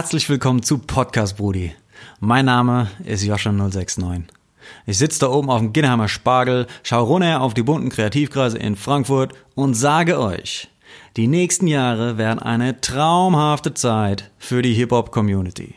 Herzlich 0.00 0.30
willkommen 0.30 0.62
zu 0.62 0.78
Podcast 0.78 1.36
Brudi. 1.36 1.74
Mein 2.20 2.46
Name 2.46 2.90
ist 3.04 3.22
Joscha069. 3.22 4.22
Ich 4.86 4.96
sitze 4.96 5.20
da 5.20 5.28
oben 5.28 5.50
auf 5.50 5.60
dem 5.60 5.74
Ginnheimer 5.74 6.08
Spargel, 6.08 6.68
schaue 6.82 7.02
runter 7.02 7.42
auf 7.42 7.52
die 7.52 7.62
bunten 7.62 7.90
Kreativkreise 7.90 8.56
in 8.56 8.76
Frankfurt 8.76 9.34
und 9.54 9.74
sage 9.74 10.18
euch, 10.18 10.68
die 11.18 11.26
nächsten 11.26 11.66
Jahre 11.66 12.16
werden 12.16 12.38
eine 12.38 12.80
traumhafte 12.80 13.74
Zeit 13.74 14.30
für 14.38 14.62
die 14.62 14.72
Hip-Hop-Community. 14.72 15.74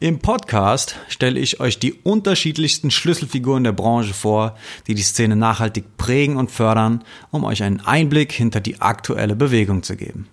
Im 0.00 0.18
Podcast 0.18 0.96
stelle 1.08 1.40
ich 1.40 1.58
euch 1.58 1.78
die 1.78 1.94
unterschiedlichsten 1.94 2.90
Schlüsselfiguren 2.90 3.64
der 3.64 3.72
Branche 3.72 4.12
vor, 4.12 4.54
die 4.86 4.94
die 4.94 5.00
Szene 5.00 5.34
nachhaltig 5.34 5.96
prägen 5.96 6.36
und 6.36 6.50
fördern, 6.50 7.04
um 7.30 7.42
euch 7.44 7.62
einen 7.62 7.80
Einblick 7.80 8.32
hinter 8.32 8.60
die 8.60 8.82
aktuelle 8.82 9.34
Bewegung 9.34 9.82
zu 9.82 9.96
geben. 9.96 10.28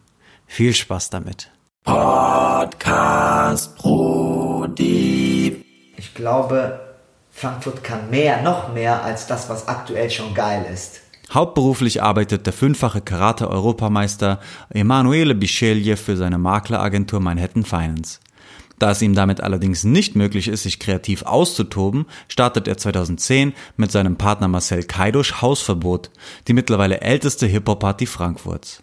Viel 0.45 0.73
Spaß 0.73 1.09
damit. 1.09 1.53
Podcast 1.84 3.76
Brudi. 3.78 5.64
Ich 5.98 6.14
glaube, 6.14 6.80
Frankfurt 7.30 7.84
kann 7.84 8.09
mehr, 8.09 8.42
noch 8.42 8.73
mehr 8.73 9.04
als 9.04 9.28
das, 9.28 9.50
was 9.50 9.68
aktuell 9.68 10.09
schon 10.09 10.34
geil 10.34 10.66
ist. 10.72 11.02
Hauptberuflich 11.34 12.02
arbeitet 12.02 12.46
der 12.46 12.54
fünffache 12.54 13.02
Karate-Europameister 13.02 14.40
Emanuele 14.70 15.36
Bischelje 15.36 15.98
für 15.98 16.16
seine 16.16 16.38
Makleragentur 16.38 17.20
Manhattan 17.20 17.66
Finance. 17.66 18.20
Da 18.80 18.92
es 18.92 19.02
ihm 19.02 19.14
damit 19.14 19.42
allerdings 19.42 19.84
nicht 19.84 20.16
möglich 20.16 20.48
ist, 20.48 20.64
sich 20.64 20.80
kreativ 20.80 21.23
auszutoben, 21.23 22.06
startet 22.28 22.68
er 22.68 22.78
2010 22.78 23.54
mit 23.76 23.92
seinem 23.92 24.16
Partner 24.16 24.48
Marcel 24.48 24.84
Kaidusch 24.84 25.42
Hausverbot, 25.42 26.12
die 26.48 26.54
mittlerweile 26.54 27.02
älteste 27.02 27.45
Hip-Hop-Party 27.45 28.06
Frankfurts. 28.06 28.81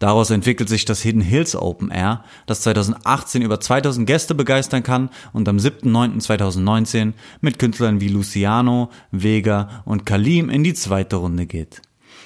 Daraus 0.00 0.30
entwickelt 0.30 0.70
sich 0.70 0.86
das 0.86 1.02
Hidden 1.02 1.20
Hills 1.20 1.54
Open 1.54 1.90
Air, 1.90 2.24
das 2.46 2.62
2018 2.62 3.42
über 3.42 3.60
2000 3.60 4.06
Gäste 4.06 4.34
begeistern 4.34 4.82
kann 4.82 5.10
und 5.34 5.46
am 5.46 5.58
7.9.2019 5.58 7.12
mit 7.42 7.58
Künstlern 7.58 8.00
wie 8.00 8.08
Luciano, 8.08 8.88
Vega 9.10 9.82
und 9.84 10.06
Kalim 10.06 10.48
in 10.48 10.64
die 10.64 10.72
zweite 10.72 11.16
Runde 11.16 11.44
geht. 11.44 11.82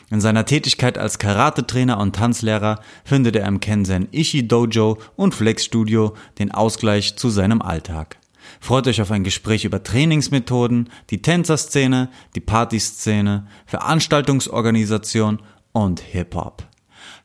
In 0.08 0.20
seiner 0.20 0.46
Tätigkeit 0.46 0.98
als 0.98 1.18
Karate-Trainer 1.18 1.98
und 1.98 2.14
Tanzlehrer 2.14 2.78
findet 3.04 3.34
er 3.34 3.48
im 3.48 3.58
Kensen 3.58 4.06
Ishi 4.12 4.46
Dojo 4.46 4.98
und 5.16 5.34
Flex 5.34 5.64
Studio 5.64 6.14
den 6.38 6.52
Ausgleich 6.52 7.16
zu 7.16 7.28
seinem 7.28 7.60
Alltag. 7.60 8.18
Freut 8.60 8.86
euch 8.86 9.02
auf 9.02 9.10
ein 9.10 9.24
Gespräch 9.24 9.64
über 9.64 9.82
Trainingsmethoden, 9.82 10.90
die 11.10 11.22
Tänzerszene, 11.22 12.08
die 12.36 12.40
Partyszene, 12.40 13.48
Veranstaltungsorganisation 13.66 15.40
und 15.72 15.98
Hip-Hop. 15.98 16.68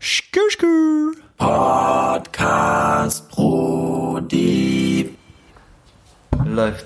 Skür. 0.01 1.11
Podcast 1.37 3.29
Brudi. 3.31 5.13
Läuft. 6.45 6.85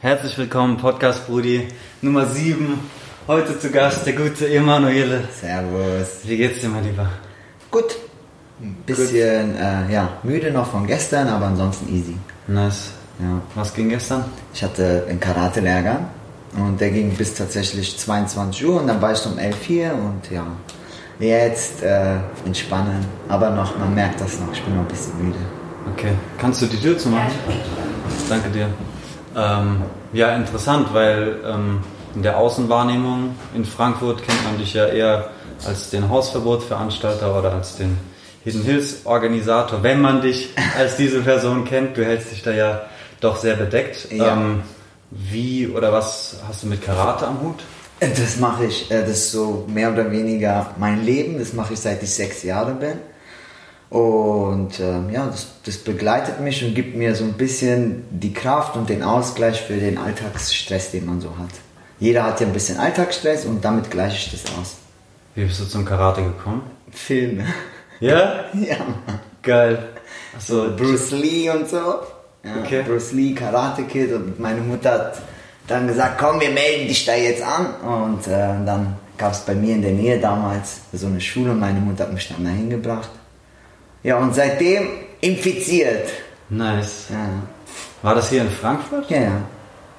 Herzlich 0.00 0.38
willkommen, 0.38 0.76
Podcast 0.76 1.26
Brudi 1.26 1.66
Nummer 2.02 2.24
7. 2.24 2.78
Heute 3.26 3.58
zu 3.58 3.68
Gast 3.72 4.06
der 4.06 4.12
gute 4.12 4.48
Emanuele. 4.48 5.24
Servus. 5.40 6.20
Wie 6.22 6.36
geht's 6.36 6.60
dir, 6.60 6.68
mein 6.68 6.84
Lieber? 6.84 7.08
Gut. 7.72 7.96
Ein 8.60 8.76
bisschen 8.86 9.56
äh, 9.56 9.92
ja, 9.92 10.18
müde 10.22 10.52
noch 10.52 10.70
von 10.70 10.86
gestern, 10.86 11.26
aber 11.26 11.46
ansonsten 11.46 11.92
easy. 11.92 12.16
Nice. 12.46 12.92
Ja. 13.18 13.42
Was 13.56 13.74
ging 13.74 13.88
gestern? 13.88 14.24
Ich 14.54 14.62
hatte 14.62 15.04
einen 15.08 15.18
Karate-Lehrgang 15.18 16.06
und 16.56 16.80
der 16.80 16.92
ging 16.92 17.10
bis 17.16 17.34
tatsächlich 17.34 17.98
22 17.98 18.64
Uhr 18.64 18.80
und 18.80 18.86
dann 18.86 19.02
war 19.02 19.12
ich 19.12 19.26
um 19.26 19.36
11 19.36 19.56
hier 19.64 19.94
und 19.94 20.30
ja, 20.30 20.46
jetzt 21.18 21.82
äh, 21.82 22.16
entspannen. 22.44 23.04
Aber 23.28 23.50
noch, 23.50 23.78
man 23.78 23.94
merkt 23.94 24.20
das 24.20 24.38
noch, 24.40 24.52
ich 24.52 24.62
bin 24.62 24.74
noch 24.74 24.82
ein 24.82 24.88
bisschen 24.88 25.24
müde. 25.24 25.38
Okay. 25.92 26.12
Kannst 26.38 26.62
du 26.62 26.66
die 26.66 26.78
Tür 26.78 26.96
zumachen? 26.98 27.32
Danke 28.28 28.50
dir. 28.50 28.68
Ähm, 29.36 29.82
ja, 30.12 30.34
interessant, 30.36 30.88
weil 30.92 31.36
ähm, 31.44 31.80
in 32.14 32.22
der 32.22 32.36
Außenwahrnehmung 32.36 33.34
in 33.54 33.64
Frankfurt 33.64 34.22
kennt 34.22 34.44
man 34.44 34.58
dich 34.58 34.74
ja 34.74 34.86
eher 34.86 35.30
als 35.66 35.90
den 35.90 36.08
Hausverbotveranstalter 36.08 37.38
oder 37.38 37.52
als 37.52 37.76
den 37.76 37.98
Hidden 38.44 38.62
Hills 38.62 39.02
Organisator, 39.04 39.82
wenn 39.82 40.00
man 40.00 40.20
dich 40.20 40.50
als 40.78 40.96
diese 40.96 41.20
Person 41.20 41.64
kennt. 41.64 41.96
Du 41.96 42.04
hältst 42.04 42.32
dich 42.32 42.42
da 42.42 42.52
ja 42.52 42.82
doch 43.20 43.36
sehr 43.36 43.54
bedeckt. 43.54 44.10
Ja. 44.10 44.32
Ähm, 44.32 44.62
wie 45.10 45.68
oder 45.68 45.92
was 45.92 46.36
hast 46.48 46.62
du 46.62 46.66
mit 46.66 46.82
Karate 46.82 47.26
am 47.26 47.40
Hut? 47.40 47.62
Äh, 48.02 48.08
Das 48.10 48.36
mache 48.38 48.66
ich, 48.66 48.90
äh, 48.90 49.00
das 49.02 49.10
ist 49.10 49.32
so 49.32 49.64
mehr 49.68 49.92
oder 49.92 50.10
weniger 50.10 50.74
mein 50.78 51.04
Leben, 51.04 51.38
das 51.38 51.52
mache 51.52 51.74
ich 51.74 51.80
seit 51.80 52.02
ich 52.02 52.10
sechs 52.10 52.42
Jahre 52.42 52.74
bin. 52.74 52.94
Und 53.90 54.80
ähm, 54.80 55.10
ja, 55.12 55.26
das, 55.26 55.48
das 55.66 55.76
begleitet 55.76 56.40
mich 56.40 56.64
und 56.64 56.74
gibt 56.74 56.96
mir 56.96 57.14
so 57.14 57.24
ein 57.24 57.34
bisschen 57.34 58.04
die 58.10 58.32
Kraft 58.32 58.74
und 58.76 58.88
den 58.88 59.02
Ausgleich 59.02 59.60
für 59.60 59.76
den 59.76 59.98
Alltagsstress, 59.98 60.90
den 60.92 61.04
man 61.06 61.20
so 61.20 61.28
hat. 61.38 61.50
Jeder 62.00 62.24
hat 62.24 62.40
ja 62.40 62.46
ein 62.46 62.54
bisschen 62.54 62.78
Alltagsstress 62.78 63.44
und 63.44 63.62
damit 63.64 63.90
gleiche 63.90 64.16
ich 64.34 64.42
das 64.42 64.50
aus. 64.58 64.76
Wie 65.34 65.44
bist 65.44 65.60
du 65.60 65.66
zum 65.66 65.84
Karate 65.84 66.22
gekommen? 66.22 66.62
Filme. 66.90 67.44
Ja? 68.00 68.46
ja, 68.54 68.78
Mann. 68.78 69.20
Geil. 69.42 69.90
Also 70.34 70.74
Bruce 70.74 71.10
Lee 71.12 71.50
und 71.50 71.68
so. 71.68 71.76
Ja, 71.76 72.56
Okay. 72.64 72.82
Bruce 72.86 73.12
Lee, 73.12 73.34
Karate 73.34 73.82
Kid 73.84 74.12
und 74.12 74.40
meine 74.40 74.60
Mutter 74.62 74.90
hat 74.92 75.22
dann 75.66 75.86
gesagt, 75.86 76.18
komm, 76.18 76.40
wir 76.40 76.50
melden 76.50 76.88
dich 76.88 77.04
da 77.04 77.14
jetzt 77.14 77.42
an. 77.42 77.66
Und 77.82 78.26
äh, 78.26 78.30
dann 78.66 78.96
gab 79.16 79.32
es 79.32 79.40
bei 79.40 79.54
mir 79.54 79.74
in 79.76 79.82
der 79.82 79.92
Nähe 79.92 80.18
damals 80.18 80.80
so 80.92 81.06
eine 81.06 81.20
Schule 81.20 81.52
und 81.52 81.60
meine 81.60 81.80
Mutter 81.80 82.04
hat 82.04 82.12
mich 82.12 82.28
dann 82.28 82.44
dahin 82.44 82.70
gebracht. 82.70 83.10
Ja, 84.02 84.16
und 84.18 84.34
seitdem 84.34 84.88
infiziert. 85.20 86.08
Nice. 86.48 87.06
Ja, 87.10 87.28
War 88.02 88.14
das 88.16 88.28
hier 88.30 88.42
in 88.42 88.50
Frankfurt? 88.50 89.08
ja, 89.10 89.18
ja. 89.20 89.32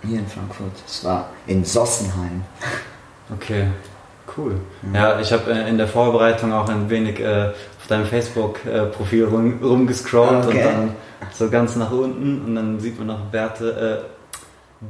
hier 0.05 0.19
in 0.19 0.27
Frankfurt. 0.27 0.71
Es 0.85 1.03
war 1.05 1.29
in 1.47 1.63
Sossenheim. 1.63 2.43
Okay, 3.33 3.67
cool. 4.37 4.55
Ja, 4.93 5.19
ich 5.19 5.31
habe 5.31 5.51
äh, 5.51 5.69
in 5.69 5.77
der 5.77 5.87
Vorbereitung 5.87 6.51
auch 6.51 6.67
ein 6.67 6.89
wenig 6.89 7.19
äh, 7.21 7.51
auf 7.79 7.87
deinem 7.87 8.05
Facebook-Profil 8.05 9.25
rum, 9.25 9.59
rumgescrollt 9.63 10.45
Okay. 10.47 10.57
und 10.57 10.63
dann 10.65 10.95
so 11.31 11.49
ganz 11.49 11.75
nach 11.77 11.91
unten 11.91 12.43
und 12.45 12.55
dann 12.55 12.79
sieht 12.81 12.97
man 12.97 13.07
noch 13.07 13.19
Bärte, 13.31 14.03
äh, 14.05 14.12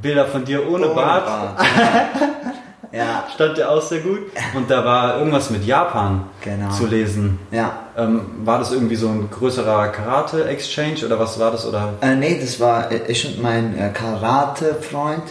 Bilder 0.00 0.26
von 0.26 0.44
dir 0.44 0.68
ohne, 0.70 0.88
Bart. 0.88 1.28
ja, 2.92 3.24
Stand 3.34 3.58
ja 3.58 3.68
auch 3.68 3.82
sehr 3.82 4.00
gut. 4.00 4.20
Und 4.54 4.70
da 4.70 4.84
war 4.84 5.18
irgendwas 5.18 5.50
mit 5.50 5.64
Japan 5.64 6.24
Genau. 6.42 6.70
zu 6.70 6.86
lesen. 6.86 7.38
ja. 7.50 7.72
Ähm, 7.96 8.22
war 8.44 8.58
das 8.58 8.72
irgendwie 8.72 8.96
so 8.96 9.06
ein 9.08 9.28
größerer 9.30 9.86
Karate-Exchange 9.88 11.06
oder 11.06 11.18
was 11.20 11.38
war 11.38 11.52
das? 11.52 11.64
Oder? 11.64 11.92
Äh, 12.00 12.16
nee, 12.16 12.38
das 12.40 12.58
war 12.58 12.90
ich 12.90 13.24
und 13.26 13.40
mein 13.40 13.78
äh, 13.78 13.90
Karate-Freund. 13.90 15.22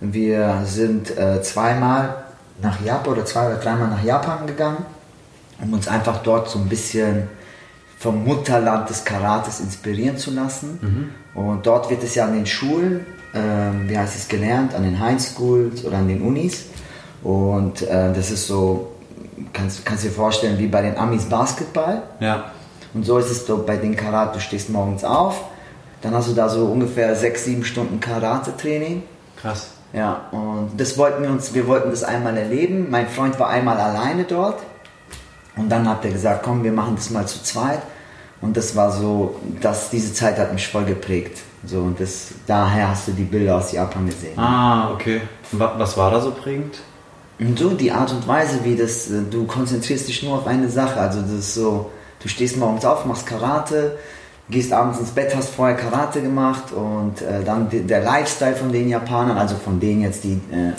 Wir 0.00 0.62
sind 0.64 1.16
äh, 1.18 1.42
zweimal 1.42 2.14
nach 2.62 2.80
Japan 2.84 3.12
oder 3.12 3.24
zwei 3.26 3.46
oder 3.48 3.56
dreimal 3.56 3.88
nach 3.88 4.02
Japan 4.02 4.46
gegangen, 4.46 4.84
um 5.62 5.74
uns 5.74 5.86
einfach 5.86 6.22
dort 6.22 6.48
so 6.48 6.58
ein 6.58 6.68
bisschen 6.68 7.28
vom 7.98 8.24
Mutterland 8.24 8.88
des 8.88 9.04
Karates 9.04 9.60
inspirieren 9.60 10.16
zu 10.16 10.30
lassen. 10.32 11.12
Und 11.34 11.66
dort 11.66 11.88
wird 11.90 12.02
es 12.02 12.14
ja 12.16 12.24
an 12.24 12.32
den 12.34 12.46
Schulen, 12.46 13.06
ähm, 13.34 13.88
wie 13.88 13.96
heißt 13.96 14.16
es, 14.16 14.28
gelernt, 14.28 14.74
an 14.74 14.82
den 14.82 14.98
High 14.98 15.20
Schools 15.20 15.84
oder 15.84 15.98
an 15.98 16.08
den 16.08 16.22
Unis. 16.22 16.66
Und 17.22 17.82
äh, 17.82 18.12
das 18.12 18.30
ist 18.30 18.46
so, 18.46 18.92
kannst, 19.52 19.84
kannst 19.84 20.04
dir 20.04 20.10
vorstellen, 20.10 20.58
wie 20.58 20.66
bei 20.66 20.82
den 20.82 20.96
Amis 20.96 21.24
Basketball. 21.24 22.02
Ja. 22.20 22.52
Und 22.94 23.06
so 23.06 23.18
ist 23.18 23.30
es 23.30 23.46
doch 23.46 23.64
bei 23.64 23.76
den 23.76 23.96
Karate. 23.96 24.34
Du 24.34 24.40
stehst 24.40 24.70
morgens 24.70 25.04
auf, 25.04 25.44
dann 26.02 26.14
hast 26.14 26.28
du 26.28 26.34
da 26.34 26.48
so 26.48 26.66
ungefähr 26.66 27.14
sechs, 27.14 27.44
sieben 27.44 27.64
Stunden 27.64 28.00
Karate-Training. 28.00 29.02
Krass. 29.40 29.68
Ja, 29.92 30.22
und 30.30 30.70
das 30.78 30.96
wollten 30.96 31.22
wir 31.22 31.30
uns, 31.30 31.52
wir 31.54 31.66
wollten 31.66 31.90
das 31.90 32.02
einmal 32.02 32.36
erleben. 32.36 32.88
Mein 32.90 33.08
Freund 33.08 33.38
war 33.38 33.48
einmal 33.48 33.78
alleine 33.78 34.24
dort. 34.24 34.60
Und 35.56 35.68
dann 35.68 35.88
hat 35.88 36.04
er 36.04 36.12
gesagt, 36.12 36.42
komm, 36.42 36.64
wir 36.64 36.72
machen 36.72 36.96
das 36.96 37.10
mal 37.10 37.26
zu 37.26 37.42
zweit. 37.42 37.82
Und 38.42 38.56
das 38.56 38.74
war 38.76 38.90
so, 38.92 39.36
dass 39.60 39.88
diese 39.90 40.12
Zeit 40.12 40.36
hat 40.38 40.52
mich 40.52 40.66
voll 40.68 40.84
geprägt. 40.84 41.38
So, 41.64 41.78
und 41.78 41.98
das, 42.00 42.28
daher 42.46 42.90
hast 42.90 43.06
du 43.08 43.12
die 43.12 43.22
Bilder 43.22 43.56
aus 43.56 43.70
Japan 43.72 44.04
gesehen. 44.06 44.36
Ah, 44.38 44.90
okay. 44.92 45.20
Wa- 45.52 45.74
Was 45.78 45.96
war 45.96 46.10
da 46.10 46.20
so 46.20 46.32
prägend? 46.32 46.80
Und 47.38 47.56
so 47.58 47.70
die 47.70 47.90
Art 47.92 48.10
und 48.12 48.26
Weise, 48.26 48.60
wie 48.64 48.74
das, 48.76 49.08
äh, 49.10 49.22
du 49.30 49.44
konzentrierst 49.46 50.08
dich 50.08 50.22
nur 50.24 50.34
auf 50.38 50.46
eine 50.46 50.68
Sache. 50.68 50.98
Also 51.00 51.20
das 51.20 51.30
ist 51.30 51.54
so, 51.54 51.90
du 52.20 52.28
stehst 52.28 52.56
morgens 52.56 52.84
auf, 52.84 53.04
machst 53.06 53.26
Karate, 53.26 53.96
gehst 54.50 54.72
abends 54.72 54.98
ins 54.98 55.10
Bett, 55.10 55.34
hast 55.36 55.50
vorher 55.54 55.76
Karate 55.76 56.20
gemacht 56.20 56.72
und 56.72 57.22
äh, 57.22 57.44
dann 57.44 57.68
der 57.70 58.02
Lifestyle 58.02 58.56
von 58.56 58.72
den 58.72 58.88
Japanern, 58.88 59.38
also 59.38 59.54
von 59.54 59.78
denen 59.78 60.02
jetzt, 60.02 60.24
die, 60.24 60.32
äh, 60.50 60.72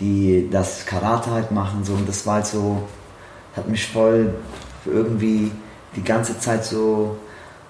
die 0.00 0.48
das 0.50 0.84
Karate 0.84 1.30
halt 1.30 1.50
machen, 1.50 1.82
so 1.82 1.94
und 1.94 2.06
das 2.06 2.26
war 2.26 2.34
halt 2.34 2.46
so, 2.46 2.82
hat 3.56 3.68
mich 3.68 3.86
voll 3.90 4.34
irgendwie 4.84 5.50
die 5.96 6.04
ganze 6.04 6.38
Zeit 6.38 6.64
so, 6.64 7.16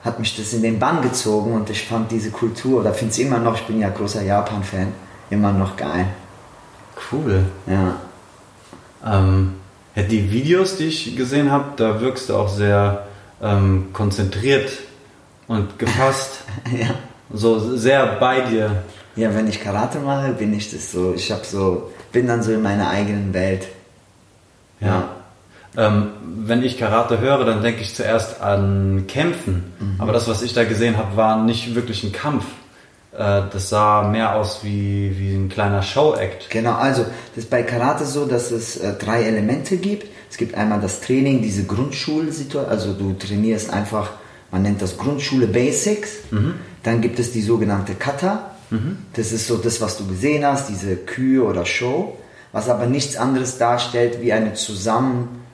hat 0.04 0.18
mich 0.18 0.36
das 0.36 0.52
in 0.52 0.62
den 0.62 0.78
Bann 0.78 1.02
gezogen 1.02 1.52
und 1.52 1.70
ich 1.70 1.86
fand 1.86 2.10
diese 2.10 2.30
Kultur, 2.30 2.80
oder 2.80 2.92
finde 2.92 3.12
es 3.12 3.18
immer 3.18 3.38
noch, 3.38 3.56
ich 3.56 3.66
bin 3.66 3.80
ja 3.80 3.88
großer 3.88 4.22
Japan-Fan, 4.22 4.92
immer 5.30 5.52
noch 5.52 5.76
geil. 5.76 6.06
Cool. 7.10 7.44
Ja. 7.66 7.96
Ähm, 9.04 9.54
ja, 9.94 10.02
die 10.02 10.30
Videos, 10.30 10.76
die 10.76 10.86
ich 10.86 11.16
gesehen 11.16 11.50
habe, 11.50 11.72
da 11.76 12.00
wirkst 12.00 12.28
du 12.28 12.36
auch 12.36 12.48
sehr 12.48 13.06
ähm, 13.42 13.88
konzentriert 13.92 14.70
und 15.48 15.78
gefasst. 15.78 16.40
ja. 16.72 16.88
So 17.32 17.76
sehr 17.76 18.06
bei 18.20 18.40
dir. 18.40 18.84
Ja, 19.16 19.34
wenn 19.34 19.48
ich 19.48 19.60
Karate 19.60 19.98
mache, 19.98 20.32
bin 20.32 20.52
ich 20.54 20.70
das 20.70 20.92
so. 20.92 21.14
Ich 21.14 21.32
hab 21.32 21.44
so, 21.44 21.90
bin 22.12 22.26
dann 22.26 22.42
so 22.42 22.52
in 22.52 22.62
meiner 22.62 22.88
eigenen 22.88 23.32
Welt. 23.34 23.66
Ja. 24.80 25.15
Ähm, 25.76 26.08
wenn 26.22 26.62
ich 26.62 26.78
Karate 26.78 27.20
höre, 27.20 27.44
dann 27.44 27.62
denke 27.62 27.82
ich 27.82 27.94
zuerst 27.94 28.40
an 28.40 29.04
Kämpfen. 29.08 29.72
Mhm. 29.78 29.94
Aber 29.98 30.12
das, 30.12 30.28
was 30.28 30.42
ich 30.42 30.54
da 30.54 30.64
gesehen 30.64 30.96
habe, 30.96 31.16
war 31.16 31.42
nicht 31.42 31.74
wirklich 31.74 32.02
ein 32.04 32.12
Kampf. 32.12 32.44
Äh, 33.12 33.42
das 33.52 33.68
sah 33.68 34.08
mehr 34.08 34.36
aus 34.36 34.60
wie, 34.62 35.18
wie 35.18 35.34
ein 35.34 35.48
kleiner 35.48 35.82
Show-Act. 35.82 36.50
Genau, 36.50 36.74
also 36.74 37.02
das 37.34 37.44
ist 37.44 37.50
bei 37.50 37.62
Karate 37.62 38.04
so, 38.04 38.26
dass 38.26 38.50
es 38.50 38.76
äh, 38.76 38.94
drei 38.94 39.22
Elemente 39.22 39.76
gibt. 39.76 40.06
Es 40.30 40.36
gibt 40.36 40.54
einmal 40.54 40.80
das 40.80 41.00
Training, 41.00 41.42
diese 41.42 41.64
Grundschulsituation, 41.64 42.70
also 42.70 42.92
du 42.92 43.14
trainierst 43.14 43.72
einfach, 43.72 44.10
man 44.50 44.62
nennt 44.62 44.82
das 44.82 44.98
Grundschule 44.98 45.46
Basics. 45.46 46.10
Dann 46.82 47.00
gibt 47.00 47.18
es 47.18 47.32
die 47.32 47.42
sogenannte 47.42 47.94
Kata. 47.94 48.50
Das 49.14 49.32
ist 49.32 49.46
so 49.46 49.56
das, 49.56 49.80
was 49.80 49.96
du 49.96 50.06
gesehen 50.06 50.44
hast, 50.44 50.68
diese 50.68 50.96
Kühe 50.96 51.42
oder 51.44 51.64
Show, 51.64 52.16
was 52.52 52.68
aber 52.68 52.86
nichts 52.86 53.16
anderes 53.16 53.58
darstellt 53.58 54.20
wie 54.20 54.32
eine 54.32 54.54
zusammen, 54.54 55.45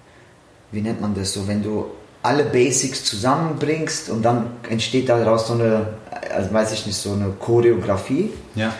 wie 0.72 0.80
nennt 0.80 1.00
man 1.00 1.14
das 1.14 1.32
so, 1.32 1.46
wenn 1.46 1.62
du 1.62 1.86
alle 2.22 2.44
Basics 2.44 3.04
zusammenbringst 3.04 4.10
und 4.10 4.22
dann 4.22 4.46
entsteht 4.68 5.08
daraus 5.08 5.48
so 5.48 5.54
eine, 5.54 5.86
also 6.34 6.52
weiß 6.52 6.72
ich 6.72 6.86
nicht, 6.86 6.96
so 6.96 7.12
eine 7.12 7.30
Choreografie. 7.38 8.30
Ja. 8.54 8.72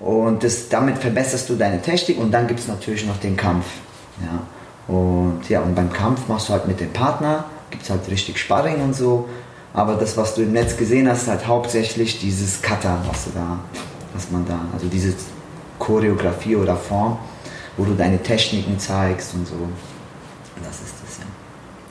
Und 0.00 0.42
das, 0.42 0.68
damit 0.68 0.98
verbesserst 0.98 1.48
du 1.48 1.56
deine 1.56 1.80
Technik 1.82 2.18
und 2.18 2.30
dann 2.32 2.46
gibt 2.46 2.60
es 2.60 2.68
natürlich 2.68 3.06
noch 3.06 3.18
den 3.18 3.36
Kampf. 3.36 3.66
Ja. 4.22 4.94
Und 4.94 5.48
ja, 5.48 5.60
und 5.60 5.74
beim 5.74 5.92
Kampf 5.92 6.26
machst 6.26 6.48
du 6.48 6.52
halt 6.52 6.66
mit 6.66 6.80
dem 6.80 6.92
Partner, 6.92 7.44
gibt 7.70 7.84
es 7.84 7.90
halt 7.90 8.08
richtig 8.10 8.38
Sparring 8.38 8.82
und 8.82 8.94
so. 8.94 9.28
Aber 9.72 9.94
das, 9.94 10.16
was 10.16 10.34
du 10.34 10.42
im 10.42 10.52
Netz 10.52 10.76
gesehen 10.76 11.08
hast, 11.08 11.22
ist 11.22 11.28
halt 11.28 11.46
hauptsächlich 11.46 12.18
dieses 12.18 12.60
Kata, 12.60 12.98
was 13.08 13.24
du 13.24 13.30
da, 13.34 13.60
was 14.14 14.30
man 14.30 14.44
da, 14.46 14.58
also 14.72 14.88
diese 14.88 15.14
Choreografie 15.78 16.56
oder 16.56 16.76
Form, 16.76 17.18
wo 17.76 17.84
du 17.84 17.94
deine 17.94 18.20
Techniken 18.20 18.78
zeigst 18.80 19.32
und 19.34 19.46
so. 19.46 19.54
Das 20.64 20.76
ist 20.80 20.94
das, 21.02 21.18
ja. 21.18 21.24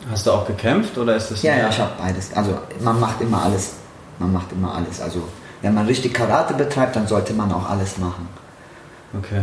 Hast 0.09 0.25
du 0.25 0.31
auch 0.31 0.47
gekämpft 0.47 0.97
oder 0.97 1.15
ist 1.15 1.29
das 1.29 1.41
Ja, 1.44 1.56
ja, 1.56 1.69
ich 1.69 1.79
habe 1.79 1.91
beides. 1.97 2.33
Also 2.33 2.57
man 2.81 3.00
macht 3.00 3.21
immer 3.21 3.44
alles. 3.44 3.73
Man 4.17 4.33
macht 4.33 4.51
immer 4.51 4.73
alles. 4.73 5.00
Also 5.01 5.23
wenn 5.61 5.73
man 5.73 5.85
richtig 5.85 6.13
Karate 6.13 6.53
betreibt, 6.53 6.95
dann 6.95 7.07
sollte 7.07 7.33
man 7.33 7.51
auch 7.51 7.69
alles 7.69 7.97
machen. 7.97 8.27
Okay. 9.17 9.41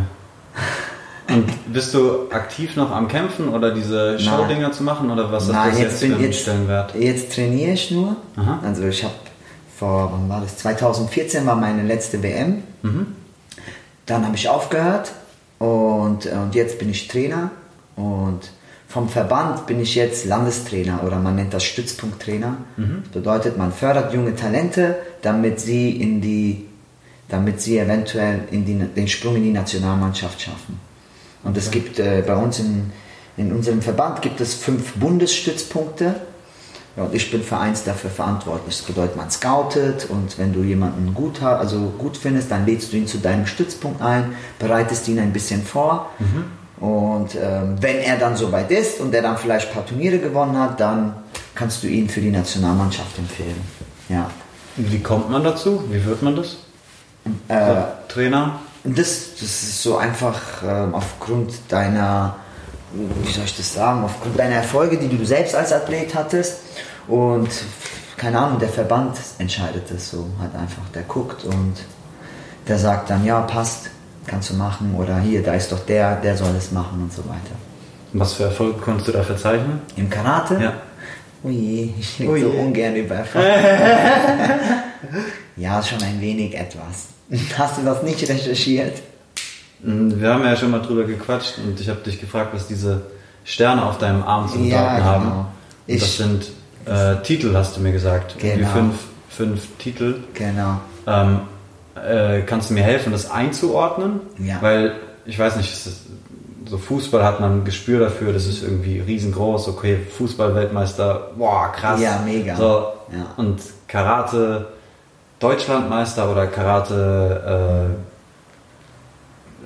Und 1.29 1.73
bist 1.73 1.93
du 1.93 2.31
aktiv 2.31 2.77
noch 2.77 2.91
am 2.91 3.09
Kämpfen 3.09 3.49
oder 3.49 3.75
diese 3.75 4.19
Showdinger 4.19 4.73
zu 4.73 4.85
machen 4.85 5.11
oder 5.11 5.31
was 5.33 5.49
Nein, 5.49 5.57
hat 5.57 5.73
das 5.73 5.79
jetzt, 5.79 6.01
bin 6.01 6.21
jetzt, 6.21 6.41
Stellenwert? 6.43 6.95
jetzt 6.95 7.35
trainiere 7.35 7.73
ich 7.73 7.91
nur. 7.91 8.17
Aha. 8.37 8.61
Also 8.65 8.85
ich 8.85 9.03
habe 9.03 9.15
vor, 9.77 10.11
wann 10.13 10.29
war 10.29 10.41
das? 10.41 10.57
2014 10.59 11.45
war 11.45 11.57
meine 11.57 11.83
letzte 11.83 12.23
WM. 12.23 12.63
Mhm. 12.83 13.09
Dann 14.07 14.25
habe 14.25 14.37
ich 14.37 14.49
aufgehört 14.49 15.13
und, 15.59 16.27
und 16.27 16.55
jetzt 16.55 16.79
bin 16.79 16.91
ich 16.91 17.09
Trainer 17.09 17.51
und 17.97 18.51
vom 18.89 19.09
Verband 19.09 19.67
bin 19.67 19.81
ich 19.81 19.95
jetzt 19.95 20.27
Landestrainer 20.27 21.03
oder 21.05 21.19
man 21.19 21.35
nennt 21.35 21.53
das 21.53 21.65
Stützpunkttrainer. 21.65 22.57
Mhm. 22.77 23.03
Das 23.05 23.13
bedeutet, 23.13 23.59
man 23.59 23.73
fördert 23.73 24.13
junge 24.13 24.37
Talente, 24.37 24.97
damit 25.23 25.61
sie 25.61 25.91
in 25.91 26.21
die, 26.21 26.67
damit 27.29 27.61
sie 27.61 27.79
eventuell 27.79 28.43
in 28.51 28.65
die, 28.65 28.79
den 28.79 29.09
Sprung 29.09 29.37
in 29.37 29.43
die 29.43 29.53
Nationalmannschaft 29.53 30.41
schaffen. 30.41 30.79
Und 31.43 31.57
es 31.57 31.71
gibt 31.71 31.99
äh, 31.99 32.23
bei 32.27 32.37
uns 32.37 32.61
in, 32.61 32.93
in 33.37 33.53
unserem 33.53 33.83
Verband 33.83 34.23
gibt 34.23 34.41
es 34.41 34.55
fünf 34.55 34.95
Bundesstützpunkte. 34.95 36.15
Ja, 36.97 37.03
und 37.05 37.15
ich 37.15 37.31
bin 37.31 37.43
für 37.43 37.59
eins 37.59 37.85
dafür 37.85 38.09
verantwortlich. 38.09 38.79
Das 38.79 38.87
bedeutet, 38.87 39.17
man 39.17 39.31
scoutet 39.31 40.09
und 40.09 40.39
wenn 40.39 40.55
du 40.55 40.63
jemanden 40.63 41.13
gut, 41.13 41.43
also 41.43 41.93
gut 41.99 42.17
findest, 42.17 42.51
dann 42.51 42.65
lädst 42.65 42.93
du 42.93 42.97
ihn 42.97 43.07
zu 43.07 43.19
deinem 43.19 43.47
Stützpunkt 43.47 44.01
ein, 44.01 44.35
bereitest 44.59 45.07
ihn 45.09 45.19
ein 45.19 45.33
bisschen 45.33 45.63
vor. 45.63 46.11
Und 46.81 47.35
ähm, 47.35 47.77
wenn 47.81 47.99
er 47.99 48.19
dann 48.19 48.37
soweit 48.37 48.71
ist 48.71 49.01
und 49.01 49.13
der 49.13 49.23
dann 49.23 49.39
vielleicht 49.39 49.69
ein 49.69 49.75
paar 49.75 49.87
Turniere 49.87 50.19
gewonnen 50.19 50.59
hat, 50.59 50.79
dann 50.79 51.15
kannst 51.55 51.83
du 51.83 51.87
ihn 51.87 52.09
für 52.09 52.21
die 52.21 52.31
Nationalmannschaft 52.31 53.19
empfehlen. 53.19 53.61
Ja. 54.09 54.31
Wie 54.77 55.01
kommt 55.01 55.31
man 55.31 55.43
dazu? 55.43 55.85
Wie 55.91 56.05
wird 56.05 56.23
man 56.23 56.37
das? 56.37 56.59
Äh, 57.49 57.83
Trainer? 58.09 58.61
Das, 58.85 59.33
das 59.41 59.43
ist 59.43 59.83
so 59.83 59.97
einfach 59.97 60.39
ähm, 60.65 60.95
aufgrund 60.95 61.55
deiner, 61.69 62.37
wie 62.93 63.33
soll 63.33 63.45
ich 63.45 63.57
das 63.57 63.73
sagen, 63.73 64.05
aufgrund 64.05 64.39
deiner 64.39 64.57
Erfolge, 64.57 64.99
die 64.99 65.09
du 65.09 65.25
selbst 65.25 65.55
als 65.55 65.73
Athlet 65.73 66.15
hattest. 66.15 66.59
Und 67.09 67.49
keine 68.17 68.39
Ahnung, 68.39 68.59
der 68.59 68.69
Verband 68.69 69.17
entscheidet 69.39 69.91
das 69.91 70.11
so 70.11 70.27
halt 70.41 70.55
einfach. 70.55 70.83
Der 70.95 71.03
guckt 71.03 71.45
und 71.45 71.75
der 72.69 72.79
sagt 72.79 73.11
dann, 73.11 73.25
ja, 73.25 73.41
passt, 73.41 73.91
kannst 74.27 74.51
du 74.51 74.55
machen. 74.55 74.95
Oder 74.97 75.19
hier, 75.21 75.43
da 75.43 75.55
ist 75.55 75.73
doch 75.73 75.85
der, 75.87 76.17
der 76.21 76.37
soll 76.37 76.55
es 76.57 76.73
machen 76.73 77.03
und 77.03 77.13
so 77.13 77.23
weiter. 77.25 77.55
Was 78.13 78.35
für 78.35 78.45
Erfolge 78.45 78.79
konntest 78.81 79.09
du 79.09 79.13
da 79.13 79.23
verzeichnen? 79.23 79.81
Im 79.97 80.09
Karate? 80.09 80.59
Ja. 80.63 80.73
Je, 81.49 81.91
ich 81.99 82.19
rede 82.21 82.41
so 82.41 82.49
ungern 82.51 82.97
über 82.97 83.15
Erfolg. 83.17 83.45
ja, 85.57 85.83
schon 85.83 86.03
ein 86.03 86.21
wenig 86.21 86.55
etwas. 86.57 87.09
Hast 87.59 87.79
du 87.79 87.83
das 87.85 88.03
nicht 88.03 88.29
recherchiert? 88.29 89.03
Mm, 89.83 90.21
Wir 90.21 90.33
haben 90.33 90.45
ja 90.45 90.57
schon 90.57 90.71
mal 90.71 90.81
drüber 90.81 91.05
gequatscht 91.05 91.59
und 91.59 91.79
ich 91.81 91.89
habe 91.89 92.01
dich 92.01 92.21
gefragt, 92.21 92.51
was 92.55 92.67
diese 92.67 93.03
Sterne 93.45 93.85
auf 93.85 93.99
deinem 93.99 94.23
Arm 94.23 94.47
zu 94.49 94.55
bedeuten 94.55 94.71
Ja, 94.73 95.05
haben. 95.05 95.25
genau. 95.25 95.39
Und 95.41 95.47
Ich- 95.87 96.01
das 96.01 96.17
sind 96.17 96.47
äh, 96.87 97.17
Titel, 97.23 97.55
hast 97.55 97.77
du 97.77 97.81
mir 97.81 97.93
gesagt. 97.93 98.37
Die 98.41 98.49
Genau. 98.49 98.69
fünf, 98.69 98.95
fünf 99.29 99.67
Titel. 99.79 100.15
Genau. 100.35 100.81
Ähm, 101.07 101.41
äh, 101.97 102.43
kannst 102.43 102.71
du 102.71 102.75
mir 102.75 102.83
helfen, 102.83 103.13
das 103.13 103.31
einzuordnen? 103.31 104.21
Ja. 104.39 104.59
Weil, 104.61 104.93
ich 105.25 105.39
weiß 105.39 105.57
nicht, 105.57 105.73
ist, 105.73 106.07
so 106.69 106.79
Fußball 106.79 107.25
hat 107.25 107.41
man 107.41 107.61
ein 107.61 107.65
Gespür 107.65 108.01
dafür, 108.01 108.33
das 108.33 108.47
ist 108.47 108.63
irgendwie 108.63 109.01
riesengroß, 109.01 109.69
okay, 109.69 109.99
Fußball-Weltmeister, 110.17 111.31
boah, 111.37 111.73
krass. 111.73 112.01
Ja, 112.01 112.21
mega. 112.25 112.57
So, 112.57 112.93
Ja. 113.13 113.27
Und 113.37 113.61
Karate 113.87 114.67
Deutschlandmeister 115.39 116.31
oder 116.31 116.47
Karate 116.47 117.91
äh, 117.93 118.16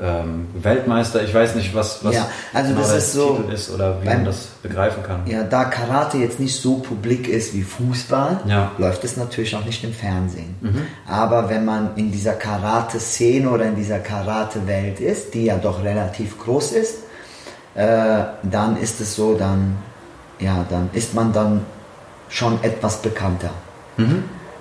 ähm, 0.03 0.47
Weltmeister, 0.55 1.23
ich 1.23 1.35
weiß 1.35 1.55
nicht, 1.57 1.75
was, 1.75 2.03
was 2.05 2.15
Ja, 2.15 2.27
also 2.55 2.71
genau 2.71 2.81
das 2.81 2.97
ist 2.97 3.13
so 3.13 3.35
Titel 3.37 3.53
ist 3.53 3.71
oder 3.71 4.01
wie 4.01 4.07
beim- 4.07 4.17
man 4.19 4.25
das 4.27 4.47
begreifen 4.63 5.03
kann. 5.03 5.21
Ja, 5.27 5.43
da 5.45 5.65
Karate 5.65 6.17
jetzt 6.19 6.41
nicht 6.41 6.59
so 6.61 6.77
publik 6.77 7.29
ist 7.29 7.53
wie 7.55 7.63
Fußball, 7.63 8.41
Ja. 8.47 8.73
läuft 8.79 9.05
es 9.05 9.17
natürlich 9.17 9.55
auch 9.57 9.65
nicht 9.65 9.85
im 9.85 9.93
Fernsehen. 9.93 10.55
Aber 11.07 11.49
wenn 11.51 11.65
man 11.65 11.91
in 11.97 12.11
dieser 12.11 12.33
Karate-Szene 12.33 13.49
oder 13.51 13.67
in 13.67 13.77
dieser 13.77 13.99
Karate-Welt 13.99 15.01
ist, 15.01 15.35
die 15.35 15.45
ja 15.47 15.57
doch 15.59 15.85
relativ 15.85 16.39
groß 16.39 16.73
ist, 16.73 16.95
äh, 17.75 18.23
dann 18.43 18.77
ist 18.81 19.01
es 19.01 19.15
so, 19.15 19.35
dann, 19.35 19.77
ja, 20.39 20.65
dann 20.71 20.89
ist 20.93 21.15
man 21.15 21.33
dann 21.33 21.61
schon 22.29 22.59
etwas 22.63 22.97
bekannter. 23.03 23.51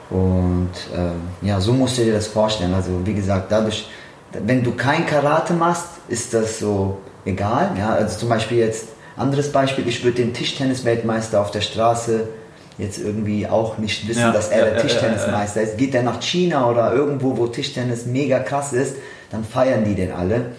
Und 0.10 0.72
äh, 0.96 1.46
ja, 1.48 1.60
so 1.62 1.72
musst 1.74 1.98
du 1.98 2.04
dir 2.04 2.14
das 2.14 2.28
vorstellen. 2.28 2.74
Also 2.74 2.90
wie 3.06 3.14
gesagt, 3.14 3.52
dadurch, 3.52 3.88
wenn 4.34 4.64
du 4.64 4.74
kein 4.74 5.06
Karate 5.06 5.54
machst, 5.54 5.88
ist 6.08 6.34
das 6.34 6.60
so 6.60 7.00
egal. 7.26 7.72
Ja? 7.78 7.94
Also 7.94 8.20
zum 8.20 8.30
Beispiel 8.30 8.60
jetzt, 8.60 8.90
anderes 9.16 9.52
Beispiel, 9.52 9.88
ich 9.88 10.04
würde 10.04 10.18
den 10.18 10.34
Tischtennis-Weltmeister 10.34 11.42
auf 11.42 11.52
der 11.52 11.62
Straße 11.62 12.28
jetzt 12.78 13.00
irgendwie 13.00 13.46
auch 13.46 13.78
nicht 13.78 14.08
wissen, 14.08 14.22
Ja, 14.22 14.32
dass 14.32 14.50
er 14.50 14.60
ja, 14.60 14.74
der 14.74 14.82
Tischtennismeister 14.82 15.62
ist. 15.62 15.78
Geht 15.78 15.94
er 15.94 16.04
nach 16.04 16.22
China 16.22 16.70
oder 16.70 16.94
irgendwo, 16.94 17.38
wo 17.38 17.48
Tischtennis 17.48 18.06
mega 18.06 18.40
krass 18.40 18.72
ist, 18.72 18.96
dann 19.32 19.44
feiern 19.44 19.84
die 19.84 19.96
den 19.96 20.12
alle. 20.12 20.54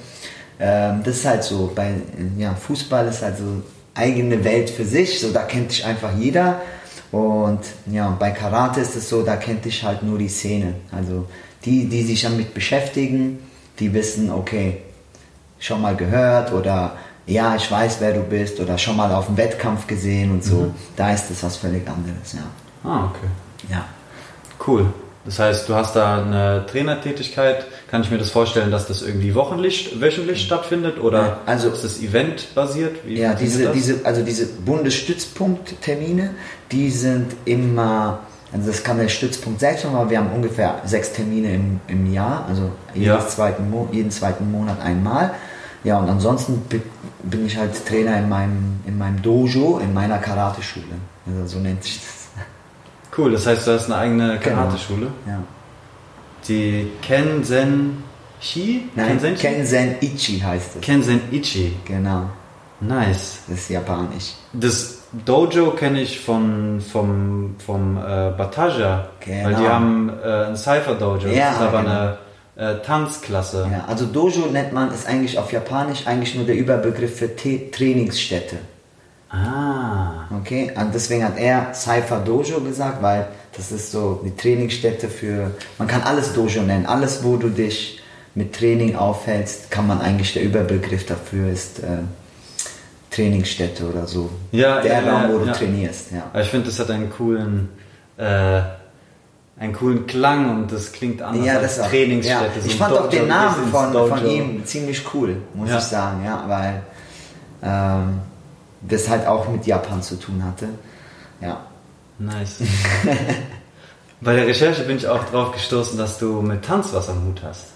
Ähm, 0.58 1.00
das 1.02 1.16
ist 1.16 1.24
halt 1.24 1.42
so, 1.42 1.72
bei 1.74 1.94
ja, 2.36 2.54
Fußball 2.54 3.08
ist 3.08 3.22
halt 3.22 3.38
so 3.38 3.62
eigene 3.94 4.44
Welt 4.44 4.68
für 4.68 4.84
sich, 4.84 5.20
so 5.20 5.30
da 5.30 5.42
kennt 5.42 5.70
dich 5.70 5.84
einfach 5.86 6.10
jeder. 6.18 6.60
Und 7.10 7.60
ja, 7.90 8.14
bei 8.18 8.30
Karate 8.30 8.80
ist 8.80 8.94
es 8.94 9.08
so, 9.08 9.22
da 9.22 9.36
kennt 9.36 9.64
dich 9.64 9.82
halt 9.82 10.02
nur 10.02 10.18
die 10.18 10.28
Szene. 10.28 10.74
Also 10.92 11.26
die, 11.64 11.86
die 11.88 12.02
sich 12.02 12.22
damit 12.22 12.54
beschäftigen, 12.54 13.38
die 13.80 13.92
wissen, 13.92 14.30
okay, 14.30 14.78
schon 15.58 15.80
mal 15.80 15.96
gehört 15.96 16.52
oder 16.52 16.96
ja, 17.26 17.54
ich 17.54 17.70
weiß, 17.70 17.96
wer 18.00 18.12
du 18.12 18.20
bist 18.20 18.60
oder 18.60 18.76
schon 18.78 18.96
mal 18.96 19.12
auf 19.12 19.26
dem 19.26 19.36
Wettkampf 19.36 19.86
gesehen 19.86 20.32
und 20.32 20.44
so. 20.44 20.74
Da 20.96 21.12
ist 21.12 21.30
es 21.30 21.42
was 21.42 21.56
völlig 21.56 21.86
anderes, 21.88 22.32
ja. 22.32 22.42
Ah, 22.88 23.04
okay. 23.04 23.28
Ja. 23.70 23.84
Cool. 24.66 24.86
Das 25.24 25.38
heißt, 25.38 25.68
du 25.68 25.74
hast 25.74 25.94
da 25.96 26.22
eine 26.22 26.64
Trainertätigkeit. 26.66 27.66
Kann 27.90 28.02
ich 28.02 28.10
mir 28.10 28.16
das 28.16 28.30
vorstellen, 28.30 28.70
dass 28.70 28.86
das 28.86 29.02
irgendwie 29.02 29.34
wochenlich, 29.34 30.00
wöchentlich 30.00 30.42
stattfindet 30.42 30.98
oder 30.98 31.38
also- 31.44 31.68
ist 31.68 31.84
das 31.84 32.00
eventbasiert? 32.00 33.06
Wie 33.06 33.18
Ja, 33.20 33.34
diese, 33.34 33.70
diese, 33.70 34.00
also 34.04 34.22
diese 34.22 34.46
Bundesstützpunkttermine, 34.46 36.30
die 36.72 36.90
sind 36.90 37.32
immer, 37.44 38.20
also 38.52 38.66
das 38.66 38.82
kann 38.82 38.98
der 38.98 39.08
Stützpunkt 39.08 39.60
selbst 39.60 39.84
machen, 39.84 39.96
aber 39.96 40.10
wir 40.10 40.18
haben 40.18 40.32
ungefähr 40.32 40.80
sechs 40.84 41.12
Termine 41.12 41.54
im, 41.54 41.80
im 41.86 42.12
Jahr, 42.12 42.46
also 42.48 42.70
jedes 42.94 43.06
Ja. 43.08 43.28
zweiten 43.28 43.70
Mo 43.70 43.88
jeden 43.92 44.10
zweiten 44.10 44.50
Monat 44.50 44.80
einmal. 44.80 45.32
Ja, 45.84 45.98
und 45.98 46.08
ansonsten 46.10 46.60
bi- 46.68 46.82
bin 47.22 47.46
ich 47.46 47.56
halt 47.56 47.86
Trainer 47.86 48.18
in 48.18 48.28
meinem, 48.28 48.80
in 48.86 48.98
meinem 48.98 49.22
Dojo, 49.22 49.78
in 49.78 49.94
meiner 49.94 50.18
Karate-Schule. 50.18 50.84
Also 51.26 51.46
so 51.46 51.58
nennt 51.58 51.82
sich 51.82 51.96
das. 52.00 52.44
Cool, 53.16 53.32
das 53.32 53.46
heißt, 53.46 53.66
du 53.66 53.72
hast 53.72 53.86
eine 53.86 53.96
eigene 53.96 54.38
Genau. 54.38 54.56
Karateschule. 54.56 55.06
Ja. 55.26 55.38
Die 56.48 56.90
Kenzen 57.02 58.02
Shi? 58.40 58.88
Nein, 58.94 59.08
Kenzen 59.20 59.34
Kenzen 59.36 59.94
Ichi 60.00 60.40
heißt 60.40 60.76
es. 60.76 60.80
Kenzen 60.80 61.20
Ichi. 61.30 61.76
Genau, 61.84 62.30
Nice. 62.80 63.38
das 63.48 63.58
ist 63.58 63.70
japanisch. 63.70 64.34
Das 64.52 64.99
Dojo 65.12 65.72
kenne 65.72 66.00
ich 66.02 66.20
von, 66.20 66.80
vom, 66.80 67.56
vom 67.64 67.96
äh, 67.96 68.30
Bataja, 68.36 69.08
Genau. 69.20 69.44
weil 69.44 69.54
die 69.56 69.68
haben 69.68 70.12
äh, 70.24 70.44
ein 70.46 70.56
Cypher 70.56 70.94
Dojo. 70.94 71.28
Ja, 71.28 71.46
das 71.48 71.54
ist 71.56 71.60
aber 71.62 71.78
genau. 71.82 71.90
eine 71.90 72.18
äh, 72.78 72.82
Tanzklasse. 72.82 73.68
Ja, 73.72 73.84
also 73.88 74.06
Dojo 74.06 74.46
nennt 74.52 74.72
man, 74.72 74.92
ist 74.92 75.06
eigentlich 75.08 75.38
auf 75.38 75.52
Japanisch 75.52 76.06
eigentlich 76.06 76.34
nur 76.36 76.44
der 76.46 76.56
Überbegriff 76.56 77.16
für 77.18 77.34
T 77.34 77.70
Trainingsstätte. 77.72 78.56
Ah. 79.30 80.26
Okay, 80.40 80.72
und 80.76 80.94
deswegen 80.94 81.24
hat 81.24 81.38
er 81.38 81.72
Cypher 81.74 82.18
Dojo 82.18 82.60
gesagt, 82.60 83.02
weil 83.02 83.26
das 83.56 83.72
ist 83.72 83.90
so 83.92 84.20
die 84.24 84.34
Trainingsstätte 84.34 85.08
für, 85.08 85.50
man 85.78 85.88
kann 85.88 86.02
alles 86.02 86.34
Dojo 86.34 86.62
nennen, 86.62 86.86
alles 86.86 87.24
wo 87.24 87.36
du 87.36 87.48
dich 87.48 88.00
mit 88.34 88.54
Training 88.54 88.94
aufhältst, 88.96 89.70
kann 89.70 89.86
man 89.86 90.00
eigentlich, 90.00 90.34
der 90.34 90.42
Überbegriff 90.44 91.04
dafür 91.06 91.50
ist 91.50 91.80
äh, 91.80 91.98
Trainingsstätte 93.20 93.88
oder 93.88 94.06
so. 94.06 94.30
Ja, 94.52 94.80
der 94.80 95.02
ja, 95.02 95.10
Raum, 95.12 95.22
ja, 95.22 95.32
wo 95.32 95.38
du 95.44 95.52
trainierst, 95.52 96.12
ja. 96.12 96.24
Aber 96.32 96.42
ich 96.42 96.48
finde, 96.48 96.66
das 96.66 96.78
hat 96.78 96.90
einen 96.90 97.10
coolen, 97.10 97.68
äh, 98.16 98.60
einen 99.58 99.72
coolen 99.74 100.06
Klang 100.06 100.50
und 100.50 100.72
das 100.72 100.92
klingt 100.92 101.20
anders 101.22 101.44
Ja, 101.46 101.58
als 101.58 101.76
das 101.76 101.84
auch. 101.86 101.90
Trainingsstätte. 101.90 102.44
Ja. 102.56 102.60
So 102.62 102.66
Ich 102.66 102.76
fand 102.76 102.92
auch 102.94 102.98
Dojo 102.98 103.10
den 103.10 103.20
bis 103.20 103.28
Namen 103.28 103.70
von, 103.70 103.92
Dojo. 103.92 104.06
von 104.16 104.26
ihm 104.26 104.64
ziemlich 104.64 105.02
cool, 105.14 105.36
muss 105.54 105.68
Ja. 105.70 105.78
ich 105.78 105.84
sagen, 105.84 106.24
ja, 106.24 106.44
weil 106.46 106.82
ähm, 107.62 108.20
das 108.82 109.08
halt 109.08 109.26
auch 109.26 109.48
mit 109.48 109.66
Japan 109.66 110.02
zu 110.02 110.16
tun 110.16 110.42
hatte. 110.44 110.68
Ja. 111.40 111.60
Nice. 112.18 112.56
Bei 114.22 114.34
der 114.36 114.46
Recherche 114.46 114.82
bin 114.82 114.96
ich 114.98 115.06
auch 115.08 115.24
drauf 115.24 115.52
gestoßen, 115.52 115.96
dass 115.98 116.18
du 116.18 116.42
mit 116.42 116.62
Tanz 116.64 116.92
was 116.92 117.08
am 117.08 117.24
Hut 117.26 117.42
hast. 117.42 117.68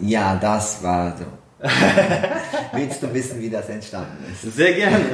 Ja, 0.00 0.36
das 0.36 0.82
war 0.82 1.14
so. 1.16 1.24
Willst 2.72 3.02
du 3.02 3.12
wissen, 3.12 3.40
wie 3.40 3.50
das 3.50 3.68
entstanden 3.68 4.24
ist? 4.32 4.54
Sehr 4.54 4.72
gerne. 4.72 5.04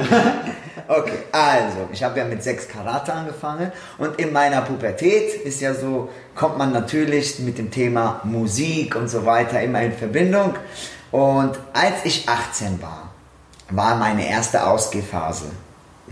Okay, 0.87 1.17
also, 1.31 1.89
ich 1.91 2.03
habe 2.03 2.19
ja 2.19 2.25
mit 2.25 2.43
sechs 2.43 2.67
Karate 2.67 3.11
angefangen 3.11 3.71
und 3.97 4.19
in 4.19 4.31
meiner 4.31 4.61
Pubertät 4.61 5.33
ist 5.43 5.59
ja 5.59 5.73
so, 5.73 6.09
kommt 6.35 6.59
man 6.59 6.71
natürlich 6.71 7.39
mit 7.39 7.57
dem 7.57 7.71
Thema 7.71 8.21
Musik 8.23 8.95
und 8.95 9.07
so 9.07 9.25
weiter 9.25 9.59
immer 9.63 9.81
in 9.81 9.93
Verbindung. 9.93 10.53
Und 11.09 11.57
als 11.73 12.03
ich 12.03 12.29
18 12.29 12.83
war, 12.83 13.09
war 13.71 13.95
meine 13.95 14.29
erste 14.29 14.67
Ausgehphase. 14.67 15.45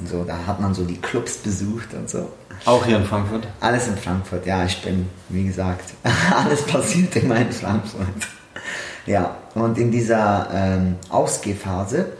So, 0.06 0.24
da 0.24 0.40
hat 0.48 0.60
man 0.60 0.74
so 0.74 0.86
die 0.86 1.00
Clubs 1.00 1.38
besucht 1.38 1.94
und 1.94 2.10
so. 2.10 2.32
Auch 2.66 2.84
hier 2.84 2.98
in 2.98 3.06
Frankfurt. 3.06 3.48
Alles 3.60 3.88
in 3.88 3.98
Frankfurt, 3.98 4.46
ja, 4.46 4.66
ich 4.66 4.82
bin, 4.82 5.08
wie 5.30 5.46
gesagt, 5.46 5.94
alles 6.36 6.64
passiert 6.64 7.16
immer 7.18 7.36
in 7.36 7.52
Frankfurt. 7.52 8.08
Ja, 9.06 9.36
und 9.56 9.78
in 9.78 9.92
dieser 9.92 10.48
ähm, 10.54 10.96
Ausgehphase 11.10 12.14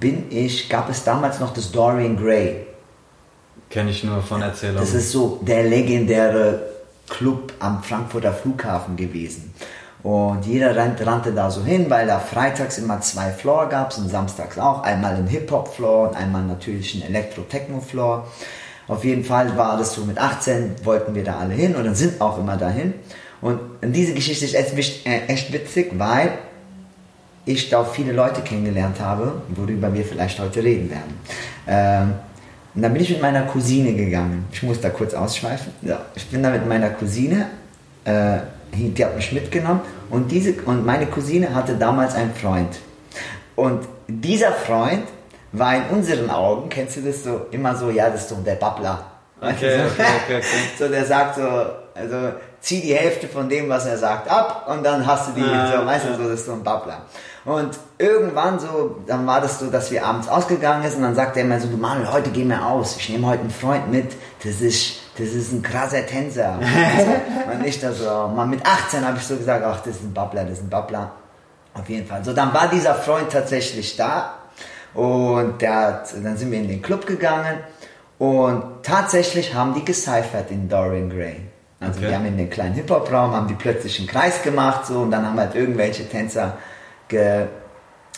bin 0.00 0.26
ich, 0.30 0.68
gab 0.68 0.88
es 0.88 1.04
damals 1.04 1.40
noch 1.40 1.52
das 1.52 1.70
Dorian 1.70 2.16
Gray. 2.16 2.66
Kenne 3.70 3.90
ich 3.90 4.04
nur 4.04 4.22
von 4.22 4.40
Erzählungen. 4.40 4.80
Das 4.80 4.94
ist 4.94 5.12
so 5.12 5.40
der 5.42 5.64
legendäre 5.64 6.62
Club 7.08 7.52
am 7.58 7.82
Frankfurter 7.82 8.32
Flughafen 8.32 8.96
gewesen. 8.96 9.52
Und 10.02 10.46
jeder 10.46 10.76
rannte, 10.76 11.04
rannte 11.04 11.32
da 11.32 11.50
so 11.50 11.64
hin, 11.64 11.90
weil 11.90 12.06
da 12.06 12.18
freitags 12.20 12.78
immer 12.78 13.00
zwei 13.00 13.30
Floor 13.30 13.68
gab 13.68 13.96
und 13.98 14.08
samstags 14.08 14.58
auch. 14.58 14.82
Einmal 14.82 15.16
ein 15.16 15.26
Hip-Hop-Floor 15.26 16.10
und 16.10 16.16
einmal 16.16 16.44
natürlich 16.44 16.94
ein 16.94 17.02
Elektro-Techno-Floor. 17.02 18.26
Auf 18.86 19.04
jeden 19.04 19.24
Fall 19.24 19.56
war 19.56 19.76
das 19.76 19.94
so 19.94 20.04
mit 20.04 20.18
18, 20.18 20.76
wollten 20.84 21.14
wir 21.14 21.24
da 21.24 21.38
alle 21.38 21.52
hin 21.52 21.74
und 21.74 21.84
dann 21.84 21.94
sind 21.94 22.20
auch 22.20 22.38
immer 22.38 22.56
dahin. 22.56 22.94
Und 23.40 23.60
diese 23.82 24.14
Geschichte 24.14 24.44
ist 24.44 24.54
echt, 24.54 25.06
äh, 25.06 25.26
echt 25.26 25.52
witzig, 25.52 25.92
weil 25.96 26.38
ich 27.44 27.70
da 27.70 27.84
viele 27.84 28.12
Leute 28.12 28.42
kennengelernt 28.42 29.00
habe, 29.00 29.42
worüber 29.48 29.92
wir 29.92 30.04
vielleicht 30.04 30.38
heute 30.38 30.62
reden 30.62 30.90
werden. 30.90 31.20
Ähm, 31.66 32.14
und 32.74 32.82
dann 32.82 32.92
bin 32.92 33.02
ich 33.02 33.10
mit 33.10 33.22
meiner 33.22 33.42
Cousine 33.42 33.94
gegangen. 33.94 34.46
Ich 34.52 34.62
muss 34.62 34.80
da 34.80 34.90
kurz 34.90 35.14
ausschweifen. 35.14 35.72
Ja, 35.82 36.00
ich 36.14 36.26
bin 36.28 36.42
da 36.42 36.50
mit 36.50 36.66
meiner 36.66 36.90
Cousine, 36.90 37.46
äh, 38.04 38.38
die 38.72 39.04
hat 39.04 39.16
mich 39.16 39.32
mitgenommen 39.32 39.80
und, 40.10 40.30
diese, 40.30 40.52
und 40.64 40.84
meine 40.84 41.06
Cousine 41.06 41.54
hatte 41.54 41.74
damals 41.74 42.14
einen 42.14 42.34
Freund. 42.34 42.78
Und 43.56 43.88
dieser 44.06 44.52
Freund 44.52 45.04
war 45.52 45.76
in 45.76 45.96
unseren 45.96 46.30
Augen, 46.30 46.68
kennst 46.68 46.96
du 46.96 47.00
das 47.00 47.24
so, 47.24 47.46
immer 47.50 47.74
so, 47.74 47.90
ja, 47.90 48.10
das 48.10 48.22
ist 48.22 48.28
so 48.28 48.36
der 48.36 48.56
Babbler. 48.56 49.04
Okay, 49.40 49.50
Weißt 49.50 49.62
du, 49.62 49.78
so? 49.78 49.84
okay, 49.84 50.02
okay, 50.24 50.36
okay. 50.36 50.46
So, 50.78 50.88
der 50.88 51.04
sagt 51.04 51.36
so, 51.36 51.42
also 51.94 52.32
zieh 52.60 52.80
die 52.80 52.94
Hälfte 52.94 53.28
von 53.28 53.48
dem, 53.48 53.68
was 53.68 53.86
er 53.86 53.98
sagt, 53.98 54.30
ab 54.30 54.68
und 54.68 54.84
dann 54.84 55.06
hast 55.06 55.28
du 55.28 55.32
die, 55.32 55.42
Ah, 55.42 55.80
so, 55.80 55.86
weißt 55.86 56.04
du, 56.06 56.10
ja. 56.10 56.16
so, 56.16 56.22
das 56.24 56.40
ist 56.40 56.46
so 56.46 56.52
ein 56.52 56.62
Babbler. 56.62 57.02
Und 57.44 57.78
irgendwann 57.98 58.58
so, 58.58 58.96
dann 59.06 59.26
war 59.26 59.40
das 59.40 59.58
so, 59.58 59.70
dass 59.70 59.90
wir 59.90 60.04
abends 60.04 60.28
ausgegangen 60.28 60.84
ist 60.84 60.96
und 60.96 61.02
dann 61.02 61.14
sagt 61.14 61.36
er 61.36 61.44
immer 61.44 61.58
so, 61.60 61.68
du 61.68 61.76
Manuel, 61.76 62.12
heute 62.12 62.30
gehen 62.30 62.48
wir 62.48 62.66
aus, 62.66 62.96
ich 62.98 63.08
nehme 63.08 63.26
heute 63.26 63.40
einen 63.40 63.50
Freund 63.50 63.90
mit, 63.90 64.12
das 64.44 64.60
ist, 64.60 64.96
das 65.16 65.28
ist 65.28 65.52
ein 65.52 65.62
krasser 65.62 66.04
Tänzer. 66.04 66.58
und 67.52 67.64
ich 67.64 67.80
da 67.80 67.92
so, 67.92 68.04
mal 68.04 68.46
mit 68.46 68.66
18 68.66 69.06
habe 69.06 69.16
ich 69.18 69.24
so 69.24 69.36
gesagt, 69.36 69.64
ach, 69.64 69.78
das 69.80 69.96
ist 69.96 70.02
ein 70.02 70.12
Babbler, 70.12 70.44
das 70.44 70.58
ist 70.58 70.64
ein 70.64 70.70
Babbler. 70.70 71.12
Auf 71.74 71.88
jeden 71.88 72.06
Fall. 72.06 72.24
So, 72.24 72.32
dann 72.32 72.52
war 72.52 72.68
dieser 72.68 72.94
Freund 72.94 73.30
tatsächlich 73.30 73.96
da 73.96 74.34
und 74.94 75.62
der 75.62 75.74
hat, 75.74 76.12
dann 76.22 76.36
sind 76.36 76.50
wir 76.50 76.58
in 76.58 76.68
den 76.68 76.82
Club 76.82 77.06
gegangen 77.06 77.58
und 78.18 78.64
tatsächlich 78.82 79.54
haben 79.54 79.74
die 79.74 79.84
gecyphert 79.84 80.50
in 80.50 80.68
Dorian 80.68 81.08
Gray. 81.08 81.36
Also 81.80 81.98
Okay. 82.00 82.08
wir 82.08 82.16
haben 82.16 82.26
in 82.26 82.36
den 82.36 82.50
kleinen 82.50 82.74
Hip-Hop-Raum, 82.74 83.32
haben 83.32 83.48
die 83.48 83.54
plötzlich 83.54 83.98
einen 83.98 84.08
Kreis 84.08 84.42
gemacht 84.42 84.86
so 84.86 85.00
und 85.00 85.10
dann 85.10 85.24
haben 85.24 85.38
halt 85.38 85.54
irgendwelche 85.54 86.08
Tänzer 86.08 86.56
ge, 87.08 87.46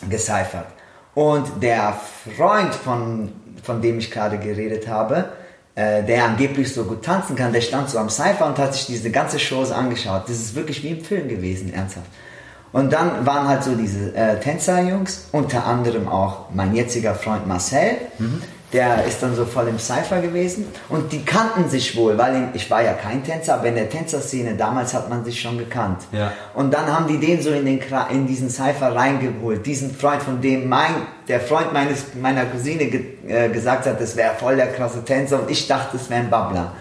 gecyphert. 0.08 0.66
Und 1.14 1.62
der 1.62 1.94
Freund, 2.36 2.74
von, 2.74 3.32
von 3.62 3.82
dem 3.82 3.98
ich 3.98 4.10
gerade 4.10 4.38
geredet 4.38 4.88
habe, 4.88 5.26
äh, 5.74 6.02
der 6.02 6.24
angeblich 6.24 6.72
so 6.72 6.84
gut 6.84 7.04
tanzen 7.04 7.36
kann, 7.36 7.52
der 7.52 7.60
stand 7.60 7.90
so 7.90 7.98
am 7.98 8.08
Cypher 8.08 8.46
und 8.46 8.58
hat 8.58 8.74
sich 8.74 8.86
diese 8.86 9.10
ganze 9.10 9.38
Show 9.38 9.62
angeschaut. 9.64 10.22
Das 10.24 10.36
ist 10.36 10.54
wirklich 10.54 10.82
wie 10.82 10.88
im 10.90 11.04
Film 11.04 11.28
gewesen, 11.28 11.72
ernsthaft. 11.74 12.06
Und 12.72 12.92
dann 12.92 13.26
waren 13.26 13.48
halt 13.48 13.64
so 13.64 13.74
diese 13.74 14.14
äh, 14.14 14.38
Tänzerjungs, 14.38 15.28
unter 15.32 15.66
anderem 15.66 16.08
auch 16.08 16.50
mein 16.54 16.74
jetziger 16.74 17.14
Freund 17.14 17.46
Marcel, 17.46 17.96
der 18.72 19.04
ist 19.04 19.22
dann 19.22 19.34
so 19.34 19.44
voll 19.44 19.66
im 19.68 19.78
Cypher 19.78 20.20
gewesen 20.20 20.66
und 20.88 21.12
die 21.12 21.24
kannten 21.24 21.68
sich 21.68 21.96
wohl, 21.96 22.16
weil 22.16 22.50
ich 22.54 22.70
war 22.70 22.82
ja 22.82 22.92
kein 22.92 23.24
Tänzer, 23.24 23.54
aber 23.54 23.66
in 23.66 23.74
der 23.74 23.90
Tänzerszene 23.90 24.54
damals 24.54 24.94
hat 24.94 25.10
man 25.10 25.24
sich 25.24 25.40
schon 25.40 25.58
gekannt. 25.58 26.02
Ja. 26.12 26.32
Und 26.54 26.72
dann 26.72 26.86
haben 26.86 27.08
die 27.08 27.18
den 27.18 27.42
so 27.42 27.50
in, 27.50 27.64
den, 27.64 27.80
in 28.12 28.26
diesen 28.26 28.48
Cypher 28.48 28.94
reingeholt, 28.94 29.66
diesen 29.66 29.92
Freund, 29.94 30.22
von 30.22 30.40
dem 30.40 30.68
mein, 30.68 30.94
der 31.26 31.40
Freund 31.40 31.72
meines, 31.72 32.14
meiner 32.20 32.44
Cousine 32.44 32.86
ge, 32.86 33.04
äh, 33.26 33.48
gesagt 33.48 33.86
hat, 33.86 34.00
das 34.00 34.16
wäre 34.16 34.34
voll 34.34 34.56
der 34.56 34.68
krasse 34.68 35.04
Tänzer 35.04 35.40
und 35.40 35.50
ich 35.50 35.66
dachte, 35.66 35.96
das 35.98 36.08
wäre 36.08 36.20
ein 36.20 36.30
Babbler. 36.30 36.72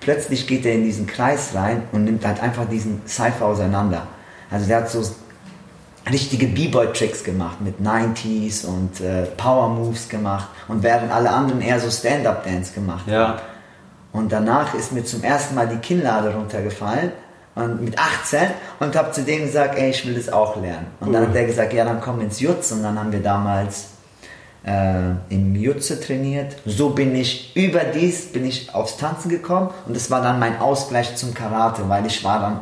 Plötzlich 0.00 0.46
geht 0.46 0.64
er 0.64 0.74
in 0.74 0.84
diesen 0.84 1.06
Kreis 1.06 1.54
rein 1.54 1.82
und 1.92 2.04
nimmt 2.04 2.26
halt 2.26 2.42
einfach 2.42 2.66
diesen 2.68 3.02
Cypher 3.06 3.46
auseinander. 3.46 4.06
Also 4.50 4.66
der 4.66 4.78
hat 4.78 4.90
so 4.90 5.02
richtige 6.10 6.46
B-Boy-Tricks 6.48 7.24
gemacht 7.24 7.60
mit 7.60 7.80
90s 7.80 8.66
und 8.66 9.00
äh, 9.00 9.22
Power-Moves 9.36 10.08
gemacht 10.08 10.48
und 10.68 10.82
während 10.82 11.10
alle 11.12 11.30
anderen 11.30 11.60
eher 11.60 11.80
so 11.80 11.90
Stand-Up-Dance 11.90 12.72
gemacht 12.74 13.04
Ja. 13.06 13.38
und 14.12 14.30
danach 14.30 14.74
ist 14.74 14.92
mir 14.92 15.04
zum 15.04 15.22
ersten 15.24 15.54
Mal 15.54 15.66
die 15.68 15.76
Kinnlade 15.78 16.34
runtergefallen 16.34 17.12
und 17.54 17.82
mit 17.82 17.98
18 17.98 18.38
und 18.80 18.94
habe 18.96 19.12
zu 19.12 19.22
dem 19.22 19.42
gesagt, 19.42 19.78
ey, 19.78 19.90
ich 19.90 20.04
will 20.06 20.14
das 20.14 20.28
auch 20.28 20.60
lernen. 20.60 20.86
Und 21.00 21.12
dann 21.12 21.28
hat 21.28 21.34
er 21.36 21.44
gesagt, 21.46 21.72
ja, 21.72 21.84
dann 21.84 22.00
komm 22.00 22.20
ins 22.20 22.40
Jutz 22.40 22.72
und 22.72 22.82
dann 22.82 22.98
haben 22.98 23.12
wir 23.12 23.22
damals 23.22 23.90
äh, 24.66 25.10
im 25.28 25.54
Jutze 25.54 26.00
trainiert. 26.00 26.56
So 26.66 26.90
bin 26.90 27.14
ich 27.14 27.54
überdies 27.56 28.32
bin 28.32 28.44
ich 28.44 28.74
aufs 28.74 28.96
Tanzen 28.96 29.28
gekommen 29.28 29.70
und 29.86 29.94
das 29.96 30.10
war 30.10 30.20
dann 30.20 30.38
mein 30.40 30.58
Ausgleich 30.58 31.16
zum 31.16 31.32
Karate, 31.32 31.88
weil 31.88 32.04
ich 32.06 32.24
war 32.24 32.40
dann, 32.40 32.60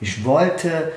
ich 0.00 0.24
wollte 0.24 0.92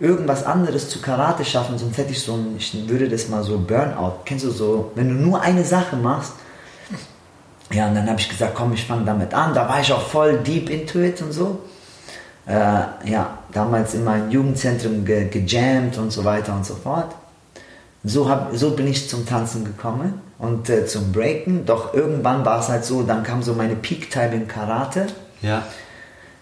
irgendwas 0.00 0.44
anderes 0.44 0.88
zu 0.88 1.00
Karate 1.00 1.44
schaffen, 1.44 1.78
sonst 1.78 1.98
hätte 1.98 2.12
ich 2.12 2.22
so 2.22 2.34
ein, 2.34 2.54
ich 2.56 2.88
würde 2.88 3.08
das 3.08 3.28
mal 3.28 3.42
so 3.42 3.58
Burnout, 3.58 4.20
kennst 4.24 4.44
du 4.44 4.50
so, 4.50 4.92
wenn 4.94 5.08
du 5.08 5.14
nur 5.14 5.40
eine 5.40 5.64
Sache 5.64 5.96
machst, 5.96 6.32
ja, 7.70 7.86
und 7.88 7.94
dann 7.94 8.08
habe 8.08 8.18
ich 8.18 8.28
gesagt, 8.28 8.54
komm, 8.54 8.72
ich 8.72 8.86
fange 8.86 9.04
damit 9.04 9.34
an. 9.34 9.52
Da 9.52 9.68
war 9.68 9.80
ich 9.80 9.92
auch 9.92 10.00
voll 10.00 10.38
deep 10.38 10.70
into 10.70 11.00
it 11.00 11.20
und 11.20 11.32
so. 11.32 11.60
Äh, 12.46 12.54
ja, 13.04 13.38
damals 13.52 13.92
in 13.92 14.04
meinem 14.04 14.30
Jugendzentrum 14.30 15.04
ge 15.04 15.28
gejammt 15.28 15.98
und 15.98 16.10
so 16.10 16.24
weiter 16.24 16.54
und 16.54 16.64
so 16.64 16.74
fort. 16.74 17.14
So, 18.04 18.30
hab, 18.30 18.56
so 18.56 18.70
bin 18.70 18.86
ich 18.86 19.10
zum 19.10 19.26
Tanzen 19.26 19.66
gekommen 19.66 20.22
und 20.38 20.70
äh, 20.70 20.86
zum 20.86 21.12
Breaken. 21.12 21.66
Doch 21.66 21.92
irgendwann 21.92 22.42
war 22.46 22.60
es 22.60 22.70
halt 22.70 22.86
so, 22.86 23.02
dann 23.02 23.22
kam 23.22 23.42
so 23.42 23.52
meine 23.52 23.74
Peak-Time 23.76 24.34
im 24.34 24.48
Karate, 24.48 25.08
Ja. 25.42 25.62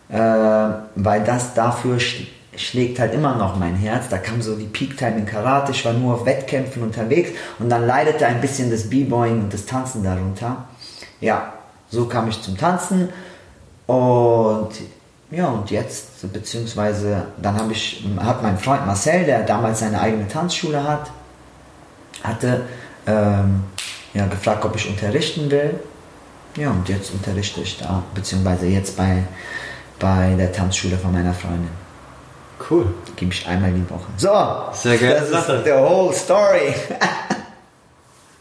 äh, 0.08 0.74
weil 0.94 1.24
das 1.24 1.54
dafür 1.54 1.98
schlägt 2.56 2.98
halt 2.98 3.14
immer 3.14 3.36
noch 3.36 3.56
mein 3.56 3.74
Herz. 3.76 4.08
Da 4.08 4.18
kam 4.18 4.42
so 4.42 4.56
die 4.56 4.66
Peak-Time 4.66 5.18
im 5.18 5.26
Karate, 5.26 5.72
ich 5.72 5.84
war 5.84 5.92
nur 5.92 6.14
auf 6.14 6.26
Wettkämpfen 6.26 6.82
unterwegs 6.82 7.30
und 7.58 7.68
dann 7.68 7.86
leidete 7.86 8.26
ein 8.26 8.40
bisschen 8.40 8.70
das 8.70 8.88
B-Boying 8.88 9.42
und 9.44 9.52
das 9.52 9.66
Tanzen 9.66 10.02
darunter. 10.02 10.64
Ja, 11.20 11.52
so 11.90 12.06
kam 12.06 12.28
ich 12.28 12.40
zum 12.42 12.56
Tanzen. 12.56 13.08
Und 13.86 14.70
ja, 15.30 15.48
und 15.48 15.70
jetzt, 15.70 16.32
beziehungsweise 16.32 17.26
dann 17.40 17.56
habe 17.56 17.72
ich, 17.72 18.04
hat 18.18 18.42
mein 18.42 18.58
Freund 18.58 18.86
Marcel, 18.86 19.24
der 19.24 19.42
damals 19.42 19.80
seine 19.80 20.00
eigene 20.00 20.28
Tanzschule 20.28 20.82
hat, 20.82 21.10
hatte 22.22 22.62
ähm, 23.06 23.64
ja, 24.14 24.26
gefragt, 24.26 24.64
ob 24.64 24.76
ich 24.76 24.88
unterrichten 24.88 25.50
will. 25.50 25.78
Ja, 26.56 26.70
und 26.70 26.88
jetzt 26.88 27.10
unterrichte 27.10 27.60
ich 27.60 27.78
da, 27.78 28.02
beziehungsweise 28.14 28.66
jetzt 28.66 28.96
bei, 28.96 29.24
bei 29.98 30.34
der 30.36 30.52
Tanzschule 30.52 30.96
von 30.96 31.12
meiner 31.12 31.34
Freundin. 31.34 31.85
Cool. 32.70 32.86
Gebe 33.16 33.32
ich 33.32 33.46
einmal 33.46 33.70
die 33.72 33.88
Woche. 33.90 34.06
So, 34.16 34.28
Sehr 34.72 34.96
geile 34.98 35.20
das 35.20 35.30
Sache. 35.30 35.52
ist 35.54 35.64
the 35.64 35.72
whole 35.72 36.12
story. 36.14 36.74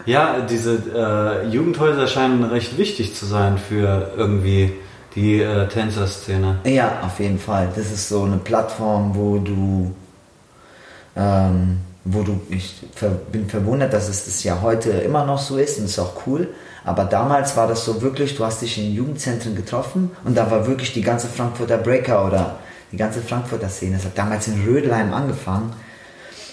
Ja, 0.08 0.42
diese 0.42 0.78
äh, 0.96 1.48
Jugendhäuser 1.48 2.06
scheinen 2.08 2.44
recht 2.44 2.78
wichtig 2.78 3.16
zu 3.16 3.26
sein 3.26 3.58
für 3.58 4.12
irgendwie 4.16 4.72
die 5.16 5.42
äh, 5.42 5.68
Tänzerszene. 5.68 6.60
Ja, 6.64 7.00
auf 7.04 7.20
jeden 7.20 7.40
Fall. 7.40 7.70
Das 7.76 7.92
ist 7.92 8.10
so 8.10 8.22
eine 8.24 8.38
Plattform, 8.38 9.16
wo 9.16 9.40
du, 9.40 9.96
ähm, 11.16 11.80
wo 12.04 12.22
du, 12.22 12.40
ich 12.50 12.76
ver 12.94 13.10
bin 13.32 13.50
verwundert, 13.50 13.94
dass 13.94 14.08
es 14.08 14.26
das 14.26 14.44
ja 14.44 14.60
heute 14.62 14.92
immer 14.92 15.26
noch 15.26 15.40
so 15.40 15.58
ist 15.58 15.80
und 15.80 15.86
ist 15.86 15.98
auch 15.98 16.28
cool. 16.28 16.50
Aber 16.84 17.06
damals 17.06 17.58
war 17.58 17.68
das 17.68 17.84
so 17.84 18.04
wirklich, 18.04 18.38
du 18.38 18.46
hast 18.46 18.62
dich 18.62 18.78
in 18.78 18.94
Jugendzentren 18.94 19.56
getroffen 19.56 20.12
und 20.24 20.38
da 20.38 20.52
war 20.52 20.68
wirklich 20.68 20.94
die 20.94 21.02
ganze 21.02 21.28
Frankfurter 21.28 21.80
Breaker 21.80 22.28
oder 22.28 22.58
die 22.96 23.00
ganze 23.00 23.22
Frankfurter 23.22 23.68
Szene. 23.68 23.98
Das 23.98 24.06
hat 24.06 24.18
damals 24.18 24.48
in 24.48 24.64
Rödelheim 24.64 25.14
angefangen 25.14 25.74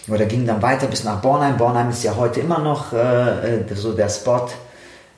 oder 0.08 0.26
ging 0.26 0.44
dann 0.44 0.60
weiter 0.60 0.88
bis 0.88 1.04
nach 1.04 1.20
Bornheim. 1.20 1.56
Bornheim 1.56 1.90
ist 1.90 2.02
ja 2.02 2.16
heute 2.16 2.40
immer 2.40 2.58
noch 2.58 2.92
äh, 2.92 3.60
äh, 3.60 3.74
so 3.74 3.92
der 3.92 4.08
Spot. 4.08 4.48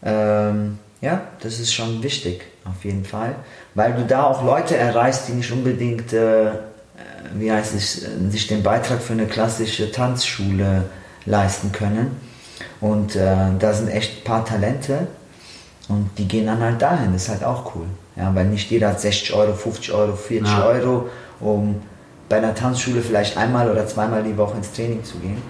Ähm, 0.05 0.79
ja, 1.01 1.23
das 1.41 1.61
ist 1.61 1.73
schon 1.73 2.03
wichtig, 2.03 2.43
auf 2.67 2.85
jeden 2.85 3.07
Fall. 3.07 3.37
Weil 3.75 3.95
du 3.95 4.05
da 4.05 4.25
auch 4.25 4.45
Leute 4.45 4.77
erreichst, 4.77 5.29
die 5.29 5.33
nicht 5.33 5.51
unbedingt, 5.51 6.13
äh, 6.13 6.49
äh, 6.49 6.53
wie 7.37 7.51
heißt 7.51 7.75
es, 7.75 8.05
äh, 8.05 8.09
sich 8.29 8.47
den 8.47 8.63
Beitrag 8.63 9.01
für 9.01 9.15
eine 9.15 9.27
klassische 9.27 9.91
Tanzschule 9.91 10.85
leisten 11.25 11.73
können. 11.73 12.19
Und 12.83 13.17
äh, 13.17 13.35
da 13.59 13.73
sind 13.73 13.89
echt 13.89 14.21
ein 14.21 14.25
paar 14.25 14.45
Talente 14.45 15.07
und 15.89 16.11
die 16.19 16.29
gehen 16.29 16.47
dann 16.47 16.61
halt 16.61 16.83
dahin. 16.83 17.15
Das 17.15 17.23
ist 17.23 17.29
halt 17.31 17.45
auch 17.45 17.75
cool. 17.75 17.87
Ja, 18.17 18.33
weil 18.35 18.47
nicht 18.47 18.71
jeder 18.71 18.91
hat 18.91 19.01
60 19.01 19.33
Euro, 19.35 19.55
50 19.55 19.93
Euro, 19.93 20.15
40 20.15 20.53
Ja. 20.53 20.67
Euro, 20.67 21.09
um 21.41 21.83
bei 22.29 22.37
einer 22.37 22.55
Tanzschule 22.55 23.03
vielleicht 23.03 23.37
einmal 23.37 23.71
oder 23.71 23.87
zweimal 23.87 24.23
die 24.23 24.37
Woche 24.37 24.57
ins 24.57 24.73
Training 24.73 25.05
zu 25.05 25.19
gehen. 25.19 25.43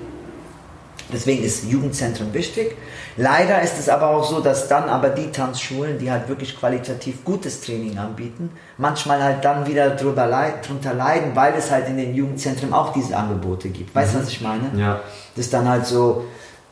Deswegen 1.12 1.44
ist 1.44 1.64
Jugendzentrum 1.64 2.32
wichtig. 2.32 2.76
Leider 3.16 3.62
ist 3.62 3.78
es 3.78 3.88
aber 3.88 4.08
auch 4.10 4.24
so, 4.24 4.40
dass 4.40 4.68
dann 4.68 4.88
aber 4.88 5.10
die 5.10 5.30
Tanzschulen, 5.30 5.98
die 5.98 6.10
halt 6.10 6.28
wirklich 6.28 6.58
qualitativ 6.58 7.24
gutes 7.24 7.60
Training 7.60 7.98
anbieten, 7.98 8.50
manchmal 8.78 9.22
halt 9.22 9.44
dann 9.44 9.66
wieder 9.66 9.90
drüber 9.90 10.26
leid, 10.26 10.66
drunter 10.66 10.94
leiden, 10.94 11.36
weil 11.36 11.54
es 11.56 11.70
halt 11.70 11.88
in 11.88 11.98
den 11.98 12.14
Jugendzentren 12.14 12.72
auch 12.72 12.92
diese 12.92 13.16
Angebote 13.16 13.68
gibt. 13.68 13.94
Weißt 13.94 14.14
du, 14.14 14.18
was 14.18 14.28
ich 14.28 14.40
meine? 14.40 14.70
Ja. 14.76 15.00
Das 15.36 15.44
ist 15.44 15.54
dann 15.54 15.68
halt 15.68 15.86
so, 15.86 16.24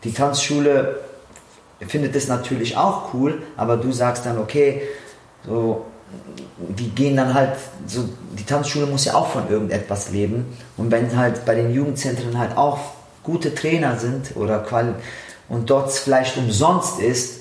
die 0.02 0.12
Tanzschule 0.12 1.00
findet 1.86 2.16
es 2.16 2.26
natürlich 2.26 2.76
auch 2.76 3.14
cool, 3.14 3.42
aber 3.56 3.76
du 3.76 3.92
sagst 3.92 4.26
dann, 4.26 4.38
okay, 4.38 4.82
so, 5.46 5.86
die 6.58 6.90
gehen 6.90 7.16
dann 7.16 7.34
halt, 7.34 7.56
so, 7.86 8.08
die 8.38 8.44
Tanzschule 8.44 8.86
muss 8.86 9.04
ja 9.04 9.14
auch 9.14 9.28
von 9.28 9.48
irgendetwas 9.50 10.10
leben. 10.10 10.56
Und 10.76 10.90
wenn 10.90 11.16
halt 11.16 11.44
bei 11.44 11.54
den 11.54 11.72
Jugendzentren 11.72 12.38
halt 12.38 12.56
auch 12.56 12.78
gute 13.22 13.54
Trainer 13.54 13.98
sind 13.98 14.36
oder 14.36 14.58
qual 14.60 14.94
und 15.48 15.70
dort 15.70 15.92
vielleicht 15.92 16.36
umsonst 16.36 17.00
ist, 17.00 17.40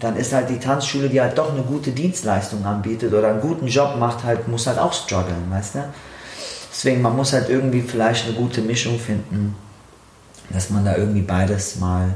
dann 0.00 0.16
ist 0.16 0.32
halt 0.32 0.48
die 0.48 0.58
Tanzschule, 0.58 1.08
die 1.08 1.20
halt 1.20 1.36
doch 1.38 1.52
eine 1.52 1.62
gute 1.62 1.90
Dienstleistung 1.90 2.64
anbietet 2.64 3.12
oder 3.12 3.30
einen 3.30 3.40
guten 3.40 3.66
Job 3.66 3.96
macht, 3.98 4.22
halt, 4.22 4.46
muss 4.46 4.66
halt 4.66 4.78
auch 4.78 4.92
strugglen, 4.92 5.50
weißt 5.50 5.74
du? 5.76 5.84
Deswegen, 6.70 7.02
man 7.02 7.16
muss 7.16 7.32
halt 7.32 7.48
irgendwie 7.48 7.82
vielleicht 7.82 8.26
eine 8.26 8.34
gute 8.34 8.60
Mischung 8.60 9.00
finden, 9.00 9.56
dass 10.50 10.70
man 10.70 10.84
da 10.84 10.96
irgendwie 10.96 11.22
beides 11.22 11.76
mal, 11.76 12.14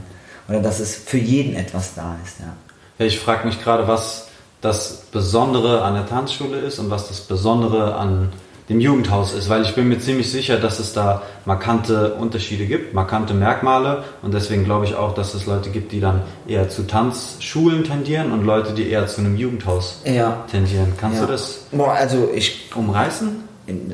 oder 0.49 0.61
dass 0.61 0.79
es 0.79 0.95
für 0.95 1.18
jeden 1.18 1.57
etwas 1.57 1.95
da 1.95 2.16
ist. 2.25 2.37
Ja, 2.38 3.05
ich 3.05 3.18
frage 3.18 3.47
mich 3.47 3.61
gerade, 3.61 3.88
was 3.88 4.29
das 4.62 5.03
Besondere 5.12 5.83
an 5.83 5.94
der 5.94 6.07
Tanzschule 6.07 6.59
ist 6.59 6.79
und 6.79 6.88
was 6.90 7.09
das 7.09 7.20
Besondere 7.20 7.96
an 7.96 8.31
dem 8.68 8.81
Jugendhaus 8.81 9.35
ist, 9.35 9.48
weil 9.48 9.62
ich 9.62 9.75
bin 9.75 9.88
mir 9.88 9.98
ziemlich 9.98 10.31
sicher, 10.31 10.57
dass 10.57 10.79
es 10.79 10.92
da 10.92 11.22
markante 11.44 12.14
Unterschiede 12.14 12.64
gibt, 12.66 12.94
markante 12.94 13.35
Merkmale 13.35 14.05
und 14.22 14.33
deswegen 14.33 14.64
glaube 14.64 14.85
ich 14.87 14.94
auch, 14.94 15.14
dass 15.14 15.35
es 15.35 15.46
Leute 15.46 15.70
gibt, 15.70 15.90
die 15.90 16.01
dann 16.01 16.22
eher 16.46 16.68
zu 16.68 16.87
Tanzschulen 16.87 17.83
tendieren 17.83 18.31
und 18.33 18.44
Leute, 18.44 18.72
die 18.72 18.88
eher 18.88 19.07
zu 19.09 19.20
einem 19.20 19.37
Jugendhaus 19.37 20.01
Ja. 20.05 20.44
tendieren. 20.51 20.92
Kannst 20.96 21.18
ja. 21.20 21.27
du 21.27 21.33
das 21.33 21.66
Boah, 21.72 21.92
also 21.92 22.31
ich 22.35 22.70
umreißen? 22.75 23.42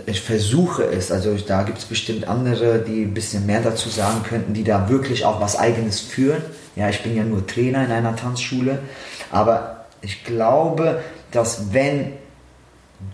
ich 0.07 0.21
versuche 0.23 0.85
es, 0.85 1.13
also 1.13 1.31
ich, 1.33 1.45
da 1.45 1.63
gibt 1.63 1.79
es 1.79 1.85
bestimmt 1.85 2.27
andere, 2.27 2.79
die 2.79 3.03
ein 3.03 3.15
bisschen 3.15 3.45
mehr 3.47 3.61
dazu 3.61 3.89
sagen 3.91 4.23
könnten, 4.23 4.55
die 4.55 4.65
da 4.65 4.89
wirklich 4.89 5.25
auch 5.25 5.41
was 5.41 5.59
eigenes 5.59 6.01
führen. 6.01 6.43
Ja, 6.75 6.89
ich 6.89 7.03
bin 7.03 7.15
ja 7.17 7.23
nur 7.23 7.47
Trainer 7.47 7.85
in 7.85 7.91
einer 7.91 8.17
Tanzschule, 8.17 8.79
aber 9.31 9.78
ich 10.01 10.25
glaube, 10.25 11.03
dass 11.31 11.73
wenn 11.73 12.13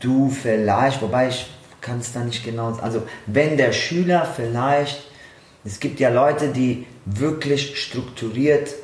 du 0.01 0.31
vielleicht, 0.31 1.03
wobei 1.03 1.29
ich 1.29 1.51
kann 1.81 2.01
es 2.01 2.13
da 2.13 2.21
nicht 2.21 2.45
genau, 2.45 2.77
also 2.81 3.03
wenn 3.27 3.57
der 3.57 3.73
Schüler 3.73 4.25
vielleicht, 4.25 5.03
es 5.65 5.81
gibt 5.81 6.01
ja 6.01 6.09
Leute, 6.11 6.49
die 6.49 6.87
wirklich 7.05 7.83
strukturiert 7.83 8.75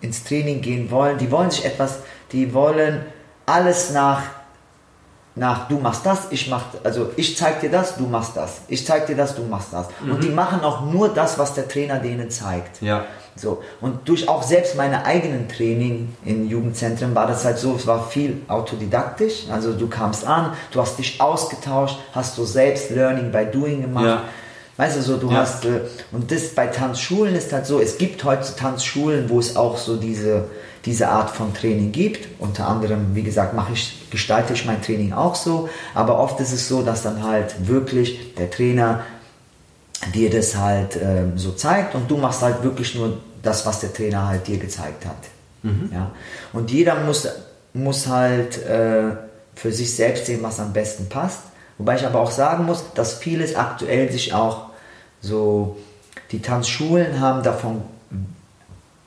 ins 0.00 0.24
Training 0.24 0.60
gehen 0.60 0.90
wollen, 0.90 1.18
die 1.18 1.30
wollen 1.30 1.50
sich 1.50 1.64
etwas, 1.64 2.00
die 2.32 2.54
wollen 2.54 3.04
alles 3.46 3.90
nach 3.90 4.22
nach 5.38 5.68
du 5.68 5.78
machst 5.78 6.04
das, 6.04 6.26
ich 6.30 6.48
mach, 6.48 6.64
also 6.84 7.12
ich 7.16 7.36
zeig 7.36 7.60
dir 7.60 7.70
das, 7.70 7.96
du 7.96 8.06
machst 8.06 8.36
das. 8.36 8.62
Ich 8.68 8.84
zeig 8.84 9.06
dir 9.06 9.16
das, 9.16 9.34
du 9.34 9.42
machst 9.42 9.72
das. 9.72 9.86
Und 10.02 10.22
die 10.24 10.30
machen 10.30 10.62
auch 10.62 10.84
nur 10.84 11.08
das, 11.08 11.38
was 11.38 11.54
der 11.54 11.68
Trainer 11.68 12.00
denen 12.00 12.30
zeigt. 12.30 12.82
Ja. 12.82 13.04
So. 13.38 13.62
Und 13.80 14.08
durch 14.08 14.28
auch 14.28 14.42
selbst 14.42 14.76
meine 14.76 15.04
eigenen 15.04 15.48
Training 15.48 16.14
in 16.24 16.48
Jugendzentren 16.48 17.14
war 17.14 17.26
das 17.26 17.44
halt 17.44 17.58
so, 17.58 17.74
es 17.76 17.86
war 17.86 18.08
viel 18.08 18.42
autodidaktisch. 18.48 19.46
Also 19.50 19.72
du 19.72 19.86
kamst 19.88 20.26
an, 20.26 20.52
du 20.72 20.80
hast 20.80 20.98
dich 20.98 21.20
ausgetauscht, 21.20 21.98
hast 22.12 22.36
so 22.36 22.44
selbst 22.44 22.90
Learning 22.90 23.30
by 23.30 23.46
Doing 23.50 23.82
gemacht. 23.82 24.04
Ja. 24.06 24.22
Weißt 24.76 24.96
du, 24.96 25.02
so 25.02 25.16
du 25.16 25.30
Ja. 25.30 25.38
hast, 25.38 25.64
äh, 25.64 25.80
und 26.12 26.30
das 26.30 26.50
bei 26.54 26.68
Tanzschulen 26.68 27.34
ist 27.34 27.52
halt 27.52 27.66
so, 27.66 27.80
es 27.80 27.98
gibt 27.98 28.22
heute 28.24 28.54
Tanzschulen, 28.54 29.28
wo 29.28 29.40
es 29.40 29.56
auch 29.56 29.76
so 29.76 29.96
diese, 29.96 30.44
diese 30.84 31.08
Art 31.08 31.30
von 31.30 31.52
Training 31.52 31.90
gibt. 31.90 32.28
Unter 32.38 32.68
anderem, 32.68 33.14
wie 33.14 33.24
gesagt, 33.24 33.54
mache 33.54 33.72
ich, 33.72 34.08
gestalte 34.10 34.52
ich 34.52 34.64
mein 34.66 34.80
Training 34.80 35.12
auch 35.12 35.34
so, 35.34 35.68
aber 35.94 36.18
oft 36.20 36.38
ist 36.40 36.52
es 36.52 36.68
so, 36.68 36.82
dass 36.82 37.02
dann 37.02 37.24
halt 37.24 37.66
wirklich 37.66 38.34
der 38.36 38.50
Trainer 38.50 39.00
dir 40.14 40.30
das 40.30 40.56
halt 40.56 40.96
ähm, 41.02 41.32
so 41.36 41.50
zeigt 41.50 41.96
und 41.96 42.08
du 42.08 42.16
machst 42.16 42.40
halt 42.42 42.62
wirklich 42.62 42.94
nur 42.94 43.18
das, 43.48 43.64
was 43.66 43.80
der 43.80 43.92
Trainer 43.92 44.26
halt 44.28 44.46
dir 44.46 44.58
gezeigt 44.58 45.06
hat. 45.06 45.16
Ja? 45.92 46.12
Und 46.52 46.70
jeder 46.70 46.96
muss, 46.96 47.26
muss 47.72 48.06
halt 48.06 48.62
äh, 48.64 49.16
für 49.54 49.72
sich 49.72 49.94
selbst 49.94 50.26
sehen, 50.26 50.42
was 50.42 50.60
am 50.60 50.72
besten 50.72 51.08
passt. 51.08 51.40
Wobei 51.78 51.96
ich 51.96 52.06
aber 52.06 52.20
auch 52.20 52.30
sagen 52.30 52.64
muss, 52.64 52.84
dass 52.94 53.14
vieles 53.14 53.56
aktuell 53.56 54.10
sich 54.12 54.34
auch 54.34 54.70
so, 55.20 55.76
die 56.30 56.42
Tanzschulen 56.42 57.20
haben 57.20 57.42
davon, 57.42 57.82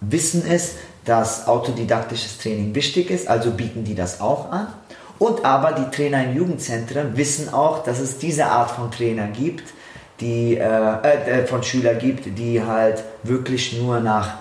wissen 0.01 0.43
es, 0.49 0.75
dass 1.05 1.47
autodidaktisches 1.47 2.37
Training 2.37 2.73
wichtig 2.75 3.09
ist, 3.09 3.27
also 3.27 3.51
bieten 3.51 3.83
die 3.83 3.95
das 3.95 4.21
auch 4.21 4.51
an. 4.51 4.67
Und 5.19 5.45
aber 5.45 5.73
die 5.73 5.95
Trainer 5.95 6.23
in 6.23 6.35
Jugendzentren 6.35 7.15
wissen 7.15 7.53
auch, 7.53 7.83
dass 7.83 7.99
es 7.99 8.17
diese 8.17 8.45
Art 8.45 8.71
von 8.71 8.89
Trainer 8.89 9.27
gibt, 9.27 9.73
die 10.21 10.55
äh, 10.57 10.61
äh, 10.61 11.45
von 11.47 11.61
Schüler 11.63 11.95
gibt, 11.95 12.37
die 12.37 12.63
halt 12.63 13.03
wirklich 13.23 13.77
nur 13.81 13.99
nach 13.99 14.35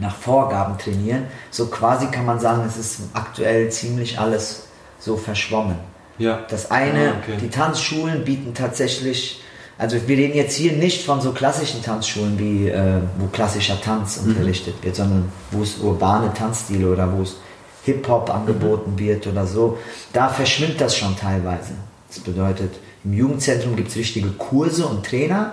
nach 0.00 0.14
Vorgaben 0.14 0.78
trainieren. 0.78 1.24
So 1.50 1.66
quasi 1.66 2.06
kann 2.06 2.24
man 2.24 2.38
sagen, 2.38 2.62
es 2.66 2.76
ist 2.76 3.00
aktuell 3.14 3.68
ziemlich 3.70 4.16
alles 4.18 4.66
so 5.00 5.16
verschwommen. 5.16 5.74
Ja. 6.18 6.40
Das 6.48 6.70
eine, 6.70 7.14
Ah, 7.14 7.14
okay. 7.20 7.36
die 7.40 7.48
Tanzschulen 7.50 8.24
bieten 8.24 8.54
tatsächlich, 8.54 9.42
also 9.76 9.96
wir 10.06 10.16
reden 10.16 10.36
jetzt 10.36 10.54
hier 10.54 10.72
nicht 10.72 11.04
von 11.04 11.20
so 11.20 11.32
klassischen 11.32 11.82
Tanzschulen, 11.82 12.38
wie 12.38 12.68
äh, 12.68 13.00
wo 13.18 13.26
klassischer 13.26 13.80
Tanz 13.80 14.20
Mhm. 14.22 14.30
unterrichtet 14.30 14.74
wird, 14.84 14.94
sondern 14.94 15.32
wo 15.50 15.62
es 15.64 15.78
urbane 15.78 16.32
Tanzstile 16.32 16.92
oder 16.92 17.12
wo 17.12 17.22
es 17.22 17.36
Hip-Hop 17.84 18.30
angeboten 18.32 18.92
Mhm. 18.92 18.98
wird 19.00 19.26
oder 19.26 19.46
so. 19.48 19.78
Da 20.12 20.28
verschwimmt 20.28 20.80
das 20.80 20.96
schon 20.96 21.16
teilweise. 21.16 21.72
Das 22.08 22.20
bedeutet, 22.20 22.72
im 23.04 23.12
Jugendzentrum 23.12 23.76
gibt 23.76 23.90
es 23.90 23.96
richtige 23.96 24.30
Kurse 24.30 24.86
und 24.86 25.04
Trainer, 25.06 25.52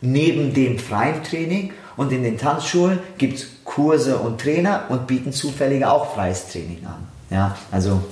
neben 0.00 0.54
dem 0.54 0.78
freien 0.78 1.22
Training. 1.22 1.72
Und 1.96 2.12
in 2.12 2.22
den 2.22 2.38
Tanzschulen 2.38 2.98
gibt 3.18 3.38
es 3.38 3.46
Kurse 3.64 4.18
und 4.18 4.40
Trainer 4.40 4.84
und 4.88 5.06
bieten 5.06 5.32
zufällige 5.32 5.90
auch 5.90 6.14
freies 6.14 6.48
Training 6.48 6.84
an. 6.86 7.06
Ja, 7.30 7.56
also 7.70 8.02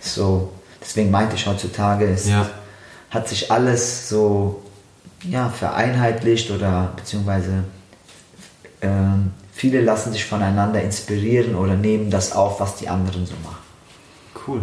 so, 0.00 0.52
deswegen 0.80 1.10
meinte 1.10 1.36
ich 1.36 1.46
heutzutage, 1.46 2.06
es 2.06 2.28
Ja. 2.28 2.48
hat 3.10 3.28
sich 3.28 3.50
alles 3.50 4.08
so 4.08 4.62
ja, 5.24 5.48
vereinheitlicht 5.48 6.50
oder 6.50 6.92
beziehungsweise 6.96 7.64
ähm, 8.82 9.32
viele 9.52 9.80
lassen 9.82 10.12
sich 10.12 10.24
voneinander 10.24 10.82
inspirieren 10.82 11.54
oder 11.54 11.74
nehmen 11.74 12.10
das 12.10 12.32
auf, 12.32 12.60
was 12.60 12.76
die 12.76 12.88
anderen 12.88 13.26
so 13.26 13.34
machen. 13.42 13.58
Cool. 14.46 14.60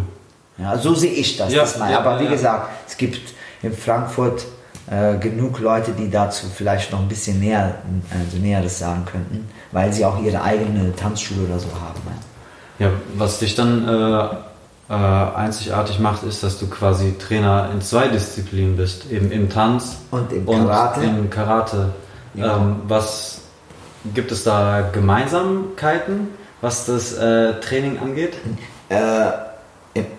Ja, 0.58 0.76
so 0.76 0.94
sehe 0.94 1.12
ich 1.12 1.36
das. 1.36 1.52
Ja, 1.52 1.60
das 1.60 1.78
ja, 1.78 2.00
Aber 2.00 2.20
wie 2.20 2.26
gesagt, 2.26 2.68
es 2.88 2.96
gibt 2.96 3.20
in 3.62 3.72
Frankfurt 3.72 4.46
äh, 4.90 5.18
genug 5.18 5.60
Leute, 5.60 5.92
die 5.92 6.10
dazu 6.10 6.46
vielleicht 6.54 6.92
noch 6.92 7.00
ein 7.00 7.08
bisschen 7.08 7.40
näher, 7.40 7.74
also 8.10 8.38
Näheres 8.38 8.78
sagen 8.78 9.04
könnten, 9.04 9.48
weil 9.72 9.92
sie 9.92 10.04
auch 10.04 10.22
ihre 10.22 10.42
eigene 10.42 10.94
Tanzschule 10.96 11.46
oder 11.46 11.58
so 11.58 11.68
haben. 11.68 12.00
Ja, 12.78 12.90
was 13.16 13.38
dich 13.38 13.54
dann 13.54 13.86
äh, 13.88 14.28
äh, 14.88 14.94
einzigartig 14.94 15.98
macht, 15.98 16.22
ist, 16.22 16.42
dass 16.42 16.58
du 16.58 16.68
quasi 16.68 17.16
Trainer 17.18 17.70
in 17.74 17.82
zwei 17.82 18.08
Disziplinen 18.08 18.76
bist, 18.76 19.10
eben 19.10 19.30
im 19.30 19.50
Tanz 19.50 19.96
Und 20.10 20.32
im 20.32 20.46
Karate. 20.46 21.04
im 21.04 21.28
Karate. 21.28 21.90
Ja. 22.34 22.56
Ähm, 22.56 22.76
was 22.86 23.40
gibt 24.14 24.32
es 24.32 24.44
da 24.44 24.88
Gemeinsamkeiten, 24.92 26.28
was 26.60 26.86
das 26.86 27.12
äh, 27.14 27.60
Training 27.60 27.98
angeht? 27.98 28.34
Äh, 28.88 29.26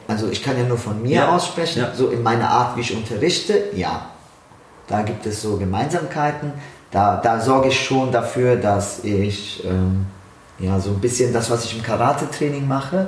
also 0.07 0.29
ich 0.29 0.43
kann 0.43 0.57
ja 0.57 0.63
nur 0.63 0.77
von 0.77 1.01
mir 1.01 1.15
Ja, 1.15 1.35
aussprechen, 1.35 1.79
ja. 1.79 1.93
so 1.93 2.07
in 2.09 2.23
meiner 2.23 2.49
Art, 2.49 2.75
wie 2.77 2.81
ich 2.81 2.95
unterrichte, 2.95 3.65
ja. 3.75 4.07
Da 4.87 5.03
gibt 5.03 5.25
es 5.25 5.41
so 5.41 5.57
Gemeinsamkeiten. 5.57 6.51
Da, 6.91 7.17
da 7.17 7.39
sorge 7.39 7.67
ich 7.69 7.79
schon 7.79 8.11
dafür, 8.11 8.55
dass 8.55 9.03
ich 9.03 9.63
ähm, 9.63 10.07
ja 10.57 10.79
so 10.79 10.89
ein 10.89 10.99
bisschen 10.99 11.31
das, 11.31 11.49
was 11.51 11.65
ich 11.65 11.75
im 11.77 11.83
Karate-Training 11.83 12.67
mache, 12.67 13.07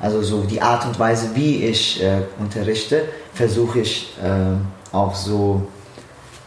also 0.00 0.22
so 0.22 0.42
die 0.42 0.60
Art 0.60 0.84
und 0.86 0.98
Weise, 0.98 1.30
wie 1.34 1.64
ich 1.64 2.02
äh, 2.02 2.22
unterrichte, 2.40 3.04
versuche 3.34 3.80
ich 3.80 4.16
äh, 4.22 4.94
auch 4.96 5.14
so 5.14 5.68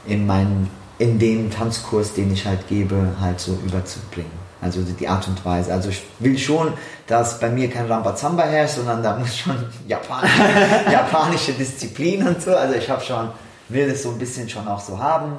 in 0.05 0.25
meinen 0.27 0.69
in 0.99 1.17
dem 1.17 1.49
Tanzkurs, 1.49 2.13
den 2.13 2.31
ich 2.33 2.45
halt 2.45 2.67
gebe, 2.67 2.95
halt 3.19 3.39
so 3.39 3.57
überzubringen. 3.65 4.42
Also 4.63 4.81
die 4.81 5.07
Art 5.07 5.27
und 5.27 5.43
Weise. 5.45 5.73
Also 5.73 5.89
ich 5.89 6.01
will 6.19 6.37
schon, 6.37 6.73
dass 7.07 7.39
bei 7.39 7.49
mir 7.49 7.69
kein 7.69 7.85
Rambazamba 7.87 8.43
herrscht, 8.43 8.75
sondern 8.75 9.03
da 9.03 9.17
muss 9.17 9.37
schon 9.37 9.55
japanische, 9.87 10.41
japanische 10.91 11.53
Disziplin 11.53 12.27
und 12.27 12.41
so. 12.41 12.55
Also 12.55 12.75
ich 12.75 12.89
habe 12.89 13.01
schon, 13.01 13.29
will 13.69 13.89
das 13.89 14.03
so 14.03 14.11
ein 14.11 14.17
bisschen 14.17 14.47
schon 14.49 14.67
auch 14.67 14.79
so 14.79 14.97
haben. 14.97 15.33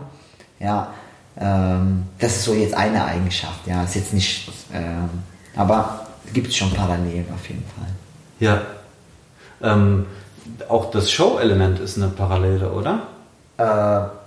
Ja, 0.60 0.92
ähm, 1.40 2.04
das 2.18 2.36
ist 2.36 2.44
so 2.44 2.54
jetzt 2.54 2.74
eine 2.74 3.04
Eigenschaft. 3.04 3.66
Ja, 3.66 3.82
ist 3.82 3.94
jetzt 3.94 4.12
nicht, 4.12 4.50
ähm, 4.72 5.08
aber 5.56 6.06
gibt 6.32 6.48
es 6.48 6.56
schon 6.56 6.70
Parallelen 6.72 7.26
auf 7.34 7.48
jeden 7.48 7.64
Fall. 7.76 7.88
Ja. 8.38 8.62
Ähm, 9.62 10.06
auch 10.68 10.90
das 10.90 11.10
Show-Element 11.10 11.80
ist 11.80 11.96
eine 11.96 12.08
Parallele, 12.08 12.70
oder? 12.70 13.06
Äh, 13.56 13.64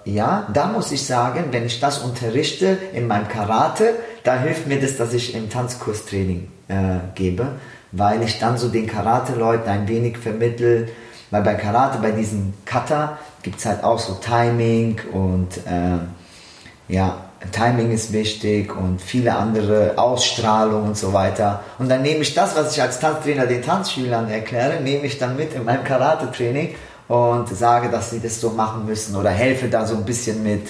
ja, 0.05 0.47
da 0.53 0.67
muss 0.67 0.91
ich 0.91 1.05
sagen, 1.05 1.45
wenn 1.51 1.65
ich 1.65 1.79
das 1.79 1.99
unterrichte 1.99 2.77
in 2.93 3.07
meinem 3.07 3.27
Karate, 3.27 3.95
da 4.23 4.37
hilft 4.37 4.67
mir 4.67 4.79
das, 4.79 4.97
dass 4.97 5.13
ich 5.13 5.35
im 5.35 5.49
Tanzkurstraining 5.49 6.47
äh, 6.69 6.73
gebe, 7.13 7.47
weil 7.91 8.23
ich 8.23 8.39
dann 8.39 8.57
so 8.57 8.69
den 8.69 8.87
Karate-Leuten 8.87 9.69
ein 9.69 9.87
wenig 9.87 10.17
vermittel, 10.17 10.89
weil 11.29 11.41
bei 11.41 11.55
Karate, 11.55 11.97
bei 11.99 12.11
diesen 12.11 12.53
Kata, 12.63 13.17
gibt 13.43 13.59
es 13.59 13.65
halt 13.65 13.83
auch 13.83 13.99
so 13.99 14.13
Timing 14.13 14.99
und 15.11 15.57
äh, 15.65 16.93
ja, 16.93 17.17
Timing 17.51 17.91
ist 17.91 18.13
wichtig 18.13 18.75
und 18.75 19.01
viele 19.01 19.35
andere 19.35 19.97
Ausstrahlung 19.97 20.83
und 20.83 20.97
so 20.97 21.13
weiter. 21.13 21.63
Und 21.77 21.89
dann 21.89 22.01
nehme 22.01 22.21
ich 22.21 22.33
das, 22.33 22.55
was 22.55 22.75
ich 22.75 22.81
als 22.81 22.99
Tanztrainer 22.99 23.45
den 23.45 23.61
Tanzschülern 23.61 24.29
erkläre, 24.29 24.81
nehme 24.81 25.05
ich 25.05 25.17
dann 25.17 25.35
mit 25.35 25.53
in 25.53 25.63
meinem 25.63 25.83
Karate-Training 25.83 26.75
und 27.07 27.47
sage, 27.49 27.89
dass 27.89 28.09
sie 28.11 28.19
das 28.19 28.39
so 28.41 28.49
machen 28.49 28.85
müssen 28.85 29.15
oder 29.15 29.29
helfe 29.29 29.67
da 29.69 29.85
so 29.85 29.95
ein 29.95 30.03
bisschen 30.05 30.43
mit, 30.43 30.67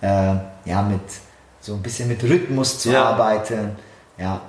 äh, 0.00 0.34
ja, 0.64 0.82
mit 0.82 1.00
so 1.60 1.74
ein 1.74 1.82
bisschen 1.82 2.08
mit 2.08 2.22
Rhythmus 2.22 2.78
zu 2.80 2.90
Ja. 2.90 3.04
arbeiten. 3.10 3.76
Ja, 4.16 4.40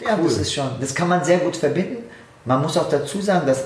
ja 0.00 0.16
Cool. 0.18 0.24
das 0.24 0.38
ist 0.38 0.54
schon, 0.54 0.68
das 0.80 0.94
kann 0.94 1.08
man 1.08 1.24
sehr 1.24 1.38
gut 1.38 1.56
verbinden. 1.56 2.04
Man 2.44 2.62
muss 2.62 2.76
auch 2.76 2.88
dazu 2.88 3.20
sagen, 3.20 3.46
dass 3.46 3.64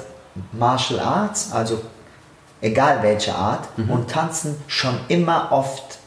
Martial 0.52 1.00
Arts, 1.00 1.50
also 1.52 1.80
egal 2.60 2.98
welche 3.02 3.34
Art, 3.34 3.68
und 3.88 4.08
Tanzen 4.10 4.56
schon 4.66 4.98
immer 5.08 5.48
oft 5.50 5.98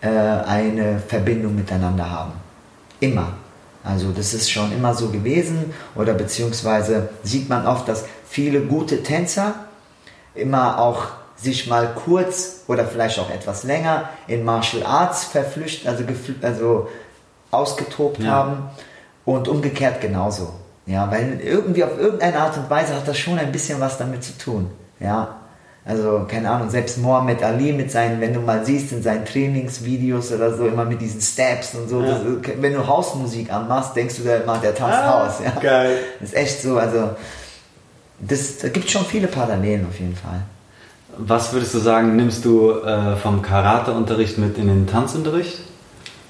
äh, 0.00 0.08
eine 0.08 1.00
Verbindung 1.06 1.54
miteinander 1.54 2.08
haben. 2.10 2.32
Immer. 3.00 3.32
Also 3.84 4.12
das 4.12 4.32
ist 4.34 4.48
schon 4.50 4.70
immer 4.72 4.94
so 4.94 5.08
gewesen 5.08 5.72
oder 5.96 6.14
beziehungsweise 6.14 7.08
sieht 7.24 7.48
man 7.48 7.66
oft, 7.66 7.88
dass 7.88 8.04
viele 8.28 8.60
gute 8.60 9.02
Tänzer 9.02 9.54
immer 10.34 10.78
auch 10.78 11.04
sich 11.36 11.66
mal 11.68 11.88
kurz 12.04 12.60
oder 12.68 12.84
vielleicht 12.84 13.18
auch 13.18 13.30
etwas 13.30 13.64
länger 13.64 14.08
in 14.28 14.44
Martial 14.44 14.84
Arts 14.86 15.24
verflüchtet, 15.24 15.88
also, 15.88 16.04
also 16.42 16.88
ausgetobt 17.50 18.22
Ja. 18.22 18.30
haben 18.30 18.70
und 19.24 19.48
umgekehrt 19.48 20.00
genauso. 20.00 20.52
Ja, 20.86 21.10
weil 21.10 21.40
irgendwie 21.42 21.84
auf 21.84 21.96
irgendeine 21.98 22.38
Art 22.38 22.56
und 22.56 22.68
Weise 22.68 22.94
hat 22.94 23.06
das 23.06 23.16
schon 23.18 23.38
ein 23.38 23.52
bisschen 23.52 23.80
was 23.80 23.98
damit 23.98 24.24
zu 24.24 24.36
tun. 24.36 24.70
Ja, 24.98 25.36
also 25.84 26.26
keine 26.28 26.50
Ahnung, 26.50 26.70
selbst 26.70 26.98
Mohammed 26.98 27.42
Ali 27.42 27.72
mit 27.72 27.90
seinen, 27.90 28.20
wenn 28.20 28.32
du 28.34 28.40
mal 28.40 28.64
siehst 28.64 28.92
in 28.92 29.02
seinen 29.02 29.24
Trainingsvideos 29.24 30.32
oder 30.32 30.54
so, 30.56 30.66
immer 30.66 30.84
mit 30.84 31.00
diesen 31.00 31.20
Steps 31.20 31.74
und 31.74 31.88
so, 31.88 32.00
Ja. 32.02 32.08
das, 32.14 32.20
wenn 32.60 32.72
du 32.74 32.86
Hausmusik 32.86 33.52
anmachst, 33.52 33.94
denkst 33.96 34.16
du 34.16 34.22
da 34.24 34.36
immer, 34.36 34.58
der 34.58 34.74
tanzt 34.74 34.98
Ah, 34.98 35.24
Haus. 35.26 35.34
Ja. 35.44 35.60
geil. 35.60 35.98
Das 36.20 36.30
ist 36.30 36.36
echt 36.36 36.62
so, 36.62 36.78
also 36.78 37.10
das, 38.22 38.58
da 38.58 38.68
gibt 38.68 38.90
schon 38.90 39.04
viele 39.04 39.26
Parallelen 39.26 39.86
auf 39.88 39.98
jeden 39.98 40.16
Fall. 40.16 40.42
Was 41.18 41.52
würdest 41.52 41.74
du 41.74 41.78
sagen, 41.78 42.16
nimmst 42.16 42.44
du 42.44 42.70
äh, 42.70 43.16
vom 43.16 43.42
Karateunterricht 43.42 44.38
mit 44.38 44.56
in 44.56 44.68
den 44.68 44.86
Tanzunterricht? 44.86 45.58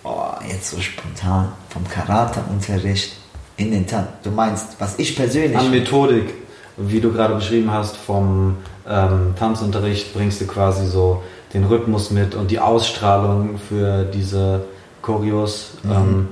Oh, 0.02 0.32
jetzt 0.48 0.70
so 0.70 0.80
spontan 0.80 1.52
vom 1.68 1.86
Karateunterricht 1.88 3.12
in 3.56 3.70
den 3.70 3.86
Tanz. 3.86 4.08
Du 4.24 4.30
meinst, 4.30 4.76
was 4.80 4.98
ich 4.98 5.14
persönlich. 5.14 5.56
An 5.56 5.70
Methodik, 5.70 6.34
wie 6.76 7.00
du 7.00 7.12
gerade 7.12 7.34
beschrieben 7.36 7.70
hast, 7.70 7.96
vom 7.96 8.56
ähm, 8.88 9.34
Tanzunterricht 9.38 10.12
bringst 10.14 10.40
du 10.40 10.46
quasi 10.46 10.86
so 10.86 11.22
den 11.54 11.64
Rhythmus 11.64 12.10
mit 12.10 12.34
und 12.34 12.50
die 12.50 12.58
Ausstrahlung 12.58 13.58
für 13.68 14.04
diese 14.04 14.64
Choreos. 15.02 15.74
Mhm. 15.84 15.92
Ähm, 15.92 16.28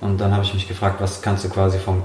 und 0.00 0.20
dann 0.20 0.32
habe 0.32 0.44
ich 0.44 0.52
mich 0.52 0.68
gefragt, 0.68 1.00
was 1.00 1.22
kannst 1.22 1.44
du 1.44 1.48
quasi 1.48 1.78
vom 1.78 2.04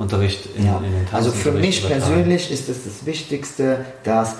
Karateunterricht 0.00 0.48
in, 0.56 0.66
Ja. 0.66 0.78
in 0.78 0.84
den 0.84 1.06
Also 1.12 1.30
Tanzunterricht 1.30 1.42
für 1.42 1.52
mich 1.52 1.86
persönlich 1.86 2.50
ist 2.50 2.68
es 2.68 2.84
das 2.84 3.06
Wichtigste, 3.06 3.84
dass 4.04 4.36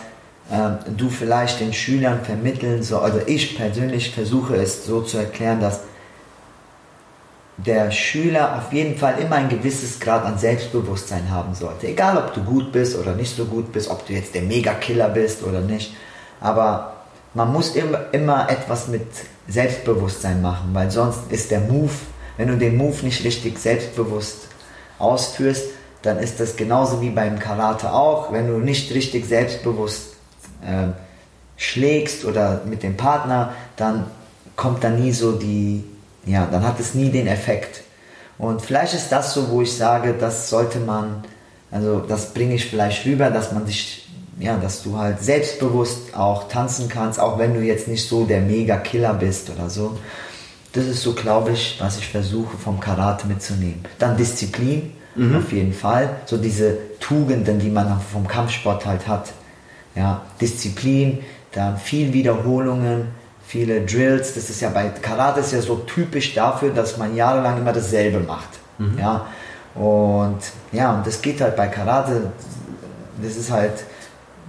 ähm, 0.50 0.78
du 0.96 1.10
vielleicht 1.10 1.60
den 1.60 1.72
Schülern 1.72 2.24
vermitteln 2.24 2.82
sollst, 2.82 3.04
also 3.14 3.26
ich 3.26 3.56
persönlich 3.56 4.10
versuche 4.10 4.56
es 4.56 4.84
so 4.84 5.02
zu 5.02 5.18
erklären, 5.18 5.60
dass 5.60 5.80
der 7.58 7.90
Schüler 7.90 8.56
auf 8.56 8.72
jeden 8.72 8.96
Fall 8.96 9.18
immer 9.20 9.36
ein 9.36 9.50
gewisses 9.50 10.00
Grad 10.00 10.24
an 10.24 10.38
Selbstbewusstsein 10.38 11.30
haben 11.30 11.54
sollte. 11.54 11.88
Egal, 11.88 12.16
ob 12.16 12.32
du 12.32 12.42
gut 12.42 12.72
bist 12.72 12.96
oder 12.98 13.14
nicht 13.14 13.36
so 13.36 13.44
gut 13.44 13.70
bist, 13.70 13.90
ob 13.90 14.06
du 14.06 14.14
jetzt 14.14 14.34
der 14.34 14.42
Mega-Killer 14.42 15.10
bist 15.10 15.42
oder 15.42 15.60
nicht. 15.60 15.92
Aber 16.40 16.94
man 17.34 17.52
muss 17.52 17.76
immer, 17.76 18.06
immer 18.12 18.48
etwas 18.48 18.88
mit 18.88 19.06
Selbstbewusstsein 19.46 20.40
machen, 20.40 20.70
weil 20.72 20.90
sonst 20.90 21.30
ist 21.30 21.50
der 21.50 21.60
Move, 21.60 21.92
wenn 22.38 22.48
du 22.48 22.56
den 22.56 22.78
Move 22.78 22.96
nicht 23.04 23.22
richtig 23.24 23.58
selbstbewusst 23.58 24.49
ausführst, 25.00 25.64
dann 26.02 26.18
ist 26.18 26.40
das 26.40 26.56
genauso 26.56 27.00
wie 27.00 27.10
beim 27.10 27.38
Karate 27.38 27.92
auch. 27.92 28.32
Wenn 28.32 28.46
du 28.46 28.58
nicht 28.58 28.94
richtig 28.94 29.26
selbstbewusst 29.26 30.14
ähm, 30.64 30.94
schlägst 31.56 32.24
oder 32.24 32.62
mit 32.64 32.82
dem 32.82 32.96
Partner, 32.96 33.54
dann 33.76 34.06
kommt 34.56 34.82
da 34.82 34.90
nie 34.90 35.12
so 35.12 35.32
die, 35.32 35.84
ja, 36.24 36.46
dann 36.50 36.66
hat 36.66 36.80
es 36.80 36.94
nie 36.94 37.10
den 37.10 37.26
Effekt. 37.26 37.82
Und 38.38 38.62
vielleicht 38.62 38.94
ist 38.94 39.10
das 39.10 39.34
so, 39.34 39.50
wo 39.50 39.60
ich 39.60 39.76
sage, 39.76 40.14
das 40.18 40.48
sollte 40.48 40.78
man, 40.80 41.22
also 41.70 42.00
das 42.00 42.32
bringe 42.32 42.54
ich 42.54 42.66
vielleicht 42.66 43.04
rüber, 43.04 43.30
dass 43.30 43.52
man 43.52 43.66
sich, 43.66 44.08
ja, 44.38 44.56
dass 44.56 44.82
du 44.82 44.96
halt 44.96 45.22
selbstbewusst 45.22 46.16
auch 46.16 46.48
tanzen 46.48 46.88
kannst, 46.88 47.20
auch 47.20 47.38
wenn 47.38 47.52
du 47.52 47.60
jetzt 47.60 47.86
nicht 47.86 48.08
so 48.08 48.24
der 48.24 48.40
Mega-Killer 48.40 49.12
bist 49.14 49.50
oder 49.50 49.68
so. 49.68 49.98
Das 50.72 50.84
ist 50.84 51.02
so, 51.02 51.14
glaube 51.14 51.50
ich, 51.50 51.78
was 51.80 51.98
ich 51.98 52.06
versuche 52.08 52.56
vom 52.56 52.78
Karate 52.78 53.26
mitzunehmen. 53.26 53.84
Dann 53.98 54.16
Disziplin, 54.16 54.92
auf 55.36 55.52
jeden 55.52 55.72
Fall. 55.72 56.10
So 56.26 56.36
diese 56.36 56.78
Tugenden, 57.00 57.58
die 57.58 57.70
man 57.70 58.00
vom 58.00 58.26
Kampfsport 58.26 58.86
halt 58.86 59.06
hat. 59.08 59.32
Ja, 59.96 60.22
Disziplin, 60.40 61.18
dann 61.52 61.76
viel 61.76 62.12
Wiederholungen, 62.12 63.08
viele 63.44 63.80
Drills. 63.80 64.34
Das 64.34 64.48
ist 64.48 64.60
ja 64.60 64.70
bei 64.70 64.88
Karate 64.88 65.40
ist 65.40 65.52
ja 65.52 65.60
so 65.60 65.76
typisch 65.76 66.34
dafür, 66.34 66.70
dass 66.70 66.96
man 66.96 67.16
jahrelang 67.16 67.58
immer 67.58 67.72
dasselbe 67.72 68.20
macht. 68.20 68.48
Ja, 68.96 69.26
und 69.74 70.38
ja, 70.72 70.94
und 70.94 71.06
das 71.06 71.20
geht 71.20 71.40
halt 71.40 71.56
bei 71.56 71.66
Karate. 71.66 72.30
Das 73.22 73.36
ist 73.36 73.50
halt, 73.50 73.84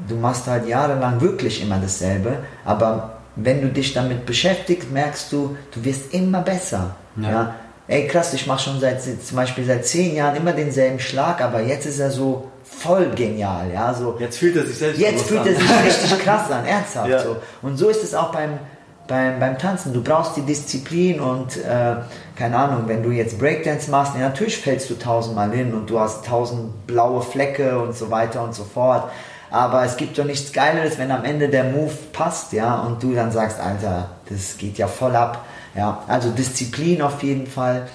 du 0.07 0.15
machst 0.15 0.47
halt 0.47 0.67
jahrelang 0.67 1.19
wirklich 1.19 1.61
immer 1.61 1.79
dasselbe, 1.79 2.37
aber 2.63 3.17
wenn 3.45 3.61
du 3.61 3.67
dich 3.69 3.93
damit 3.93 4.25
beschäftigst, 4.25 4.91
merkst 4.91 5.31
du, 5.31 5.55
du 5.73 5.83
wirst 5.83 6.13
immer 6.13 6.41
besser. 6.41 6.95
Ja. 7.17 7.29
Ja. 7.29 7.55
Ey, 7.87 8.07
krass, 8.07 8.33
ich 8.33 8.47
mache 8.47 8.63
schon 8.63 8.79
seit 8.79 9.01
zum 9.01 9.35
Beispiel 9.35 9.65
seit 9.65 9.85
zehn 9.85 10.15
Jahren 10.15 10.35
immer 10.37 10.53
denselben 10.53 10.99
Schlag, 10.99 11.41
aber 11.41 11.61
jetzt 11.61 11.85
ist 11.85 11.99
er 11.99 12.09
so 12.09 12.49
voll 12.63 13.09
genial, 13.15 13.69
ja, 13.73 13.93
so. 13.93 14.15
Jetzt 14.17 14.37
fühlt 14.37 14.55
er 14.55 14.65
sich 14.65 14.77
selbst 14.77 14.99
Jetzt 14.99 15.27
fühlt 15.27 15.45
er 15.45 15.55
sich 15.55 15.69
richtig 15.85 16.19
krass 16.19 16.49
an, 16.49 16.65
ernsthaft 16.65 17.09
Ja. 17.09 17.19
so. 17.21 17.35
Und 17.61 17.77
so 17.77 17.89
ist 17.89 18.03
es 18.03 18.15
auch 18.15 18.31
beim, 18.31 18.59
beim, 19.07 19.39
beim 19.39 19.57
Tanzen. 19.57 19.93
Du 19.93 20.01
brauchst 20.01 20.37
die 20.37 20.41
Disziplin 20.41 21.19
und 21.19 21.57
äh, 21.57 21.95
keine 22.37 22.55
Ahnung, 22.55 22.83
wenn 22.87 23.03
du 23.03 23.11
jetzt 23.11 23.37
Breakdance 23.39 23.91
machst, 23.91 24.13
ja, 24.15 24.21
natürlich 24.21 24.57
fällst 24.57 24.89
du 24.89 24.95
tausendmal 24.97 25.51
hin 25.51 25.73
und 25.73 25.89
du 25.89 25.99
hast 25.99 26.25
tausend 26.25 26.87
blaue 26.87 27.21
Flecke 27.21 27.77
und 27.77 27.95
so 27.95 28.09
weiter 28.09 28.41
und 28.43 28.55
so 28.55 28.63
fort. 28.63 29.11
Aber 29.51 29.83
es 29.83 29.97
gibt 29.97 30.17
doch 30.17 30.23
nichts 30.23 30.51
Geileres, 30.53 30.97
wenn 30.97 31.11
am 31.11 31.25
Ende 31.25 31.49
der 31.49 31.65
Move 31.65 31.91
passt, 32.13 32.53
ja, 32.53 32.79
und 32.81 33.03
du 33.03 33.13
dann 33.13 33.31
sagst, 33.31 33.59
Alter, 33.59 34.09
das 34.29 34.57
geht 34.57 34.77
ja 34.77 34.87
voll 34.87 35.15
ab. 35.15 35.45
Ja, 35.75 36.03
also 36.07 36.29
Disziplin 36.31 37.01
auf 37.01 37.21
jeden 37.21 37.45
Fall, 37.47 37.87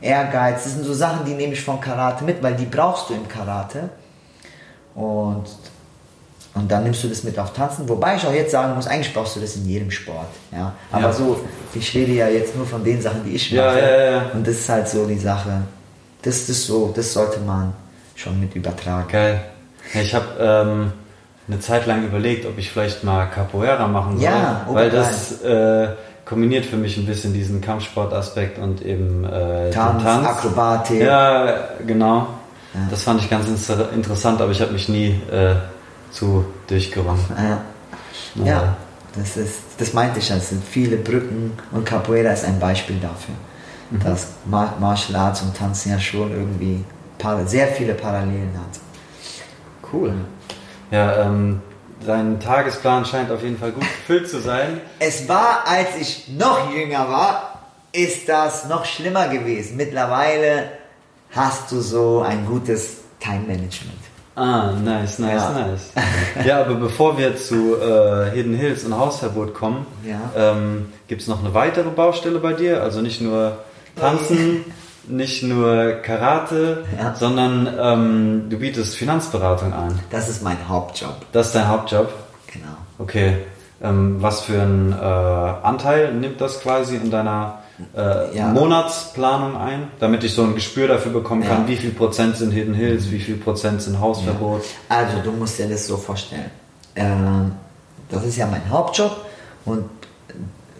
Ehrgeiz, 0.00 0.64
das 0.64 0.74
sind 0.74 0.84
so 0.84 0.92
Sachen, 0.94 1.24
die 1.24 1.32
nehme 1.34 1.52
ich 1.54 1.62
von 1.62 1.80
Karate 1.80 2.24
mit, 2.24 2.42
weil 2.42 2.54
die 2.54 2.66
brauchst 2.66 3.08
du 3.08 3.14
im 3.14 3.26
Karate. 3.28 3.88
Und, 4.94 5.44
und 6.54 6.70
dann 6.70 6.84
nimmst 6.84 7.02
du 7.04 7.08
das 7.08 7.22
mit 7.22 7.38
auf 7.38 7.52
Tanzen. 7.52 7.88
Wobei 7.88 8.16
ich 8.16 8.26
auch 8.26 8.32
jetzt 8.32 8.50
sagen 8.52 8.74
muss, 8.74 8.86
eigentlich 8.86 9.12
brauchst 9.14 9.36
du 9.36 9.40
das 9.40 9.56
in 9.56 9.66
jedem 9.68 9.90
Sport. 9.90 10.26
Ja? 10.52 10.72
Aber 10.90 11.02
Ja. 11.04 11.12
so, 11.12 11.40
ich 11.74 11.94
rede 11.94 12.12
ja 12.12 12.28
jetzt 12.28 12.56
nur 12.56 12.66
von 12.66 12.82
den 12.82 13.00
Sachen, 13.00 13.24
die 13.24 13.30
ich 13.36 13.52
mache. 13.52 13.78
ja. 13.80 14.30
Und 14.32 14.46
das 14.46 14.54
ist 14.56 14.68
halt 14.68 14.88
so 14.88 15.06
die 15.06 15.18
Sache. 15.18 15.62
Das 16.22 16.48
ist 16.48 16.66
so, 16.66 16.92
das 16.94 17.12
sollte 17.12 17.40
man 17.40 17.72
schon 18.14 18.40
mit 18.40 18.54
übertragen. 18.56 19.06
Geil. 19.10 19.40
Ja, 19.94 20.00
ich 20.00 20.14
habe 20.14 20.26
ähm, 20.38 20.92
eine 21.48 21.60
Zeit 21.60 21.86
lang 21.86 22.04
überlegt, 22.04 22.46
ob 22.46 22.58
ich 22.58 22.70
vielleicht 22.70 23.04
mal 23.04 23.26
Capoeira 23.26 23.86
machen 23.86 24.16
soll. 24.16 24.24
Ja, 24.24 24.62
weil 24.68 24.88
obergeil. 24.88 24.90
das 24.90 25.42
äh, 25.42 25.88
kombiniert 26.24 26.66
für 26.66 26.76
mich 26.76 26.96
ein 26.96 27.06
bisschen 27.06 27.32
diesen 27.32 27.60
Kampfsportaspekt 27.60 28.58
und 28.58 28.82
eben 28.82 29.24
äh, 29.24 29.70
Tanz, 29.70 30.02
Tanz. 30.02 30.26
Akrobatik. 30.26 31.00
Ja, 31.00 31.68
genau. 31.86 32.26
Ja. 32.74 32.80
Das 32.90 33.02
fand 33.04 33.20
ich 33.20 33.30
ganz 33.30 33.46
inter- 33.48 33.92
interessant, 33.92 34.40
aber 34.40 34.50
ich 34.50 34.60
habe 34.60 34.72
mich 34.72 34.88
nie 34.88 35.20
äh, 35.30 35.54
zu 36.10 36.44
durchgerungen. 36.66 37.24
Ja. 38.34 38.44
ja, 38.44 38.76
das, 39.16 39.36
ist, 39.36 39.60
das 39.78 39.92
meinte 39.92 40.18
ich. 40.18 40.30
Es 40.30 40.48
sind 40.50 40.64
viele 40.64 40.96
Brücken 40.96 41.52
und 41.70 41.86
Capoeira 41.86 42.30
ist 42.30 42.44
ein 42.44 42.58
Beispiel 42.58 42.96
dafür. 42.96 43.34
Mhm. 43.90 44.00
Dass 44.00 44.26
Mar 44.46 44.74
Martial 44.80 45.20
Arts 45.20 45.42
und 45.42 45.56
Tanzen 45.56 45.92
ja 45.92 46.00
schon 46.00 46.32
irgendwie 46.32 46.84
sehr 47.46 47.68
viele 47.68 47.94
Parallelen 47.94 48.50
hat. 48.54 48.80
Cool. 49.92 50.12
Ja, 50.90 51.22
ähm, 51.26 51.60
dein 52.06 52.38
Tagesplan 52.40 53.04
scheint 53.04 53.30
auf 53.30 53.42
jeden 53.42 53.58
Fall 53.58 53.72
gut 53.72 53.82
gefüllt 53.82 54.28
zu 54.28 54.40
sein. 54.40 54.80
Es 54.98 55.28
war, 55.28 55.64
als 55.66 55.88
ich 56.00 56.28
noch 56.28 56.72
jünger 56.72 57.08
war, 57.08 57.60
ist 57.92 58.28
das 58.28 58.68
noch 58.68 58.84
schlimmer 58.84 59.28
gewesen. 59.28 59.76
Mittlerweile 59.76 60.64
hast 61.32 61.72
du 61.72 61.80
so 61.80 62.22
ein 62.26 62.46
gutes 62.46 62.98
Time-Management. 63.20 63.98
Ah, 64.34 64.72
nice, 64.84 65.18
nice, 65.18 65.32
Ja. 65.42 65.66
nice. 65.66 66.46
Ja, 66.46 66.60
aber 66.60 66.74
bevor 66.74 67.16
wir 67.16 67.36
zu 67.38 67.76
äh, 67.80 68.30
Hidden 68.32 68.54
Hills 68.54 68.84
und 68.84 68.96
Hausverbot 68.98 69.54
kommen, 69.54 69.86
Ja. 70.04 70.20
ähm, 70.36 70.92
gibt 71.08 71.22
es 71.22 71.28
noch 71.28 71.40
eine 71.42 71.54
weitere 71.54 71.88
Baustelle 71.88 72.38
bei 72.38 72.52
dir? 72.52 72.82
Also 72.82 73.00
nicht 73.00 73.22
nur 73.22 73.56
Tanzen, 73.98 74.64
nicht 75.08 75.42
nur 75.42 75.92
Karate, 76.02 76.84
Ja. 76.98 77.14
sondern 77.14 77.68
ähm, 77.78 78.42
du 78.50 78.58
bietest 78.58 78.96
Finanzberatung 78.96 79.72
an. 79.72 79.98
Das 80.10 80.28
ist 80.28 80.42
mein 80.42 80.56
Hauptjob. 80.68 81.14
Das 81.32 81.46
ist 81.48 81.54
dein 81.54 81.68
Hauptjob? 81.68 82.12
Genau. 82.52 82.76
Okay. 82.98 83.34
Ähm, 83.82 84.16
was 84.20 84.40
für 84.40 84.60
einen 84.62 84.92
äh, 84.92 84.96
Anteil 84.96 86.12
nimmt 86.14 86.40
das 86.40 86.60
quasi 86.60 86.96
in 86.96 87.10
deiner 87.10 87.58
äh, 87.94 88.34
Ja. 88.36 88.48
Monatsplanung 88.48 89.56
ein, 89.56 89.88
damit 90.00 90.24
ich 90.24 90.32
so 90.32 90.42
ein 90.44 90.54
Gespür 90.54 90.88
dafür 90.88 91.12
bekommen 91.12 91.42
kann, 91.42 91.62
Ja. 91.62 91.68
wie 91.68 91.76
viel 91.76 91.90
Prozent 91.90 92.36
sind 92.36 92.52
Hidden 92.52 92.72
Hills, 92.74 93.10
wie 93.10 93.18
viel 93.18 93.36
Prozent 93.36 93.82
sind 93.82 94.00
Hausverbot? 94.00 94.62
Also 94.88 95.18
du 95.22 95.30
musst 95.32 95.58
dir 95.58 95.68
das 95.68 95.86
so 95.86 95.96
vorstellen. 95.98 96.50
Ähm, 96.94 97.52
das 98.08 98.24
ist 98.24 98.36
ja 98.36 98.46
mein 98.46 98.62
Hauptjob 98.70 99.14
und 99.66 99.84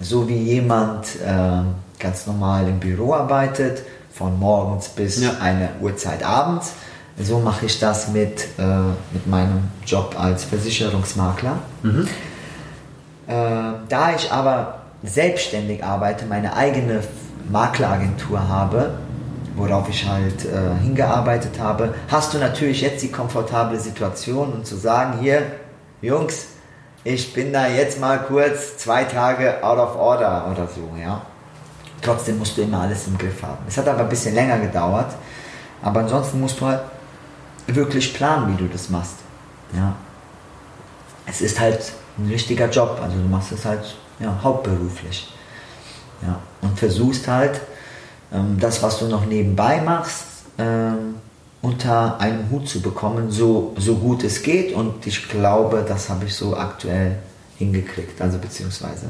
so 0.00 0.26
wie 0.28 0.36
jemand 0.38 1.06
ähm, 1.26 1.74
ganz 1.98 2.26
normal 2.26 2.66
im 2.68 2.78
Büro 2.80 3.12
arbeitet, 3.14 3.82
von 4.16 4.38
morgens 4.38 4.88
bis 4.88 5.20
Ja. 5.22 5.33
eine 5.40 5.68
Uhrzeit 5.81 6.24
abends, 6.24 6.72
so 7.18 7.38
mache 7.38 7.66
ich 7.66 7.79
das 7.81 8.09
mit, 8.09 8.46
äh, 8.59 8.62
mit 9.12 9.26
meinem 9.26 9.68
Job 9.87 10.16
als 10.18 10.44
Versicherungsmakler. 10.44 11.59
Äh, 13.26 13.33
da 13.88 14.14
ich 14.14 14.31
aber 14.33 14.83
selbstständig 15.02 15.85
arbeite, 15.85 16.26
meine 16.26 16.55
eigene 16.55 17.02
Makleragentur 17.50 18.48
habe, 18.48 18.94
worauf 19.57 19.88
ich 19.88 20.07
halt 20.07 20.44
äh, 20.44 20.83
hingearbeitet 20.83 21.59
habe, 21.59 21.94
hast 22.11 22.35
du 22.35 22.38
natürlich 22.38 22.81
jetzt 22.83 23.02
die 23.02 23.11
komfortable 23.11 23.79
Situation 23.79 24.52
und 24.52 24.66
zu 24.66 24.76
sagen, 24.76 25.18
hier, 25.20 25.42
Jungs, 26.02 26.46
ich 27.05 27.33
bin 27.33 27.52
da 27.52 27.66
jetzt 27.68 28.00
mal 28.00 28.18
kurz 28.18 28.79
zwei 28.79 29.05
Tage 29.05 29.62
out 29.62 29.79
of 29.79 29.96
order 29.96 30.46
oder 30.50 30.66
so, 30.66 30.90
ja. 31.00 31.22
Trotzdem 32.07 32.38
musst 32.38 32.57
du 32.57 32.62
immer 32.62 32.81
alles 32.81 33.07
im 33.07 33.19
Griff 33.19 33.42
haben. 33.42 33.64
Es 33.69 33.77
hat 33.77 33.87
aber 33.88 34.01
ein 34.01 34.09
bisschen 34.09 34.35
länger 34.35 34.59
gedauert, 34.59 35.14
aber 35.83 36.01
ansonsten 36.01 36.40
musst 36.40 36.61
du 36.61 36.66
halt 36.66 36.81
wirklich 37.66 38.14
planen, 38.14 38.53
wie 38.53 38.62
du 38.62 38.69
das 38.69 38.88
machst, 38.88 39.16
ja 39.77 39.95
es 41.27 41.40
ist 41.40 41.61
halt 41.61 41.92
ein 42.19 42.29
richtiger 42.29 42.71
Job, 42.71 42.99
also 43.03 43.16
du 43.16 43.29
machst 43.29 43.53
es 43.53 43.64
halt 43.64 43.97
ja, 44.21 44.38
hauptberuflich. 44.42 45.33
Ja, 46.23 46.40
und 46.62 46.79
versuchst 46.79 47.29
halt, 47.29 47.61
ähm, 48.33 48.57
das, 48.59 48.83
was 48.83 48.99
du 48.99 49.07
noch 49.07 49.27
nebenbei 49.27 49.83
machst, 49.83 50.25
ähm, 50.57 51.16
unter 51.61 52.19
einem 52.21 52.49
Hut 52.51 52.69
zu 52.69 52.81
bekommen, 52.81 53.31
so, 53.31 53.75
so 53.77 53.97
gut 53.97 54.25
es 54.25 54.42
geht. 54.42 54.73
Und 54.73 55.07
ich 55.07 55.29
glaube, 55.29 55.85
das 55.87 56.09
habe 56.09 56.25
ich 56.25 56.35
so 56.35 56.57
aktuell 56.57 57.19
hingekriegt. 57.59 58.21
Also 58.23 58.38
beziehungsweise, 58.38 59.07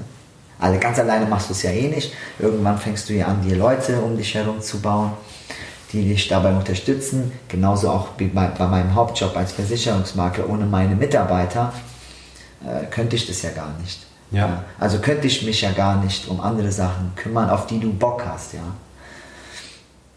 alle 0.59 0.79
ganz 0.79 0.99
alleine 0.99 1.27
machst 1.27 1.49
du 1.49 1.53
es 1.53 1.63
ja 1.63 1.71
eh 1.71 1.89
nicht. 1.89 2.13
Irgendwann 2.39 2.79
fängst 2.79 3.09
du 3.09 3.15
ja 3.15 3.27
an, 3.27 3.43
dir 3.43 3.57
Leute 3.57 4.01
um 4.01 4.17
dich 4.17 4.35
herum 4.35 4.61
zu 4.61 4.81
bauen, 4.81 5.13
die 5.93 6.09
dich 6.09 6.29
dabei 6.29 6.55
unterstützen. 6.55 7.33
Genauso 7.49 7.91
auch 7.91 8.09
wie 8.19 8.29
bei, 8.29 8.47
bei 8.47 8.67
meinem 8.67 8.95
Hauptjob 8.95 9.37
als 9.37 9.53
Versicherungsmakler. 9.53 10.49
Ohne 10.49 10.65
meine 10.65 10.95
Mitarbeiter 10.95 11.73
äh, 12.65 12.87
könnte 12.87 13.17
ich 13.17 13.27
das 13.27 13.43
ja 13.43 13.51
gar 13.51 13.75
nicht. 13.81 14.07
Ja. 14.31 14.65
Also 14.79 14.99
könnte 14.99 15.27
ich 15.27 15.45
mich 15.45 15.61
ja 15.61 15.73
gar 15.73 16.03
nicht 16.03 16.27
um 16.29 16.41
andere 16.41 16.73
Sachen 16.73 17.13
kümmern, 17.15 17.51
auf 17.51 17.67
die 17.67 17.79
du 17.79 17.93
Bock 17.93 18.25
hast, 18.27 18.55
ja. 18.55 18.61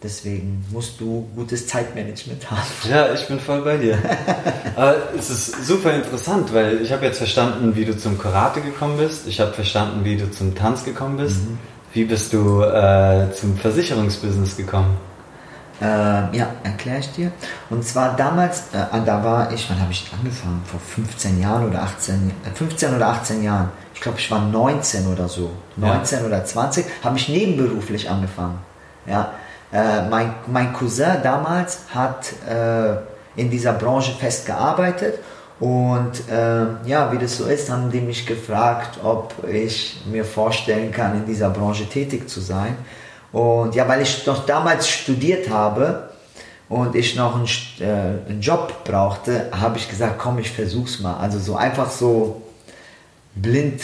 Deswegen 0.01 0.65
musst 0.71 1.01
du 1.01 1.27
gutes 1.35 1.67
Zeitmanagement 1.67 2.49
haben. 2.49 2.61
Ja, 2.89 3.13
ich 3.13 3.27
bin 3.27 3.37
voll 3.37 3.61
bei 3.61 3.75
dir. 3.75 3.97
Aber 4.77 4.95
es 5.17 5.29
ist 5.29 5.65
super 5.65 5.93
interessant, 5.93 6.53
weil 6.53 6.81
ich 6.81 6.93
habe 6.93 7.05
jetzt 7.05 7.17
verstanden, 7.17 7.75
wie 7.75 7.83
du 7.83 7.97
zum 7.97 8.17
Karate 8.17 8.61
gekommen 8.61 8.97
bist. 8.97 9.27
Ich 9.27 9.41
habe 9.41 9.51
verstanden, 9.51 10.05
wie 10.05 10.15
du 10.15 10.31
zum 10.31 10.55
Tanz 10.55 10.85
gekommen 10.85 11.17
bist. 11.17 11.41
Wie 11.91 12.05
bist 12.05 12.31
du 12.31 12.61
äh, 12.61 13.27
zum 13.33 13.57
Versicherungsbusiness 13.57 14.55
gekommen? 14.55 14.95
Ähm, 15.81 16.29
ja, 16.33 16.47
erkläre 16.63 16.99
ich 16.99 17.11
dir. 17.11 17.31
Und 17.69 17.83
zwar 17.83 18.15
damals, 18.15 18.73
äh, 18.73 19.01
da 19.05 19.23
war 19.23 19.51
ich, 19.51 19.69
wann 19.69 19.81
habe 19.81 19.91
ich 19.91 20.09
angefangen? 20.17 20.61
Vor 20.65 20.79
15 20.79 21.41
Jahren 21.41 21.67
oder 21.67 21.83
18, 21.83 22.31
äh, 22.45 22.55
15 22.55 22.95
oder 22.95 23.07
18 23.07 23.43
Jahren. 23.43 23.69
Ich 23.93 23.99
glaube, 23.99 24.17
ich 24.17 24.31
war 24.31 24.41
19 24.41 25.07
oder 25.07 25.27
so. 25.27 25.51
19 25.75 26.25
oder 26.25 26.45
20, 26.45 26.85
habe 27.03 27.17
ich 27.17 27.27
nebenberuflich 27.27 28.09
angefangen. 28.09 28.59
Ja, 29.05 29.33
äh, 29.71 30.07
mein, 30.09 30.33
mein 30.47 30.73
Cousin 30.73 31.17
damals 31.23 31.79
hat 31.93 32.33
äh, 32.49 32.95
in 33.39 33.49
dieser 33.49 33.73
Branche 33.73 34.13
fest 34.13 34.45
gearbeitet 34.45 35.19
und 35.59 36.29
äh, 36.29 36.65
ja, 36.87 37.11
wie 37.11 37.17
das 37.17 37.37
so 37.37 37.45
ist, 37.45 37.69
haben 37.69 37.91
die 37.91 37.99
mich 37.99 38.25
gefragt, 38.25 38.99
ob 39.03 39.33
ich 39.47 40.01
mir 40.09 40.23
vorstellen 40.23 40.91
kann, 40.91 41.15
in 41.15 41.25
dieser 41.25 41.49
Branche 41.49 41.85
tätig 41.87 42.29
zu 42.29 42.39
sein. 42.39 42.77
Und 43.31 43.75
ja, 43.75 43.87
weil 43.87 44.01
ich 44.01 44.25
noch 44.25 44.45
damals 44.45 44.87
studiert 44.87 45.49
habe 45.49 46.09
und 46.69 46.95
ich 46.95 47.15
noch 47.15 47.35
einen, 47.35 47.47
äh, 47.79 48.29
einen 48.29 48.39
Job 48.41 48.85
brauchte, 48.85 49.49
habe 49.51 49.77
ich 49.77 49.89
gesagt, 49.89 50.17
komm, 50.17 50.39
ich 50.39 50.49
versuch's 50.49 51.01
mal. 51.01 51.17
Also 51.17 51.39
so 51.39 51.57
einfach 51.57 51.91
so 51.91 52.41
blind, 53.35 53.81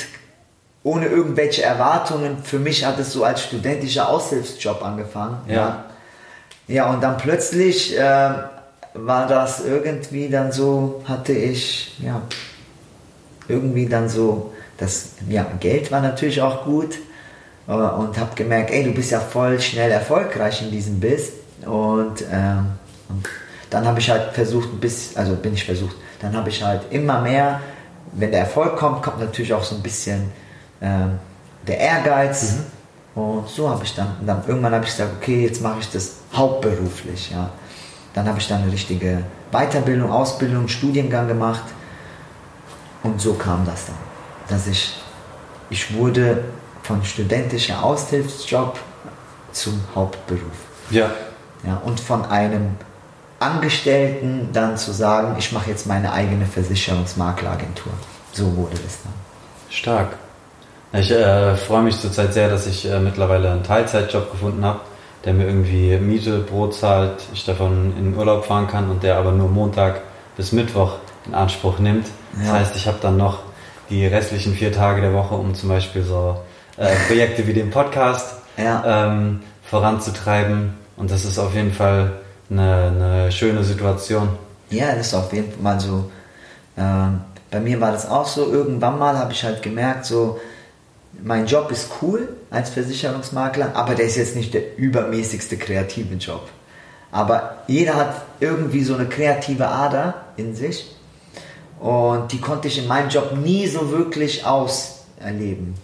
ohne 0.86 1.08
irgendwelche 1.08 1.64
Erwartungen. 1.64 2.38
Für 2.44 2.60
mich 2.60 2.86
hat 2.86 3.00
es 3.00 3.12
so 3.12 3.24
als 3.24 3.42
studentischer 3.44 4.08
Aushilfsjob 4.08 4.84
angefangen. 4.84 5.40
Ja. 5.48 5.86
Ja, 6.68 6.92
und 6.92 7.04
dann 7.04 7.18
plötzlich 7.18 7.98
äh, 7.98 8.30
war 8.94 9.28
das 9.28 9.66
irgendwie 9.66 10.30
dann 10.30 10.52
so, 10.52 11.04
hatte 11.06 11.34
ich, 11.34 11.96
ja, 12.00 12.22
irgendwie 13.48 13.88
dann 13.88 14.10
so, 14.10 14.54
das 14.78 15.10
ja, 15.28 15.46
Geld 15.60 15.92
war 15.92 16.02
natürlich 16.02 16.42
auch 16.42 16.64
gut 16.66 16.96
äh, 17.68 17.72
und 17.72 18.18
habe 18.20 18.36
gemerkt, 18.36 18.72
ey, 18.72 18.84
du 18.84 18.92
bist 18.92 19.12
ja 19.12 19.20
voll 19.20 19.60
schnell 19.60 19.92
erfolgreich 19.92 20.62
in 20.62 20.72
diesem 20.72 21.00
Biss 21.00 21.32
und, 21.66 22.24
ähm, 22.32 22.74
und 23.10 23.28
dann 23.70 23.88
habe 23.88 24.00
ich 24.00 24.10
halt 24.10 24.34
versucht, 24.34 24.72
ein 24.72 24.80
bisschen, 24.80 25.18
also 25.18 25.36
bin 25.36 25.54
ich 25.54 25.66
versucht, 25.66 25.96
dann 26.22 26.36
habe 26.36 26.50
ich 26.50 26.64
halt 26.64 26.82
immer 26.92 27.22
mehr, 27.22 27.60
wenn 28.14 28.32
der 28.32 28.42
Erfolg 28.42 28.76
kommt, 28.76 29.04
kommt 29.04 29.20
natürlich 29.20 29.54
auch 29.54 29.64
so 29.64 29.76
ein 29.76 29.84
bisschen 29.84 30.32
ähm, 30.82 31.20
der 31.68 31.80
Ehrgeiz 31.80 32.56
und 33.16 33.48
so 33.48 33.70
habe 33.70 33.84
ich 33.84 33.96
dann, 33.96 34.16
dann 34.26 34.44
irgendwann 34.46 34.74
habe 34.74 34.84
ich 34.84 34.92
gesagt, 34.92 35.12
okay, 35.18 35.44
jetzt 35.44 35.62
mache 35.62 35.80
ich 35.80 35.90
das 35.90 36.16
hauptberuflich, 36.34 37.32
ja. 37.32 37.50
Dann 38.14 38.28
habe 38.28 38.40
ich 38.40 38.48
dann 38.48 38.64
eine 38.64 38.72
richtige 38.72 39.24
Weiterbildung, 39.52 40.12
Ausbildung, 40.12 40.68
Studiengang 40.68 41.28
gemacht 41.28 41.64
und 43.04 43.22
so 43.22 43.34
kam 43.34 43.66
das 43.66 43.88
dann, 43.88 43.96
dass 44.50 44.68
ich, 44.68 44.96
ich 45.70 45.94
wurde 45.94 46.44
von 46.84 47.04
studentischer 47.04 47.84
Aushilfsjob 47.84 48.80
zum 49.52 49.82
Hauptberuf. 49.96 50.54
Ja. 50.90 51.10
Ja, 51.66 51.78
und 51.84 52.00
von 52.00 52.26
einem 52.26 52.76
Angestellten 53.40 54.50
dann 54.54 54.78
zu 54.78 54.92
sagen, 54.92 55.36
ich 55.40 55.52
mache 55.52 55.70
jetzt 55.70 55.88
meine 55.88 56.12
eigene 56.12 56.46
Versicherungsmakleragentur. 56.46 57.92
So 58.32 58.56
wurde 58.56 58.76
das 58.76 59.02
dann. 59.04 59.14
Stark. 59.70 60.18
Ich 60.94 61.12
äh, 61.12 61.56
freue 61.56 61.84
mich 61.84 62.00
zurzeit 62.00 62.34
sehr, 62.34 62.50
dass 62.50 62.68
ich 62.68 62.90
äh, 62.90 63.00
mittlerweile 63.00 63.52
einen 63.52 63.64
Teilzeitjob 63.64 64.32
gefunden 64.32 64.64
habe, 64.64 64.80
der 65.26 65.34
mir 65.34 65.46
irgendwie 65.46 65.98
Miete, 65.98 66.40
Brot 66.40 66.74
zahlt, 66.76 67.24
ich 67.34 67.46
davon 67.46 67.94
in 67.98 68.12
den 68.12 68.18
Urlaub 68.18 68.46
fahren 68.46 68.68
kann 68.68 68.90
und 68.90 69.04
der 69.04 69.18
aber 69.18 69.32
nur 69.32 69.50
Montag 69.50 70.02
bis 70.38 70.52
Mittwoch 70.52 70.94
in 71.26 71.34
Anspruch 71.34 71.80
nimmt. 71.80 72.08
Das 72.38 72.48
Ja. 72.48 72.54
heißt, 72.54 72.76
ich 72.76 72.88
habe 72.88 72.98
dann 73.02 73.18
noch 73.18 73.40
die 73.90 74.06
restlichen 74.08 74.54
vier 74.54 74.72
Tage 74.72 75.02
der 75.02 75.14
Woche, 75.14 75.36
um 75.36 75.54
zum 75.54 75.70
Beispiel 75.70 76.04
so 76.04 76.38
äh, 76.78 76.88
Projekte 77.08 77.46
wie 77.48 77.54
den 77.54 77.70
Podcast 77.72 78.36
Ja. 78.58 78.84
ähm, 79.08 79.42
voranzutreiben. 79.64 80.74
Und 80.98 81.12
das 81.12 81.26
ist 81.26 81.38
auf 81.40 81.54
jeden 81.54 81.74
Fall 81.74 82.14
eine, 82.50 82.92
eine 82.96 83.32
schöne 83.32 83.64
Situation. 83.64 84.30
Ja, 84.70 84.96
das 84.96 85.08
ist 85.08 85.14
auf 85.14 85.32
jeden 85.34 85.52
Fall 85.52 85.62
mal 85.62 85.80
so. 85.80 86.10
Ähm, 86.78 87.20
bei 87.52 87.60
mir 87.60 87.80
war 87.82 87.92
das 87.92 88.10
auch 88.10 88.26
so. 88.28 88.52
Irgendwann 88.52 88.98
mal 88.98 89.18
habe 89.18 89.34
ich 89.34 89.44
halt 89.44 89.62
gemerkt, 89.62 90.06
so, 90.06 90.40
mein 91.24 91.46
Job 91.46 91.72
ist 91.72 91.90
cool 92.02 92.30
als 92.50 92.70
Versicherungsmakler, 92.70 93.76
aber 93.76 93.96
der 93.96 94.06
ist 94.06 94.18
jetzt 94.18 94.36
nicht 94.36 94.54
der 94.54 94.78
übermäßigste 94.78 95.58
kreative 95.58 96.16
Job. 96.16 96.50
Aber 97.12 97.58
jeder 97.68 97.96
hat 97.96 98.24
irgendwie 98.40 98.84
so 98.84 98.96
eine 98.96 99.08
kreative 99.08 99.68
Ader 99.68 100.16
in 100.38 100.56
sich 100.56 100.96
und 101.80 102.32
die 102.32 102.40
konnte 102.40 102.68
ich 102.68 102.78
in 102.78 102.88
meinem 102.88 103.10
Job 103.10 103.36
nie 103.38 103.68
so 103.68 103.92
wirklich 103.92 104.46
auserleben. 104.46 105.76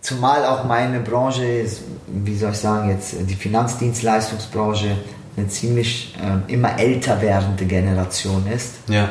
Zumal 0.00 0.44
auch 0.44 0.64
meine 0.64 1.00
Branche, 1.00 1.44
ist, 1.44 1.80
wie 2.06 2.36
soll 2.36 2.52
ich 2.52 2.58
sagen, 2.58 2.90
jetzt 2.90 3.14
die 3.18 3.34
Finanzdienstleistungsbranche 3.34 4.98
eine 5.36 5.48
ziemlich 5.48 6.14
ähm, 6.22 6.42
immer 6.46 6.78
älter 6.78 7.20
werdende 7.20 7.64
Generation 7.64 8.46
ist. 8.46 8.74
Ja. 8.88 9.08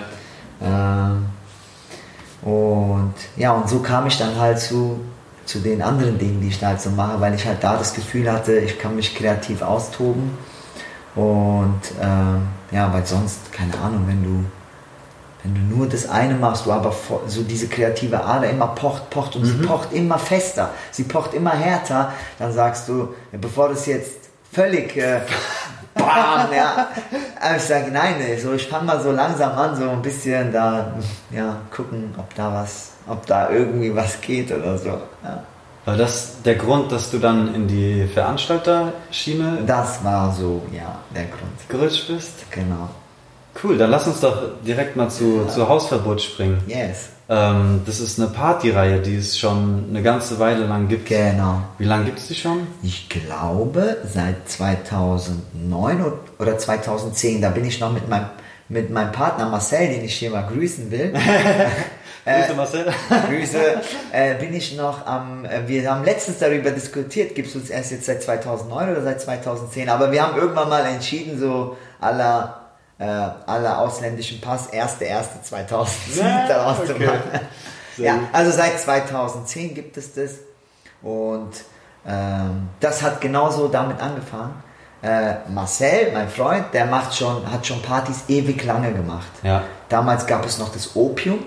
Ähm, 0.61 1.25
und 2.43 3.13
ja, 3.37 3.53
und 3.53 3.69
so 3.69 3.79
kam 3.79 4.07
ich 4.07 4.17
dann 4.17 4.37
halt 4.37 4.59
zu, 4.59 4.99
zu 5.45 5.59
den 5.59 5.81
anderen 5.81 6.17
Dingen, 6.17 6.41
die 6.41 6.47
ich 6.47 6.59
da 6.59 6.67
halt 6.67 6.81
so 6.81 6.89
mache, 6.89 7.19
weil 7.19 7.33
ich 7.33 7.45
halt 7.45 7.63
da 7.63 7.77
das 7.77 7.93
Gefühl 7.93 8.31
hatte, 8.31 8.57
ich 8.57 8.79
kann 8.79 8.95
mich 8.95 9.15
kreativ 9.15 9.61
austoben. 9.61 10.37
Und 11.15 11.81
ähm, 12.01 12.47
ja, 12.71 12.91
weil 12.91 13.05
sonst, 13.05 13.51
keine 13.51 13.77
Ahnung, 13.77 14.03
wenn 14.07 14.23
du, 14.23 14.45
wenn 15.43 15.53
du 15.53 15.75
nur 15.75 15.87
das 15.87 16.09
eine 16.09 16.33
machst, 16.35 16.65
du 16.65 16.71
aber 16.71 16.93
so 17.27 17.43
diese 17.43 17.67
kreative 17.67 18.23
Ader 18.23 18.49
immer 18.49 18.67
pocht, 18.67 19.09
pocht 19.09 19.35
und 19.35 19.45
sie 19.45 19.65
pocht 19.65 19.91
immer 19.91 20.17
fester, 20.17 20.69
sie 20.91 21.03
pocht 21.03 21.33
immer 21.33 21.51
härter, 21.51 22.13
dann 22.39 22.51
sagst 22.51 22.87
du, 22.87 23.09
bevor 23.33 23.69
das 23.69 23.85
jetzt 23.85 24.23
völlig 24.51 24.95
äh, 24.95 25.21
bam, 25.95 26.53
ja. 26.55 26.87
Aber 27.39 27.55
ich 27.57 27.63
sage, 27.63 27.91
nein, 27.91 28.15
ey, 28.21 28.37
so, 28.39 28.53
ich 28.53 28.67
fange 28.67 28.85
mal 28.85 29.01
so 29.01 29.11
langsam 29.11 29.51
an, 29.57 29.75
so 29.75 29.89
ein 29.89 30.01
bisschen 30.01 30.51
da, 30.51 30.93
ja, 31.31 31.57
gucken, 31.75 32.13
ob 32.17 32.33
da 32.35 32.53
was, 32.53 32.91
ob 33.07 33.25
da 33.25 33.49
irgendwie 33.49 33.95
was 33.95 34.19
geht 34.21 34.51
oder 34.51 34.77
so. 34.77 34.89
Ja. 35.23 35.43
War 35.85 35.97
das 35.97 36.41
der 36.43 36.55
Grund, 36.55 36.91
dass 36.93 37.11
du 37.11 37.19
dann 37.19 37.53
in 37.53 37.67
die 37.67 38.07
Veranstalterschiene 38.07 39.63
Das 39.67 40.01
war 40.03 40.31
so, 40.33 40.61
ja, 40.71 40.99
der 41.13 41.25
Grund. 41.25 41.67
gerutscht 41.67 42.07
bist? 42.07 42.49
Genau. 42.51 42.89
Cool, 43.61 43.77
dann 43.77 43.91
lass 43.91 44.07
uns 44.07 44.19
doch 44.19 44.61
direkt 44.65 44.95
mal 44.95 45.09
zu, 45.09 45.45
zu 45.47 45.67
Hausverbot 45.67 46.21
springen. 46.21 46.61
Yes. 46.67 47.09
Ähm, 47.29 47.81
das 47.85 47.99
ist 47.99 48.19
eine 48.19 48.29
Partyreihe, 48.29 48.99
die 48.99 49.15
es 49.15 49.37
schon 49.37 49.85
eine 49.89 50.01
ganze 50.01 50.39
Weile 50.39 50.65
lang 50.65 50.87
gibt. 50.87 51.07
Genau. 51.07 51.61
Wie 51.77 51.85
lange 51.85 52.05
gibt 52.05 52.19
es 52.19 52.27
die 52.27 52.35
schon? 52.35 52.67
Ich 52.81 53.09
glaube, 53.09 53.97
seit 54.11 54.49
2009 54.49 56.01
o- 56.03 56.19
oder 56.39 56.57
2010, 56.57 57.41
da 57.41 57.49
bin 57.49 57.65
ich 57.65 57.79
noch 57.79 57.93
mit 57.93 58.09
meinem, 58.09 58.25
mit 58.69 58.89
meinem 58.89 59.11
Partner 59.11 59.47
Marcel, 59.47 59.87
den 59.87 60.03
ich 60.03 60.15
hier 60.15 60.31
mal 60.31 60.47
grüßen 60.51 60.91
will. 60.91 61.13
Grüße 62.25 62.53
Marcel. 62.55 62.85
Grüße, 63.29 63.59
äh, 64.13 64.35
bin 64.35 64.53
ich 64.53 64.77
noch 64.77 65.05
am, 65.05 65.45
äh, 65.45 65.67
wir 65.67 65.89
haben 65.91 66.03
letztens 66.05 66.39
darüber 66.39 66.71
diskutiert, 66.71 67.35
gibt 67.35 67.49
es 67.49 67.55
uns 67.55 67.69
erst 67.69 67.91
jetzt 67.91 68.05
seit 68.05 68.23
2009 68.23 68.91
oder 68.91 69.01
seit 69.03 69.21
2010, 69.21 69.89
aber 69.89 70.11
wir 70.11 70.23
haben 70.23 70.37
irgendwann 70.37 70.69
mal 70.69 70.85
entschieden, 70.85 71.37
so 71.37 71.77
aller, 71.99 72.62
äh, 72.99 73.03
aller 73.03 73.79
ausländischen 73.79 74.39
Pass, 74.41 74.71
1.1.2007 74.71 76.19
Ja, 76.19 76.45
daraus 76.47 76.85
zu 76.85 76.93
okay. 76.93 77.05
machen. 77.05 77.39
Ja, 77.97 78.15
gut. 78.15 78.27
also 78.33 78.51
seit 78.51 78.79
2010 78.79 79.73
gibt 79.73 79.97
es 79.97 80.13
das 80.13 80.35
und 81.01 81.51
ähm, 82.07 82.69
das 82.79 83.01
hat 83.01 83.21
genauso 83.21 83.67
damit 83.67 83.99
angefangen. 84.01 84.63
Äh, 85.01 85.35
Marcel, 85.49 86.11
mein 86.13 86.29
Freund, 86.29 86.73
der 86.73 86.85
macht 86.85 87.15
schon, 87.15 87.51
hat 87.51 87.67
schon 87.67 87.81
Partys 87.81 88.23
ewig 88.29 88.63
lange 88.63 88.93
gemacht. 88.93 89.27
Ja. 89.43 89.63
Damals 89.89 90.25
gab 90.25 90.45
es 90.45 90.57
noch 90.59 90.71
das 90.71 90.95
Opium. 90.95 91.39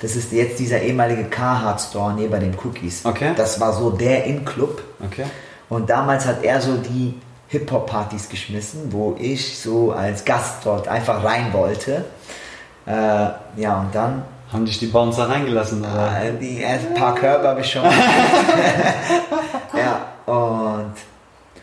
Das 0.00 0.16
ist 0.16 0.32
jetzt 0.32 0.58
dieser 0.58 0.80
ehemalige 0.80 1.24
Carhartt 1.24 1.80
Store 1.80 2.12
neben 2.14 2.40
den 2.40 2.56
Cookies. 2.64 3.04
Okay. 3.04 3.32
Das 3.36 3.60
war 3.60 3.72
so 3.72 3.90
der 3.90 4.24
In-Club. 4.24 4.82
Okay. 5.04 5.24
Und 5.68 5.88
damals 5.90 6.26
hat 6.26 6.42
er 6.42 6.60
so 6.60 6.76
die 6.76 7.20
Hip-Hop-Partys 7.52 8.28
geschmissen, 8.30 8.92
wo 8.92 9.14
ich 9.18 9.58
so 9.58 9.92
als 9.92 10.24
Gast 10.24 10.64
dort 10.64 10.88
einfach 10.88 11.22
rein 11.22 11.52
wollte. 11.52 12.04
Äh, 12.86 13.28
ja, 13.56 13.80
und 13.80 13.94
dann 13.94 14.24
Haben 14.50 14.64
dich 14.64 14.78
die 14.78 14.86
Bouncer 14.86 15.28
reingelassen? 15.28 15.80
Oder? 15.82 16.22
äh, 16.22 16.32
die 16.38 16.62
ersten 16.62 16.94
paar 16.94 17.14
Körbe 17.14 17.46
habe 17.48 17.60
ich 17.60 17.70
schon. 17.70 17.84
ja, 19.76 20.06
und, 20.26 20.94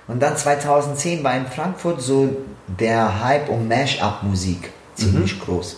und 0.08 0.20
dann 0.22 0.38
2010 0.38 1.24
war 1.24 1.36
in 1.36 1.48
Frankfurt 1.48 2.02
so 2.02 2.30
der 2.68 3.24
Hype 3.24 3.50
um 3.50 3.68
Mash-Up-Musik 3.68 4.70
ziemlich 4.94 5.40
groß. 5.44 5.78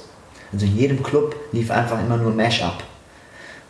Also 0.51 0.65
in 0.65 0.77
jedem 0.77 1.01
Club 1.01 1.35
lief 1.53 1.71
einfach 1.71 1.99
immer 1.99 2.17
nur 2.17 2.33
Mash-Up. 2.33 2.83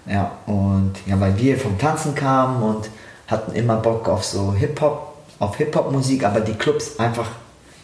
Ja, 0.08 0.32
und 0.48 0.94
ja, 1.06 1.20
weil 1.20 1.38
wir 1.38 1.58
vom 1.60 1.78
Tanzen 1.78 2.16
kamen 2.16 2.64
und 2.64 2.90
hatten 3.28 3.54
immer 3.54 3.76
Bock 3.76 4.10
auf 4.10 4.26
so 4.26 4.54
Hip-Hop, 4.54 5.11
auf 5.42 5.56
Hip-Hop-Musik, 5.56 6.24
aber 6.24 6.40
die 6.42 6.54
Clubs 6.54 7.00
einfach 7.00 7.28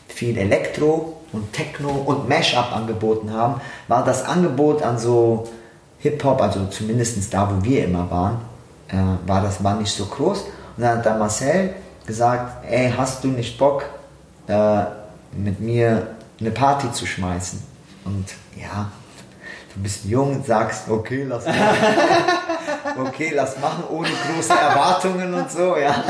viel 0.08 0.38
Elektro 0.38 1.18
und 1.34 1.52
Techno 1.54 1.90
und 1.90 2.30
Mash-Up 2.30 2.74
angeboten 2.74 3.34
haben, 3.34 3.60
war 3.88 4.06
das 4.06 4.24
Angebot 4.24 4.84
an 4.84 5.00
so 5.00 5.48
Hip-Hop, 6.00 6.40
also 6.40 6.68
zumindest 6.68 7.34
da, 7.34 7.52
wo 7.52 7.64
wir 7.64 7.86
immer 7.86 8.10
waren, 8.12 8.38
äh, 8.90 9.28
war 9.28 9.42
das 9.42 9.64
war 9.64 9.76
nicht 9.76 9.92
so 9.92 10.06
groß. 10.06 10.42
Und 10.42 10.84
dann 10.84 11.00
hat 11.00 11.06
der 11.06 11.16
Marcel 11.16 11.74
gesagt, 12.06 12.64
ey, 12.70 12.94
hast 12.96 13.24
du 13.24 13.30
nicht 13.30 13.58
Bock, 13.58 13.86
äh, 14.48 14.84
mit 15.32 15.60
mir 15.60 16.16
eine 16.40 16.52
Party 16.52 16.92
zu 16.92 17.08
schmeißen? 17.08 17.60
Und 18.06 18.28
ja, 18.56 18.92
du 19.74 19.82
bist 19.82 20.06
jung, 20.06 20.44
sagst, 20.46 20.90
okay, 20.90 21.26
lass 21.28 21.46
machen. 21.48 21.58
okay, 23.08 23.32
lass 23.36 23.60
machen, 23.60 23.84
ohne 23.90 24.10
große 24.10 24.54
Erwartungen 24.54 25.34
und 25.34 25.50
so, 25.50 25.76
ja. 25.76 26.04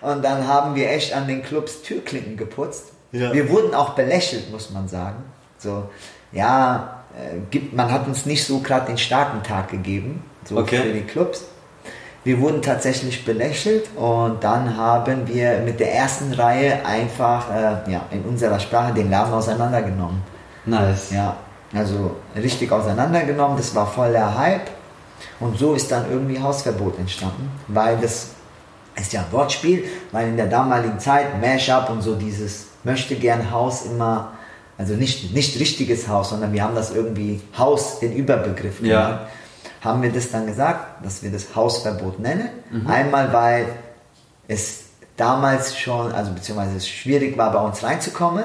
Und 0.00 0.24
dann 0.24 0.46
haben 0.46 0.74
wir 0.74 0.90
echt 0.90 1.14
an 1.14 1.26
den 1.26 1.42
Clubs 1.42 1.82
Türklinken 1.82 2.36
geputzt. 2.36 2.92
Ja. 3.12 3.32
Wir 3.32 3.48
wurden 3.48 3.74
auch 3.74 3.90
belächelt, 3.90 4.50
muss 4.50 4.70
man 4.70 4.86
sagen. 4.88 5.24
So, 5.58 5.88
ja, 6.32 7.02
äh, 7.16 7.38
gibt, 7.50 7.74
man 7.74 7.90
hat 7.90 8.06
uns 8.06 8.26
nicht 8.26 8.44
so 8.44 8.60
gerade 8.60 8.86
den 8.86 8.98
starken 8.98 9.42
Tag 9.42 9.70
gegeben, 9.70 10.22
so 10.44 10.58
Okay. 10.58 10.78
für 10.82 10.92
die 10.92 11.02
Clubs. 11.02 11.44
Wir 12.24 12.40
wurden 12.40 12.60
tatsächlich 12.62 13.24
belächelt 13.24 13.88
und 13.96 14.44
dann 14.44 14.76
haben 14.76 15.26
wir 15.26 15.60
mit 15.60 15.80
der 15.80 15.94
ersten 15.94 16.32
Reihe 16.34 16.84
einfach 16.84 17.48
äh, 17.50 17.90
ja, 17.90 18.02
in 18.10 18.22
unserer 18.22 18.60
Sprache 18.60 18.92
den 18.92 19.10
Laden 19.10 19.32
auseinandergenommen. 19.32 20.22
Nice. 20.66 21.10
Ja, 21.10 21.36
also 21.74 22.16
richtig 22.36 22.70
auseinandergenommen, 22.70 23.56
das 23.56 23.74
war 23.74 23.86
voll 23.86 24.12
der 24.12 24.36
Hype. 24.36 24.68
Und 25.40 25.58
so 25.58 25.74
ist 25.74 25.90
dann 25.90 26.10
irgendwie 26.10 26.38
Hausverbot 26.40 26.98
entstanden, 26.98 27.50
weil 27.68 27.96
das 27.96 28.30
ist 29.00 29.12
ja 29.12 29.20
ein 29.20 29.32
Wortspiel, 29.32 29.84
weil 30.12 30.28
in 30.28 30.36
der 30.36 30.46
damaligen 30.46 30.98
Zeit 30.98 31.40
Mashup 31.40 31.90
und 31.90 32.02
so 32.02 32.14
dieses 32.14 32.66
möchte 32.84 33.14
gern 33.16 33.50
Haus 33.50 33.84
immer, 33.86 34.32
also 34.76 34.94
nicht, 34.94 35.34
nicht 35.34 35.58
richtiges 35.58 36.08
Haus, 36.08 36.30
sondern 36.30 36.52
wir 36.52 36.62
haben 36.62 36.74
das 36.74 36.94
irgendwie 36.94 37.40
Haus, 37.56 38.00
den 38.00 38.14
Überbegriff 38.14 38.80
Ja. 38.80 39.02
genannt. 39.06 39.20
Haben 39.80 40.02
wir 40.02 40.10
das 40.10 40.30
dann 40.30 40.46
gesagt, 40.46 41.04
dass 41.04 41.22
wir 41.22 41.30
das 41.30 41.54
Hausverbot 41.54 42.18
nennen. 42.18 42.48
Einmal, 42.86 43.32
weil 43.32 43.66
es 44.48 44.86
damals 45.16 45.76
schon, 45.78 46.10
also 46.12 46.32
beziehungsweise 46.32 46.76
es 46.76 46.88
schwierig 46.88 47.36
war, 47.38 47.52
bei 47.52 47.60
uns 47.60 47.82
reinzukommen. 47.82 48.44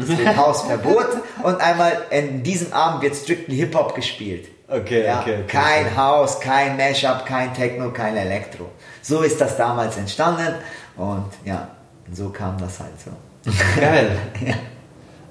Deswegen 0.00 0.36
Hausverbot. 0.36 1.06
Und 1.42 1.60
einmal 1.60 1.92
in 2.10 2.42
diesem 2.42 2.72
Abend 2.72 3.02
wird 3.02 3.14
strictly 3.14 3.56
Hip-Hop 3.56 3.94
gespielt. 3.94 4.48
Okay, 4.74 5.04
Ja, 5.04 5.20
okay, 5.20 5.34
okay. 5.44 5.46
kein 5.46 5.96
Haus, 5.96 6.40
kein 6.40 6.76
Mashup, 6.76 7.24
kein 7.26 7.52
Techno, 7.54 7.90
kein 7.90 8.16
Elektro. 8.16 8.66
So 9.02 9.20
ist 9.22 9.40
das 9.40 9.56
damals 9.56 9.96
entstanden 9.96 10.54
und 10.96 11.26
ja, 11.44 11.68
so 12.12 12.28
kam 12.30 12.56
das 12.58 12.80
halt 12.80 12.92
so. 13.04 13.50
Geil. 13.80 14.16
Ja. 14.44 14.54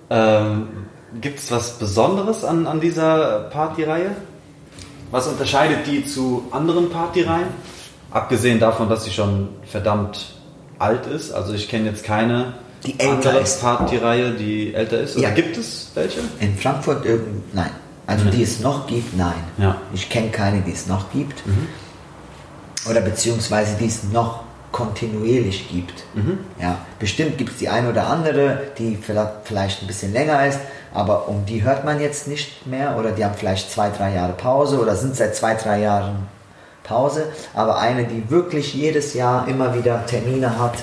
Ähm, 0.09 0.85
Gibt 1.21 1.39
es 1.39 1.51
was 1.51 1.73
Besonderes 1.79 2.43
an, 2.43 2.65
an 2.67 2.79
dieser 2.79 3.41
Partyreihe? 3.51 4.11
Was 5.11 5.27
unterscheidet 5.27 5.85
die 5.87 6.05
zu 6.05 6.47
anderen 6.51 6.89
Partyreihen? 6.89 7.47
abgesehen 8.11 8.59
davon, 8.59 8.89
dass 8.89 9.05
sie 9.05 9.11
schon 9.11 9.49
verdammt 9.65 10.35
alt 10.77 11.07
ist, 11.07 11.31
also 11.33 11.53
ich 11.53 11.67
kenne 11.67 11.89
jetzt 11.89 12.03
keine 12.03 12.53
Die 12.85 12.95
andere 12.99 13.39
ist. 13.39 13.59
Partyreihe, 13.61 14.31
die 14.33 14.71
älter 14.75 14.99
ist. 14.99 15.17
Oder 15.17 15.29
Ja. 15.29 15.33
gibt 15.33 15.57
es 15.57 15.89
welche? 15.95 16.19
In 16.39 16.55
Frankfurt 16.55 17.05
irgend, 17.05 17.55
nein. 17.55 17.71
Also 18.05 18.29
die 18.29 18.43
es 18.43 18.59
noch 18.59 18.87
gibt, 18.87 19.15
nein. 19.17 19.43
Ja. 19.57 19.69
Mhm. 19.69 19.75
Ich 19.93 20.09
kenne 20.09 20.29
keine, 20.29 20.61
die 20.61 20.71
es 20.71 20.87
noch 20.87 21.11
gibt. 21.11 21.41
Oder 22.89 23.01
beziehungsweise 23.01 23.77
die 23.79 23.85
es 23.85 24.03
noch 24.03 24.43
kontinuierlich 24.73 25.69
gibt. 25.69 26.03
Mhm. 26.15 26.39
Ja, 26.59 26.79
bestimmt 26.99 27.37
gibt 27.37 27.51
es 27.51 27.57
die 27.57 27.69
eine 27.69 27.89
oder 27.89 28.07
andere, 28.07 28.63
die 28.77 28.97
vielleicht, 28.97 29.31
vielleicht 29.45 29.81
ein 29.81 29.87
bisschen 29.87 30.11
länger 30.11 30.45
ist, 30.45 30.59
aber 30.93 31.29
um 31.29 31.45
die 31.45 31.63
hört 31.63 31.85
man 31.85 32.01
jetzt 32.01 32.27
nicht 32.27 32.67
mehr 32.67 32.97
oder 32.97 33.11
die 33.11 33.23
haben 33.23 33.35
vielleicht 33.35 33.71
zwei, 33.71 33.89
drei 33.89 34.13
Jahre 34.15 34.33
Pause 34.33 34.79
oder 34.79 34.95
sind 34.95 35.15
seit 35.15 35.35
zwei, 35.35 35.55
drei 35.55 35.79
Jahren 35.79 36.27
Pause. 36.83 37.27
Aber 37.53 37.79
eine, 37.79 38.05
die 38.05 38.29
wirklich 38.29 38.73
jedes 38.73 39.13
Jahr 39.13 39.47
immer 39.47 39.73
wieder 39.73 40.05
Termine 40.05 40.59
hat, 40.59 40.75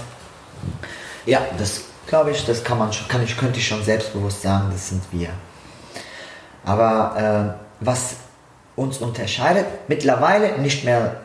ja, 1.27 1.41
das 1.59 1.83
glaube 2.07 2.31
ich, 2.31 2.45
das 2.47 2.65
kann 2.65 2.79
man 2.79 2.93
schon, 2.93 3.09
kann 3.09 3.23
ich, 3.23 3.37
könnte 3.37 3.59
ich 3.59 3.67
schon 3.67 3.83
selbstbewusst 3.85 4.43
sagen, 4.43 4.69
das 4.73 4.89
sind 4.89 5.03
wir. 5.13 5.29
Aber 6.65 7.57
äh, 7.59 7.85
was 7.85 8.17
uns 8.77 8.99
unterscheidet, 8.99 9.67
mittlerweile 9.89 10.59
nicht 10.59 10.85
mehr, 10.85 11.17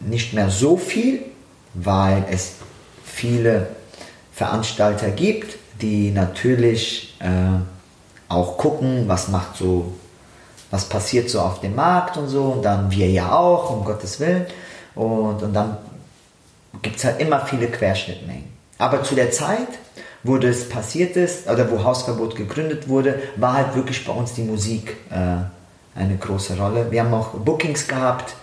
nicht 0.00 0.32
mehr 0.34 0.50
so 0.50 0.76
viel, 0.76 1.22
weil 1.74 2.24
es 2.30 2.52
viele 3.04 3.68
Veranstalter 4.32 5.10
gibt, 5.10 5.58
die 5.80 6.10
natürlich 6.10 7.16
äh, 7.20 7.60
auch 8.28 8.58
gucken, 8.58 9.04
was 9.06 9.28
macht 9.28 9.56
so, 9.56 9.94
was 10.70 10.84
passiert 10.84 11.30
so 11.30 11.40
auf 11.40 11.60
dem 11.60 11.74
Markt 11.74 12.16
und 12.16 12.28
so, 12.28 12.44
und 12.44 12.62
dann 12.62 12.90
wir 12.90 13.08
ja 13.08 13.32
auch, 13.32 13.70
um 13.70 13.84
Gottes 13.84 14.20
Willen. 14.20 14.46
Und, 14.94 15.42
und 15.42 15.52
dann 15.52 15.78
gibt 16.82 16.96
es 16.96 17.04
halt 17.04 17.20
immer 17.20 17.40
viele 17.40 17.68
Querschnittmengen. 17.68 18.52
Aber 18.78 19.02
zu 19.02 19.14
der 19.14 19.30
Zeit, 19.30 19.68
wo 20.28 20.36
das 20.36 20.68
passiert 20.68 21.16
ist, 21.16 21.48
oder 21.48 21.70
wo 21.70 21.82
Hausverbot 21.82 22.36
gegründet 22.36 22.88
wurde, 22.88 23.18
war 23.36 23.54
halt 23.54 23.74
wirklich 23.74 24.04
bei 24.04 24.12
uns 24.12 24.34
die 24.34 24.42
Musik 24.42 24.96
äh, 25.10 25.98
eine 25.98 26.16
große 26.16 26.56
Rolle. 26.56 26.86
Wir 26.90 27.02
haben 27.02 27.14
auch 27.14 27.30
Bookings 27.30 27.88
gehabt. 27.88 28.34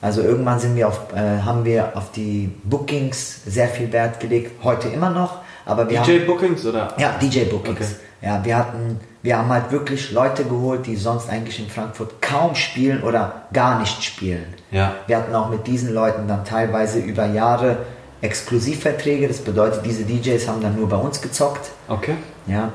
Also 0.00 0.20
irgendwann 0.20 0.60
sind 0.60 0.76
wir 0.76 0.86
auf, 0.86 1.12
äh, 1.14 1.40
haben 1.42 1.64
wir 1.64 1.96
auf 1.96 2.12
die 2.12 2.52
Bookings 2.62 3.40
sehr 3.46 3.68
viel 3.68 3.90
Wert 3.90 4.20
gelegt. 4.20 4.62
Heute 4.62 4.88
immer 4.88 5.10
noch. 5.10 5.38
Aber 5.66 5.88
wir 5.88 6.00
haben, 6.00 6.06
DJ 6.06 6.26
Bookings 6.26 6.64
oder? 6.66 6.94
ja, 6.98 7.16
DJ 7.20 7.44
Bookings. 7.44 7.78
Okay. 7.78 7.94
Ja, 8.20 8.44
wir 8.44 8.56
hatten, 8.56 9.00
wir 9.22 9.38
haben 9.38 9.48
halt 9.48 9.70
wirklich 9.70 10.12
Leute 10.12 10.44
geholt, 10.44 10.86
die 10.86 10.96
sonst 10.96 11.28
eigentlich 11.30 11.58
in 11.58 11.68
Frankfurt 11.68 12.20
kaum 12.22 12.54
spielen 12.54 13.02
oder 13.02 13.42
gar 13.52 13.80
nicht 13.80 14.02
spielen. 14.02 14.54
Ja. 14.70 14.94
Wir 15.06 15.18
hatten 15.18 15.34
auch 15.34 15.48
mit 15.48 15.66
diesen 15.66 15.92
Leuten 15.92 16.28
dann 16.28 16.44
teilweise 16.44 17.00
über 17.00 17.26
Jahre 17.26 17.78
Exklusivverträge. 18.24 19.28
Das 19.28 19.38
bedeutet, 19.38 19.84
diese 19.84 20.04
DJs 20.04 20.48
haben 20.48 20.62
dann 20.62 20.76
nur 20.76 20.88
bei 20.88 20.96
uns 20.96 21.20
gezockt. 21.20 21.70
Okay. 21.88 22.16
Ja. 22.46 22.72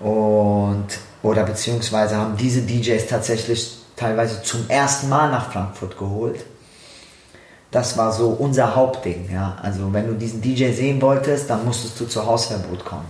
Und, 0.00 0.86
oder 1.22 1.42
beziehungsweise 1.44 2.16
haben 2.16 2.36
diese 2.36 2.62
DJs 2.62 3.06
tatsächlich 3.06 3.78
teilweise 3.96 4.42
zum 4.42 4.68
ersten 4.68 5.08
Mal 5.08 5.30
nach 5.30 5.50
Frankfurt 5.52 5.98
geholt. 5.98 6.44
Das 7.70 7.96
war 7.96 8.12
so 8.12 8.28
unser 8.28 8.76
Hauptding. 8.76 9.28
Ja. 9.32 9.56
Also 9.60 9.92
wenn 9.92 10.06
du 10.06 10.14
diesen 10.14 10.40
DJ 10.40 10.72
sehen 10.72 11.02
wolltest, 11.02 11.50
dann 11.50 11.64
musstest 11.64 11.98
du 11.98 12.06
zur 12.06 12.26
Hausverbot 12.26 12.84
kommen. 12.84 13.06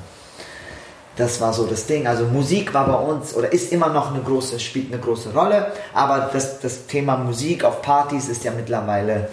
Das 1.17 1.43
war 1.43 1.53
so 1.53 1.67
das 1.67 1.85
Ding. 1.85 2.07
Also 2.07 2.25
Musik 2.25 2.73
war 2.73 2.87
bei 2.87 2.95
uns 2.95 3.35
oder 3.35 3.53
ist 3.53 3.71
immer 3.71 3.91
noch 3.91 4.15
eine 4.15 4.23
große, 4.23 4.59
spielt 4.59 4.91
eine 4.93 5.03
große 5.03 5.35
Rolle. 5.35 5.73
Aber 5.93 6.31
das, 6.33 6.61
das 6.61 6.87
Thema 6.87 7.17
Musik 7.19 7.65
auf 7.65 7.83
Partys 7.83 8.29
ist 8.29 8.45
ja 8.45 8.53
mittlerweile, 8.53 9.29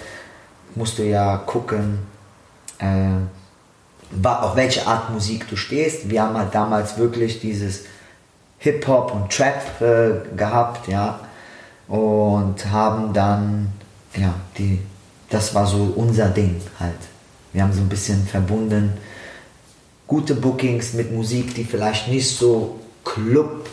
musst 0.76 0.98
du 0.98 1.04
ja 1.04 1.38
gucken, 1.38 2.00
äh, 2.80 4.24
auf 4.24 4.56
welche 4.56 4.88
Art 4.88 5.12
Musik 5.12 5.48
du 5.48 5.56
stehst. 5.56 6.10
Wir 6.10 6.24
haben 6.24 6.38
halt 6.38 6.54
damals 6.54 6.98
wirklich 6.98 7.40
dieses 7.40 7.84
Hip-Hop 8.60 9.14
und 9.14 9.32
Trap 9.32 9.82
äh, 9.82 10.36
gehabt, 10.36 10.88
ja. 10.88 11.20
Und 11.88 12.66
haben 12.70 13.14
dann, 13.14 13.70
ja, 14.16 14.34
die, 14.58 14.80
das 15.30 15.56
war 15.56 15.66
so 15.66 15.94
unser 15.96 16.30
Ding 16.30 16.62
halt. 16.80 16.94
Wir 17.54 17.64
haben 17.64 17.74
so 17.74 17.82
ein 17.82 17.90
bisschen 17.90 18.28
verbunden, 18.28 18.94
gute 20.06 20.36
Bookings 20.36 20.94
mit 20.94 21.12
Musik, 21.12 21.56
die 21.56 21.64
vielleicht 21.64 22.08
nicht 22.10 22.30
so 22.30 22.80
Club, 23.04 23.68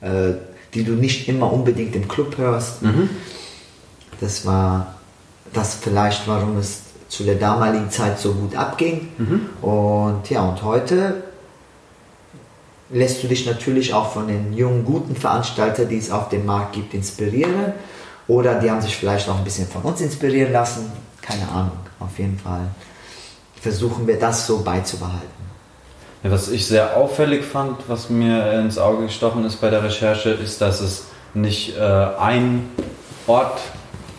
äh, 0.00 0.32
die 0.74 0.84
du 0.84 0.92
nicht 0.92 1.28
immer 1.28 1.50
unbedingt 1.52 1.96
im 1.96 2.08
Club 2.08 2.36
hörst. 2.36 2.82
Das 4.20 4.44
war 4.44 4.94
das 5.52 5.74
vielleicht, 5.74 6.26
warum 6.26 6.58
es 6.58 6.80
zu 7.08 7.24
der 7.24 7.36
damaligen 7.36 7.90
Zeit 7.90 8.18
so 8.18 8.34
gut 8.34 8.56
abging. 8.56 9.08
Und 9.62 10.28
ja, 10.28 10.42
und 10.42 10.62
heute 10.62 11.22
lässt 12.90 13.22
du 13.22 13.28
dich 13.28 13.46
natürlich 13.46 13.94
auch 13.94 14.12
von 14.12 14.28
den 14.28 14.52
jungen, 14.52 14.84
guten 14.84 15.16
Veranstaltern, 15.16 15.88
die 15.88 15.98
es 15.98 16.10
auf 16.10 16.28
dem 16.28 16.46
Markt 16.46 16.74
gibt, 16.74 16.94
inspirieren. 16.94 17.72
Oder 18.28 18.56
die 18.56 18.70
haben 18.70 18.80
sich 18.80 18.96
vielleicht 18.96 19.28
auch 19.28 19.38
ein 19.38 19.44
bisschen 19.44 19.66
von 19.66 19.82
uns 19.82 20.00
inspirieren 20.00 20.52
lassen. 20.52 20.90
Keine 21.22 21.48
Ahnung, 21.48 21.78
auf 22.00 22.18
jeden 22.18 22.38
Fall 22.38 22.68
versuchen 23.60 24.06
wir 24.06 24.18
das 24.18 24.46
so 24.46 24.62
beizubehalten. 24.62 25.26
Ja, 26.22 26.30
was 26.30 26.48
ich 26.48 26.66
sehr 26.66 26.96
auffällig 26.96 27.44
fand, 27.44 27.88
was 27.88 28.10
mir 28.10 28.52
ins 28.52 28.78
Auge 28.78 29.06
gestochen 29.06 29.44
ist 29.44 29.60
bei 29.60 29.70
der 29.70 29.82
Recherche, 29.82 30.30
ist, 30.30 30.60
dass 30.60 30.80
es 30.80 31.04
nicht 31.34 31.76
äh, 31.76 31.80
einen 31.80 32.70
Ort 33.26 33.60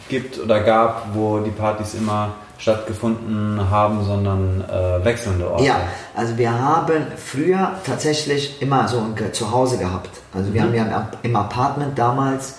gibt 0.09 0.39
oder 0.39 0.61
gab, 0.61 1.13
wo 1.13 1.39
die 1.39 1.51
Partys 1.51 1.93
immer 1.93 2.35
stattgefunden 2.57 3.69
haben, 3.69 4.03
sondern 4.03 4.61
äh, 4.69 5.03
wechselnde 5.05 5.49
Orte. 5.49 5.63
Ja, 5.65 5.75
also 6.15 6.37
wir 6.37 6.51
haben 6.51 7.07
früher 7.15 7.73
tatsächlich 7.85 8.61
immer 8.61 8.87
so 8.87 8.97
ein 8.99 9.15
Zuhause 9.33 9.77
gehabt. 9.77 10.09
Also 10.33 10.53
wir 10.53 10.61
haben 10.63 10.73
ja 10.73 10.83
im 10.85 10.93
Ap- 10.93 11.17
im 11.23 11.35
Apartment 11.35 11.97
damals, 11.97 12.55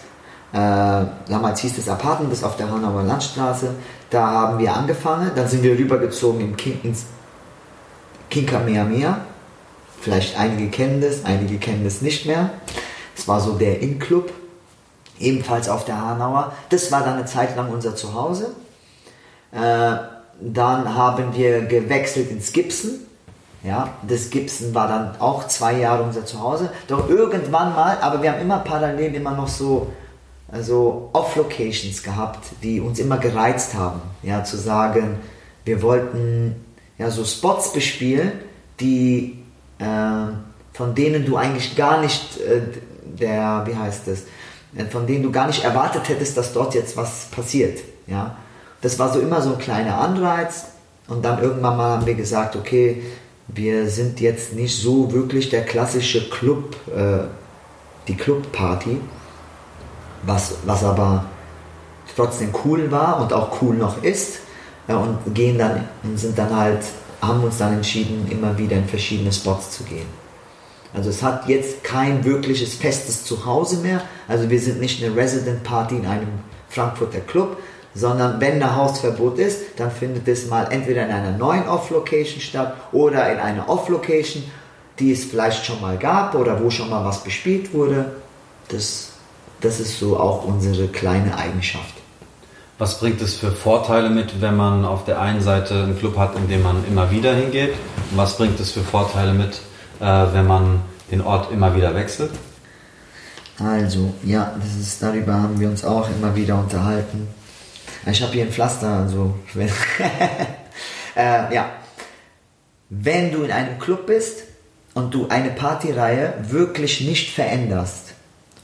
äh, 0.53 0.57
damals 1.28 1.61
hieß 1.61 1.76
das 1.76 1.88
Apartment, 1.88 2.32
das 2.32 2.44
auf 2.44 2.57
der 2.57 2.70
Hanauer 2.70 3.03
Landstraße, 3.03 3.70
da 4.11 4.26
haben 4.26 4.59
wir 4.59 4.74
angefangen, 4.74 5.30
dann 5.34 5.46
sind 5.49 5.62
wir 5.62 5.76
rübergezogen 5.78 6.40
im 6.40 6.57
King, 6.57 6.80
ins 6.82 7.07
King 8.30 8.46
Kamehameha. 8.46 9.18
Vielleicht 10.01 10.38
einige 10.38 10.68
kennen 10.70 11.01
das, 11.01 11.24
einige 11.24 11.59
kennen 11.59 11.82
das 11.84 12.01
nicht 12.03 12.24
mehr. 12.24 12.51
Es 13.16 13.26
war 13.26 13.40
so 13.40 13.55
der 13.55 13.80
In-Club, 13.80 14.32
ebenfalls 15.18 15.68
auf 15.68 15.84
der 15.84 16.01
Hanauer. 16.01 16.53
Das 16.70 16.92
war 16.92 17.01
dann 17.03 17.14
eine 17.14 17.24
Zeit 17.24 17.57
lang 17.57 17.68
unser 17.70 17.96
Zuhause. 17.96 18.53
Äh, 19.53 19.96
dann 20.40 20.94
haben 20.94 21.34
wir 21.34 21.62
gewechselt 21.62 22.30
ins 22.30 22.53
Gibson. 22.53 22.90
Ja, 23.64 23.94
das 24.07 24.30
Gibson 24.30 24.72
war 24.74 24.86
dann 24.86 25.20
auch 25.20 25.49
zwei 25.49 25.78
Jahre 25.78 26.05
unser 26.05 26.24
Zuhause. 26.24 26.70
Doch 26.86 27.09
irgendwann 27.09 27.74
mal, 27.74 27.99
aber 28.01 28.22
wir 28.22 28.32
haben 28.32 28.40
immer 28.40 28.61
parallel 28.61 29.14
immer 29.14 29.32
noch 29.32 29.49
so 29.49 29.88
also 30.51 31.11
Off-Locations 31.12 32.03
gehabt, 32.03 32.46
die 32.62 32.80
uns 32.80 32.99
immer 32.99 33.18
gereizt 33.18 33.74
haben. 33.74 34.01
Ja, 34.22 34.44
zu 34.44 34.57
sagen, 34.57 35.18
wir 35.64 35.82
wollten 35.82 36.64
ja 36.96 37.11
so 37.11 37.24
Spots 37.24 37.72
bespielen, 37.72 38.32
die 38.80 39.38
äh, 39.78 39.84
von 40.72 40.94
denen 40.94 41.26
du 41.26 41.36
eigentlich 41.36 41.76
gar 41.76 42.01
nicht 42.01 42.40
äh, 42.40 42.61
der, 43.05 43.64
wie 43.66 43.76
heißt 43.76 44.07
das, 44.07 44.22
äh, 44.76 44.84
von 44.88 45.07
denen 45.07 45.22
du 45.22 45.32
gar 45.32 45.46
nicht 45.46 45.64
erwartet 45.64 46.09
hättest, 46.09 46.36
dass 46.36 46.53
dort 46.53 46.74
jetzt 46.74 46.96
was 46.96 47.26
passiert. 47.26 47.80
Ja, 48.07 48.36
das 48.81 48.99
war 48.99 49.12
so 49.12 49.20
immer 49.20 49.41
so 49.41 49.53
ein 49.53 49.59
kleiner 49.59 49.99
Anreiz. 49.99 50.66
Und 51.09 51.24
dann 51.24 51.43
irgendwann 51.43 51.76
mal 51.76 51.91
haben 51.97 52.07
wir 52.07 52.14
gesagt, 52.14 52.55
okay, 52.55 53.03
wir 53.49 53.89
sind 53.89 54.20
jetzt 54.20 54.53
nicht 54.53 54.81
so 54.81 55.11
wirklich 55.12 55.49
der 55.49 55.64
klassische 55.64 56.29
Club, 56.29 56.76
äh, 56.95 57.24
die 58.07 58.14
Clubparty, 58.14 59.01
was, 60.22 60.57
was 60.64 60.85
aber 60.85 61.24
trotzdem 62.14 62.51
cool 62.64 62.91
war 62.91 63.20
und 63.22 63.33
auch 63.33 63.62
cool 63.62 63.76
noch 63.76 64.03
ist. 64.03 64.41
Ja, 64.87 64.97
und 64.99 65.35
gehen 65.35 65.59
dann 65.59 65.85
und 66.03 66.18
sind 66.18 66.39
dann 66.39 66.55
halt, 66.55 66.81
haben 67.20 67.45
uns 67.45 67.59
dann 67.59 67.74
entschieden, 67.74 68.26
immer 68.31 68.57
wieder 68.57 68.76
in 68.76 68.87
verschiedene 68.87 69.33
Spots 69.33 69.70
zu 69.72 69.85
gehen. 69.85 70.07
Also 70.95 71.11
es 71.11 71.22
hat 71.22 71.47
jetzt 71.47 71.85
kein 71.85 72.24
wirkliches 72.24 72.74
festes 72.74 73.24
Zuhause 73.24 73.79
mehr. 73.79 74.01
Also 74.26 74.49
wir 74.49 74.59
sind 74.59 74.81
nicht 74.81 75.03
eine 75.03 75.14
Resident 75.14 75.62
Party 75.62 75.97
in 75.97 76.07
einem 76.07 76.29
Frankfurter 76.70 77.20
Club, 77.20 77.59
sondern 77.95 78.41
wenn 78.41 78.62
ein 78.62 78.76
Hausverbot 78.76 79.39
ist, 79.39 79.61
dann 79.76 79.91
findet 79.91 80.28
es 80.28 80.47
mal 80.47 80.70
entweder 80.70 81.05
in 81.07 81.11
einer 81.12 81.32
neuen 81.32 81.66
Off-Location 81.68 82.41
statt 82.41 82.76
oder 82.93 83.32
in 83.32 83.39
einer 83.39 83.68
Off-Location, 83.68 84.45
die 84.99 85.12
es 85.12 85.24
vielleicht 85.24 85.64
schon 85.64 85.80
mal 85.80 85.97
gab 85.97 86.34
oder 86.34 86.62
wo 86.62 86.70
schon 86.70 86.91
mal 86.91 87.05
was 87.05 87.22
bespielt 87.24 87.72
wurde. 87.72 88.12
Das, 88.68 89.11
das 89.61 89.80
ist 89.80 89.99
so 89.99 90.18
auch 90.18 90.45
unsere 90.45 90.89
kleine 90.89 91.36
Eigenschaft. 91.36 91.95
Was 92.78 93.01
bringt 93.01 93.20
es 93.20 93.34
für 93.34 93.51
Vorteile 93.51 94.09
mit, 94.09 94.41
wenn 94.41 94.57
man 94.57 94.84
auf 94.84 95.05
der 95.05 95.20
einen 95.20 95.41
Seite 95.41 95.82
einen 95.82 95.99
Club 95.99 96.16
hat, 96.16 96.36
in 96.36 96.49
dem 96.49 96.62
man 96.62 96.84
immer 96.86 97.11
wieder 97.11 97.34
hingeht? 97.34 97.72
Und 98.11 98.16
was 98.16 98.36
bringt 98.36 98.61
es 98.61 98.70
für 98.70 98.82
Vorteile 98.82 99.32
mit, 99.32 99.61
äh, 99.99 100.26
wenn 100.32 100.47
man 100.47 100.82
den 101.11 101.20
Ort 101.20 101.51
immer 101.51 101.74
wieder 101.74 101.95
wechselt? 101.97 102.30
Also, 103.59 104.14
ja, 104.22 104.55
das 104.62 104.76
ist, 104.76 105.03
darüber 105.03 105.34
haben 105.34 105.59
wir 105.59 105.68
uns 105.68 105.84
auch 105.84 106.09
immer 106.09 106.36
wieder 106.36 106.57
unterhalten. 106.57 107.26
Ich 108.11 108.22
habe 108.22 108.32
hier 108.32 108.44
ein 108.44 108.52
Pflaster, 108.52 108.88
also 108.88 109.34
äh, 111.16 111.54
ja. 111.54 111.70
Wenn 112.90 113.32
du 113.32 113.42
in 113.42 113.52
einem 113.52 113.78
Club 113.78 114.06
bist 114.06 114.44
und 114.94 115.12
du 115.12 115.28
eine 115.28 115.50
Partyreihe 115.50 116.34
wirklich 116.48 117.02
nicht 117.02 117.34
veränderst 117.34 118.14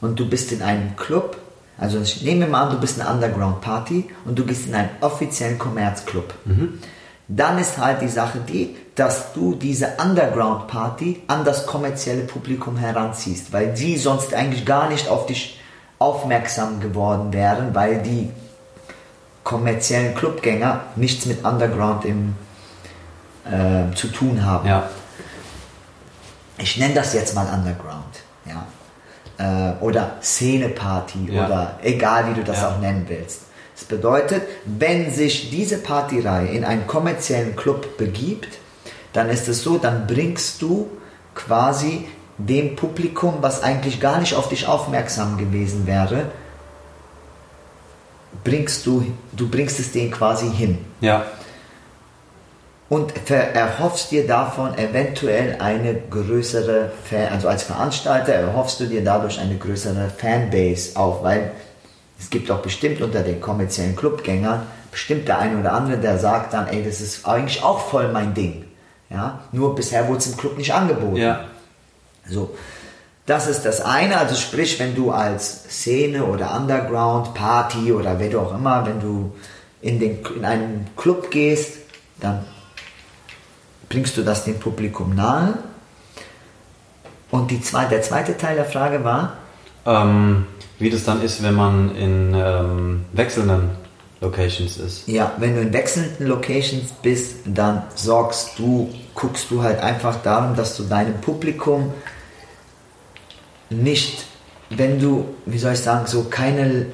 und 0.01 0.19
du 0.19 0.27
bist 0.27 0.51
in 0.51 0.63
einem 0.63 0.95
Club, 0.95 1.37
also 1.77 2.01
ich 2.01 2.23
nehme 2.23 2.47
mal 2.47 2.63
an, 2.63 2.71
du 2.71 2.79
bist 2.79 2.99
eine 2.99 3.09
Underground-Party 3.09 4.09
und 4.25 4.39
du 4.39 4.45
gehst 4.45 4.67
in 4.67 4.73
einen 4.73 4.89
offiziellen 5.01 5.59
Kommerzclub, 5.59 6.33
dann 7.27 7.59
ist 7.59 7.77
halt 7.77 8.01
die 8.01 8.07
Sache 8.07 8.39
die, 8.39 8.75
dass 8.95 9.33
du 9.33 9.53
diese 9.53 9.97
Underground-Party 10.01 11.21
an 11.27 11.45
das 11.45 11.67
kommerzielle 11.67 12.23
Publikum 12.23 12.77
heranziehst, 12.77 13.53
weil 13.53 13.73
die 13.73 13.97
sonst 13.97 14.33
eigentlich 14.33 14.65
gar 14.65 14.89
nicht 14.89 15.07
auf 15.07 15.27
dich 15.27 15.59
aufmerksam 15.99 16.79
geworden 16.79 17.31
wären, 17.31 17.75
weil 17.75 18.01
die 18.01 18.31
kommerziellen 19.45 20.13
Clubgänger 20.15 20.81
nichts 20.97 21.25
mit 21.27 21.45
Underground 21.45 22.03
im, 22.03 22.35
äh, 23.45 23.95
zu 23.95 24.07
tun 24.07 24.43
haben. 24.43 24.67
Ja. 24.67 24.89
Ich 26.57 26.77
nenne 26.77 26.95
das 26.95 27.13
jetzt 27.13 27.35
mal 27.35 27.45
Underground. 27.53 28.23
Ja. 28.45 28.65
Äh, 29.37 29.83
oder 29.83 30.17
Szeneparty 30.21 31.29
Ja. 31.31 31.45
oder 31.45 31.79
egal 31.83 32.29
wie 32.29 32.33
du 32.33 32.43
das 32.43 32.57
Ja. 32.61 32.69
auch 32.71 32.79
nennen 32.79 33.05
willst. 33.07 33.41
Das 33.75 33.85
bedeutet, 33.85 34.41
wenn 34.65 35.13
sich 35.13 35.51
diese 35.51 35.77
Partyreihe 35.77 36.47
in 36.47 36.65
einen 36.65 36.87
kommerziellen 36.87 37.55
Club 37.55 37.97
begibt, 37.97 38.57
dann 39.13 39.29
ist 39.29 39.47
es 39.47 39.63
so, 39.63 39.77
dann 39.77 40.07
bringst 40.07 40.61
du 40.61 40.89
quasi 41.35 42.07
dem 42.37 42.75
Publikum, 42.75 43.35
was 43.41 43.61
eigentlich 43.63 43.99
gar 43.99 44.19
nicht 44.19 44.33
auf 44.33 44.49
dich 44.49 44.67
aufmerksam 44.67 45.37
gewesen 45.37 45.85
wäre, 45.85 46.31
bringst 48.43 48.85
du, 48.85 49.05
du 49.33 49.49
bringst 49.49 49.79
es 49.79 49.91
denen 49.91 50.11
quasi 50.11 50.49
hin 50.49 50.77
Ja. 51.01 51.25
und 52.89 53.13
erhoffst 53.29 54.11
dir 54.11 54.27
davon 54.27 54.77
eventuell 54.77 55.57
eine 55.59 55.95
größere, 56.09 56.91
Fan, 57.03 57.29
also 57.33 57.47
als 57.47 57.63
Veranstalter 57.63 58.33
erhoffst 58.33 58.79
du 58.79 58.85
dir 58.85 59.03
dadurch 59.03 59.39
eine 59.39 59.57
größere 59.57 60.09
Fanbase 60.15 60.95
auf, 60.97 61.23
weil 61.23 61.51
es 62.19 62.29
gibt 62.29 62.49
auch 62.51 62.59
bestimmt 62.59 63.01
unter 63.01 63.21
den 63.23 63.41
kommerziellen 63.41 63.95
Clubgängern 63.95 64.63
bestimmt 64.91 65.27
der 65.27 65.39
eine 65.39 65.59
oder 65.59 65.73
andere, 65.73 65.97
der 65.97 66.17
sagt 66.19 66.53
dann, 66.53 66.67
ey, 66.67 66.83
das 66.83 67.01
ist 67.01 67.27
eigentlich 67.27 67.61
auch 67.63 67.79
voll 67.79 68.07
mein 68.13 68.33
Ding. 68.33 68.63
Ja, 69.09 69.41
nur 69.51 69.75
bisher 69.75 70.07
wurde 70.07 70.19
es 70.19 70.27
im 70.27 70.37
Club 70.37 70.57
nicht 70.57 70.73
angeboten. 70.73 71.17
Ja. 71.17 71.41
So, 72.27 72.55
das 73.25 73.47
ist 73.47 73.63
das 73.65 73.81
eine. 73.81 74.17
Also 74.17 74.35
sprich, 74.35 74.79
wenn 74.79 74.95
du 74.95 75.11
als 75.11 75.63
Szene 75.69 76.25
oder 76.25 76.55
Underground, 76.55 77.33
Party 77.33 77.91
oder 77.91 78.19
wer 78.19 78.29
du 78.29 78.39
auch 78.39 78.53
immer, 78.53 78.85
wenn 78.85 78.99
du 78.99 79.33
in, 79.81 79.99
den, 79.99 80.19
in 80.35 80.45
einen 80.45 80.87
Club 80.95 81.31
gehst, 81.31 81.77
dann 82.19 82.45
bringst 83.89 84.17
du 84.17 84.23
das 84.23 84.43
dem 84.45 84.59
Publikum 84.59 85.15
nahe. 85.15 85.55
Und 87.31 87.51
die 87.51 87.61
zwei, 87.61 87.85
der 87.85 88.01
zweite 88.01 88.37
Teil 88.37 88.55
der 88.55 88.65
Frage 88.65 89.03
war, 89.03 89.37
Ähm, 89.85 90.47
wie 90.79 90.89
das 90.89 91.03
dann 91.03 91.21
ist, 91.21 91.43
wenn 91.43 91.53
man 91.53 91.95
in 91.95 92.33
ähm, 92.35 93.05
wechselnden 93.13 93.69
Locations 94.21 94.77
ist. 94.77 95.07
ja, 95.07 95.31
wenn 95.37 95.55
du 95.55 95.61
in 95.61 95.73
wechselnden 95.73 96.27
Locations 96.27 96.91
bist, 97.03 97.35
dann 97.45 97.83
sorgst 97.95 98.57
du, 98.57 98.89
guckst 99.13 99.51
du 99.51 99.61
halt 99.61 99.79
einfach 99.79 100.21
darum, 100.23 100.55
dass 100.55 100.75
du 100.77 100.83
deinem 100.83 101.15
Publikum 101.21 101.93
nicht, 103.69 104.25
wenn 104.69 104.99
du, 104.99 105.25
wie 105.45 105.57
soll 105.57 105.73
ich 105.73 105.79
sagen, 105.79 106.07
so 106.07 106.25
keine, 106.25 106.87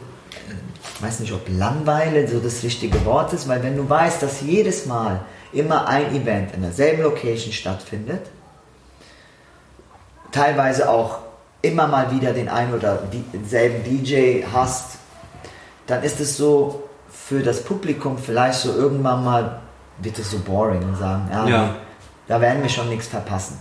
ich 0.96 1.02
weiß 1.02 1.20
nicht, 1.22 1.34
ob 1.34 1.42
Langweile 1.50 2.28
so 2.28 2.40
das 2.40 2.64
richtige 2.64 3.04
Wort 3.06 3.34
ist, 3.34 3.48
weil 3.48 3.64
wenn 3.64 3.76
du 3.78 3.90
weißt, 3.90 4.22
dass 4.22 4.42
jedes 4.42 4.86
Mal 4.86 5.22
immer 5.54 5.88
ein 5.88 6.14
Event 6.16 6.54
in 6.54 6.62
derselben 6.62 7.04
Location 7.04 7.52
stattfindet, 7.54 8.22
teilweise 10.32 10.90
auch 10.90 11.20
immer 11.62 11.88
mal 11.88 12.12
wieder 12.12 12.34
den 12.34 12.50
einen 12.50 12.74
oder 12.74 13.00
denselben 13.34 13.84
DJ 13.84 14.44
hast, 14.52 14.98
dann 15.88 16.04
ist 16.04 16.20
es 16.20 16.38
so 16.38 16.84
für 17.12 17.42
das 17.44 17.64
Publikum 17.64 18.18
vielleicht 18.18 18.60
so 18.60 18.74
irgendwann 18.74 19.24
mal 19.24 19.60
wird 20.00 20.18
es 20.18 20.32
so 20.32 20.40
boring 20.40 20.82
und 20.84 20.96
sagen, 20.98 21.30
ja, 21.32 21.48
Ja. 21.48 21.76
da 22.28 22.42
werden 22.42 22.64
wir 22.64 22.70
schon 22.70 22.90
nichts 22.90 23.08
verpassen. 23.08 23.60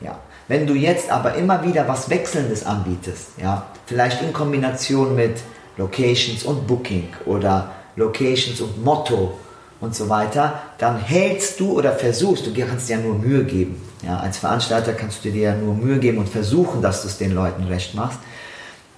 Ja. 0.00 0.18
Wenn 0.50 0.66
du 0.66 0.74
jetzt 0.74 1.12
aber 1.12 1.36
immer 1.36 1.62
wieder 1.62 1.86
was 1.86 2.10
Wechselndes 2.10 2.66
anbietest, 2.66 3.28
ja, 3.40 3.66
vielleicht 3.86 4.20
in 4.20 4.32
Kombination 4.32 5.14
mit 5.14 5.36
Locations 5.76 6.42
und 6.42 6.66
Booking 6.66 7.06
oder 7.24 7.70
Locations 7.94 8.60
und 8.60 8.82
Motto 8.84 9.38
und 9.80 9.94
so 9.94 10.08
weiter, 10.08 10.60
dann 10.78 10.98
hältst 10.98 11.60
du 11.60 11.78
oder 11.78 11.92
versuchst, 11.92 12.48
du 12.48 12.66
kannst 12.66 12.88
dir 12.88 12.96
ja 12.96 13.00
nur 13.00 13.14
Mühe 13.14 13.44
geben. 13.44 13.80
Ja, 14.02 14.18
als 14.18 14.38
Veranstalter 14.38 14.92
kannst 14.92 15.24
du 15.24 15.30
dir 15.30 15.42
ja 15.50 15.54
nur 15.54 15.74
Mühe 15.74 16.00
geben 16.00 16.18
und 16.18 16.28
versuchen, 16.28 16.82
dass 16.82 17.02
du 17.02 17.06
es 17.06 17.16
den 17.16 17.32
Leuten 17.32 17.62
recht 17.68 17.94
machst. 17.94 18.18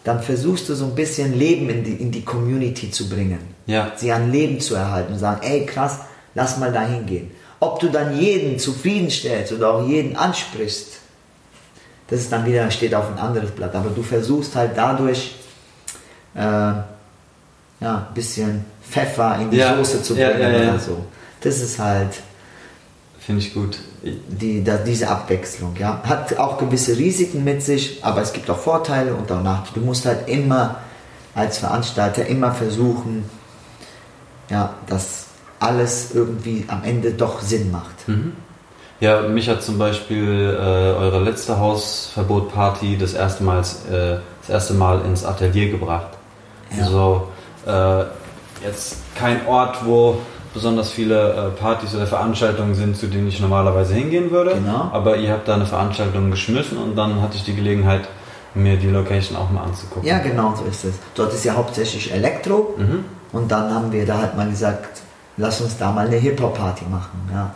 Dann 0.05 0.23
versuchst 0.23 0.71
du 0.71 0.75
so 0.75 0.87
ein 0.87 0.95
bisschen 0.95 1.39
Leben 1.39 1.69
in 1.69 1.85
die, 1.85 1.97
in 1.97 2.11
die 2.11 2.25
Community 2.25 2.91
zu 2.91 3.11
bringen. 3.11 3.41
Ja. 3.67 3.93
Sie 3.97 4.11
an 4.11 4.33
Leben 4.33 4.59
zu 4.59 4.75
erhalten 4.75 5.13
und 5.13 5.19
sagen, 5.19 5.43
ey 5.43 5.67
krass, 5.67 5.99
lass 6.35 6.57
mal 6.57 6.73
da 6.73 6.81
hingehen. 6.81 7.31
Ob 7.61 7.79
du 7.79 7.91
dann 7.91 8.19
jeden 8.19 8.59
zufriedenstellst 8.59 9.53
oder 9.53 9.75
auch 9.75 9.87
jeden 9.87 10.17
ansprichst, 10.17 11.02
das 12.09 12.21
ist 12.21 12.33
dann 12.33 12.45
wieder, 12.45 12.71
steht 12.71 12.95
auf 12.95 13.11
ein 13.11 13.19
anderes 13.19 13.51
Blatt. 13.51 13.75
Aber 13.75 13.91
du 13.91 14.03
versuchst 14.03 14.55
halt 14.55 14.73
dadurch 14.77 15.37
äh, 16.35 16.41
ja, 16.41 16.85
ein 17.81 18.15
bisschen 18.15 18.65
Pfeffer 18.89 19.39
in 19.41 19.51
die 19.51 19.59
Ja, 19.59 19.77
Soße 19.77 20.03
zu 20.03 20.15
bringen 20.15 20.41
ja, 20.41 20.49
oder 20.49 20.79
so. 20.79 21.05
Das 21.41 21.61
ist 21.61 21.79
halt 21.79 22.21
Finde 23.19 23.41
ich 23.41 23.55
gut. 23.55 23.79
die, 24.03 24.63
da, 24.63 24.77
diese 24.77 25.09
Abwechslung. 25.09 25.75
Ja. 25.79 26.01
Hat 26.05 26.37
auch 26.39 26.59
gewisse 26.59 26.97
Risiken 26.97 27.45
mit 27.45 27.63
sich, 27.63 28.05
aber 28.05 28.21
es 28.23 28.33
gibt 28.33 28.51
auch 28.51 28.59
Vorteile 28.59 29.15
und 29.15 29.31
auch 29.31 29.43
Nachteile. 29.43 29.81
Du 29.81 29.87
musst 29.87 30.07
halt 30.07 30.29
immer 30.29 30.77
als 31.35 31.59
Veranstalter 31.59 32.27
immer 32.27 32.53
versuchen, 32.53 33.25
ja, 34.51 34.75
dass 34.87 35.27
alles 35.61 36.11
irgendwie 36.13 36.65
am 36.69 36.85
Ende 36.85 37.13
doch 37.13 37.41
Sinn 37.41 37.71
macht. 37.71 38.07
Ja, 39.03 39.23
mich 39.23 39.49
hat 39.49 39.65
zum 39.65 39.79
Beispiel 39.79 40.57
äh, 40.57 40.63
eure 40.63 41.19
letzte 41.19 41.59
Hausverbot-Party 41.59 42.97
das 42.97 43.15
erste 43.15 43.43
Mal, 43.43 43.59
äh, 43.59 44.19
das 44.43 44.49
erste 44.49 44.75
Mal 44.75 45.01
ins 45.05 45.25
Atelier 45.25 45.73
gebracht. 45.73 46.07
Ja. 46.71 46.85
Also 46.85 47.27
äh, 47.67 48.05
jetzt 48.65 48.99
kein 49.17 49.45
Ort, 49.49 49.85
wo 49.85 50.19
besonders 50.55 50.93
viele 50.93 51.33
äh, 51.33 51.61
Partys 51.61 51.97
oder 51.97 52.07
Veranstaltungen 52.07 52.77
sind, 52.77 52.97
zu 52.97 53.09
denen 53.09 53.27
ich 53.27 53.41
normalerweise 53.41 53.95
hingehen 53.95 54.31
würde. 54.31 54.53
Genau. 54.55 54.89
Aber 54.93 55.17
ihr 55.17 55.33
habt 55.33 55.49
da 55.49 55.55
eine 55.55 55.67
Veranstaltung 55.67 56.31
geschmissen 56.31 56.79
und 56.79 56.95
dann 56.95 57.21
hatte 57.21 57.37
ich 57.37 57.43
die 57.43 57.57
Gelegenheit, 57.57 58.03
mir 58.55 58.77
die 58.77 58.89
Location 58.89 59.37
auch 59.37 59.51
mal 59.51 59.65
anzugucken. 59.65 60.09
Ja, 60.09 60.21
genau 60.21 60.55
so 60.55 60.65
ist 60.65 60.85
es. 60.85 60.95
Dort 61.17 61.35
ist 61.35 61.45
ja 61.45 61.55
hauptsächlich 61.55 62.13
Elektro 62.13 62.77
und 63.33 63.51
dann 63.51 63.75
haben 63.75 63.91
wir 63.91 64.07
da 64.07 64.19
halt 64.19 64.37
mal 64.37 64.49
gesagt, 64.49 65.01
lass 65.39 65.61
uns 65.61 65.77
da 65.77 65.91
mal 65.91 66.07
eine 66.07 66.19
Hip-Hop-Party 66.19 66.85
machen. 66.89 67.29
Ja. 67.33 67.53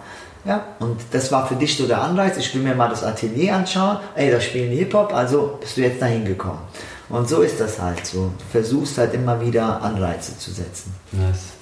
Ja, 0.46 0.64
und 0.78 1.00
das 1.10 1.32
war 1.32 1.46
für 1.46 1.56
dich 1.56 1.76
so 1.76 1.86
der 1.86 2.02
Anreiz, 2.02 2.36
ich 2.36 2.54
will 2.54 2.62
mir 2.62 2.74
mal 2.74 2.88
das 2.88 3.02
Atelier 3.02 3.56
anschauen, 3.56 3.98
ey, 4.14 4.30
da 4.30 4.40
spielen 4.40 4.70
Hip-Hop, 4.70 5.12
also 5.12 5.58
bist 5.60 5.76
du 5.76 5.82
jetzt 5.82 6.00
da 6.00 6.06
hingekommen. 6.06 6.60
Und 7.08 7.28
so 7.28 7.42
ist 7.42 7.60
das 7.60 7.80
halt 7.80 8.04
so. 8.04 8.32
Du 8.38 8.44
versuchst 8.50 8.98
halt 8.98 9.14
immer 9.14 9.40
wieder 9.40 9.82
Anreize 9.82 10.36
zu 10.38 10.50
setzen. 10.50 10.94
Nice. 11.12 11.56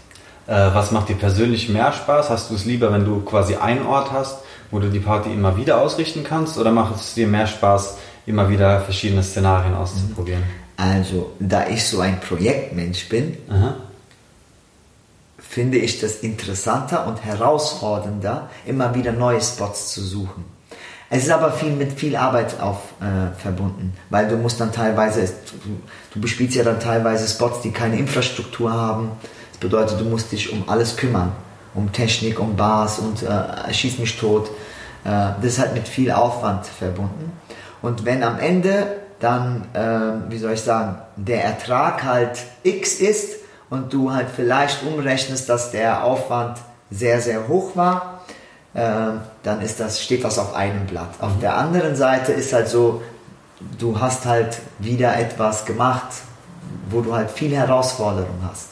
Äh, 0.46 0.74
was 0.74 0.90
macht 0.90 1.08
dir 1.08 1.16
persönlich 1.16 1.68
mehr 1.68 1.92
Spaß? 1.92 2.30
Hast 2.30 2.50
du 2.50 2.54
es 2.54 2.64
lieber, 2.64 2.92
wenn 2.92 3.04
du 3.04 3.20
quasi 3.20 3.56
einen 3.56 3.86
Ort 3.86 4.12
hast, 4.12 4.38
wo 4.70 4.78
du 4.78 4.88
die 4.88 5.00
Party 5.00 5.32
immer 5.32 5.56
wieder 5.56 5.80
ausrichten 5.80 6.24
kannst? 6.24 6.58
Oder 6.58 6.70
macht 6.70 6.96
es 6.96 7.14
dir 7.14 7.26
mehr 7.26 7.46
Spaß, 7.46 7.98
immer 8.26 8.48
wieder 8.48 8.80
verschiedene 8.80 9.22
Szenarien 9.22 9.74
auszuprobieren? 9.74 10.42
Also, 10.76 11.32
da 11.38 11.68
ich 11.68 11.84
so 11.84 12.00
ein 12.00 12.20
Projektmensch 12.20 13.08
bin, 13.08 13.36
Aha. 13.48 13.76
Finde 15.54 15.78
ich 15.78 16.00
das 16.00 16.16
interessanter 16.16 17.06
und 17.06 17.24
herausfordernder, 17.24 18.50
immer 18.66 18.92
wieder 18.96 19.12
neue 19.12 19.40
Spots 19.40 19.94
zu 19.94 20.02
suchen. 20.02 20.44
Es 21.10 21.22
ist 21.22 21.30
aber 21.30 21.52
viel 21.52 21.70
mit 21.70 21.92
viel 21.92 22.16
Arbeit 22.16 22.60
auf, 22.60 22.78
äh, 23.00 23.32
verbunden, 23.40 23.92
weil 24.10 24.26
du 24.26 24.36
musst 24.36 24.60
dann 24.60 24.72
teilweise, 24.72 25.32
du, 26.12 26.20
bespielst 26.20 26.56
ja 26.56 26.64
dann 26.64 26.80
teilweise 26.80 27.28
Spots, 27.28 27.60
die 27.60 27.70
keine 27.70 27.96
Infrastruktur 27.96 28.72
haben. 28.72 29.12
Das 29.52 29.60
bedeutet, 29.60 30.00
du 30.00 30.04
musst 30.06 30.32
dich 30.32 30.52
um 30.52 30.68
alles 30.68 30.96
kümmern, 30.96 31.30
um 31.74 31.92
Technik, 31.92 32.40
um 32.40 32.56
Bars 32.56 32.98
und 32.98 33.22
äh, 33.22 33.72
schieß 33.72 34.00
mich 34.00 34.18
tot. 34.18 34.48
Äh, 35.04 35.38
das 35.40 35.44
ist 35.44 35.58
halt 35.60 35.74
mit 35.74 35.86
viel 35.86 36.10
Aufwand 36.10 36.66
verbunden. 36.66 37.30
Und 37.80 38.04
wenn 38.04 38.24
am 38.24 38.40
Ende 38.40 38.96
dann, 39.20 39.68
äh, 39.72 40.32
wie 40.32 40.38
soll 40.38 40.54
ich 40.54 40.62
sagen, 40.62 40.98
der 41.14 41.44
Ertrag 41.44 42.02
halt 42.02 42.42
X 42.64 42.94
ist 42.94 43.43
und 43.74 43.92
du 43.92 44.12
halt 44.12 44.28
vielleicht 44.34 44.84
umrechnest, 44.84 45.48
dass 45.48 45.72
der 45.72 46.04
Aufwand 46.04 46.58
sehr, 46.90 47.20
sehr 47.20 47.48
hoch 47.48 47.74
war, 47.74 48.20
äh, 48.72 48.80
dann 49.42 49.60
ist 49.60 49.80
das, 49.80 50.00
steht 50.00 50.22
das 50.22 50.38
auf 50.38 50.54
einem 50.54 50.86
Blatt. 50.86 51.10
Auf 51.20 51.32
der 51.40 51.56
anderen 51.56 51.96
Seite 51.96 52.32
ist 52.32 52.52
halt 52.52 52.68
so, 52.68 53.02
du 53.78 53.98
hast 54.00 54.26
halt 54.26 54.58
wieder 54.78 55.16
etwas 55.16 55.64
gemacht, 55.64 56.06
wo 56.88 57.00
du 57.00 57.14
halt 57.14 57.30
viel 57.30 57.54
Herausforderung 57.54 58.38
hast. 58.48 58.68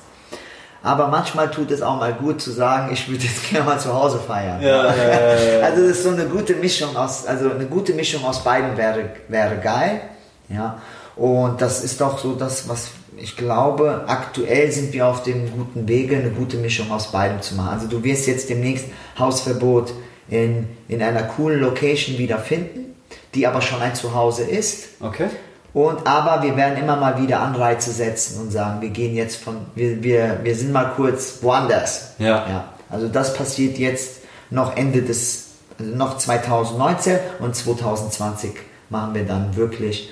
aber 0.85 1.07
manchmal 1.09 1.51
tut 1.51 1.71
es 1.71 1.81
auch 1.81 1.99
mal 1.99 2.13
gut 2.13 2.41
zu 2.41 2.51
sagen, 2.51 2.93
ich 2.93 3.09
würde 3.09 3.25
jetzt 3.25 3.43
gerne 3.51 3.67
mal 3.67 3.81
zu 3.81 3.93
Hause 3.93 4.21
feiern. 4.21 4.61
Ja, 4.63 4.87
ja, 4.87 4.93
ja. 4.95 5.65
Also 5.65 5.83
das 5.83 5.99
ist 5.99 6.03
so 6.05 6.11
eine 6.11 6.27
gute 6.27 6.55
Mischung 6.55 6.97
aus, 6.97 7.27
also 7.27 7.51
eine 7.51 7.67
gute 7.67 7.93
Mischung 7.93 8.25
aus 8.25 8.43
beiden 8.45 8.77
wäre, 8.77 9.11
wäre 9.29 9.57
geil. 9.59 10.01
Ja. 10.49 10.79
Und 11.17 11.61
das 11.61 11.85
ist 11.85 12.01
doch 12.01 12.19
so 12.19 12.35
das, 12.35 12.69
was 12.69 12.89
ich 13.17 13.37
glaube, 13.37 14.05
aktuell 14.07 14.73
sind 14.73 14.93
wir 14.93 15.07
auf 15.07 15.23
dem 15.23 15.51
guten 15.53 15.89
Wege, 15.89 16.17
eine 16.17 16.31
gute 16.31 16.57
Mischung 16.57 16.91
aus 16.91 17.13
beidem 17.13 17.43
zu 17.43 17.55
machen. 17.55 17.71
Also 17.75 17.87
du 17.87 18.03
wirst 18.03 18.27
jetzt 18.27 18.49
demnächst 18.49 18.87
Hausverbot 19.19 19.93
in, 20.29 20.69
in 20.89 21.03
einer 21.03 21.23
coolen 21.25 21.61
Location 21.61 22.19
wieder 22.19 22.39
finden, 22.39 22.95
die 23.35 23.47
aber 23.47 23.61
schon 23.61 23.81
ein 23.83 23.95
Zuhause 23.95 24.45
ist. 24.45 25.01
Okay. 25.01 25.29
Und 25.75 26.07
aber 26.07 26.43
wir 26.43 26.57
werden 26.57 26.77
immer 26.79 26.97
mal 26.97 27.21
wieder 27.23 27.41
Anreize 27.41 27.91
setzen 27.91 28.41
und 28.41 28.51
sagen, 28.51 28.83
wir 28.83 28.91
gehen 28.91 29.15
jetzt 29.15 29.37
von, 29.37 29.57
wir, 29.75 30.03
wir, 30.03 30.41
wir 30.43 30.55
sind 30.55 30.73
mal 30.73 30.93
kurz 30.97 31.39
woanders. 31.43 32.15
Ja. 32.19 32.47
ja. 32.49 32.65
Also 32.91 33.09
das 33.09 33.35
passiert 33.35 33.79
jetzt 33.79 34.21
noch 34.51 34.77
Ende 34.77 35.03
des, 35.03 35.47
also 35.79 35.95
noch 35.95 36.19
2019 36.19 37.19
und 37.41 37.57
2020 37.57 38.53
machen 38.91 39.15
wir 39.15 39.25
dann 39.25 39.57
wirklich 39.57 40.11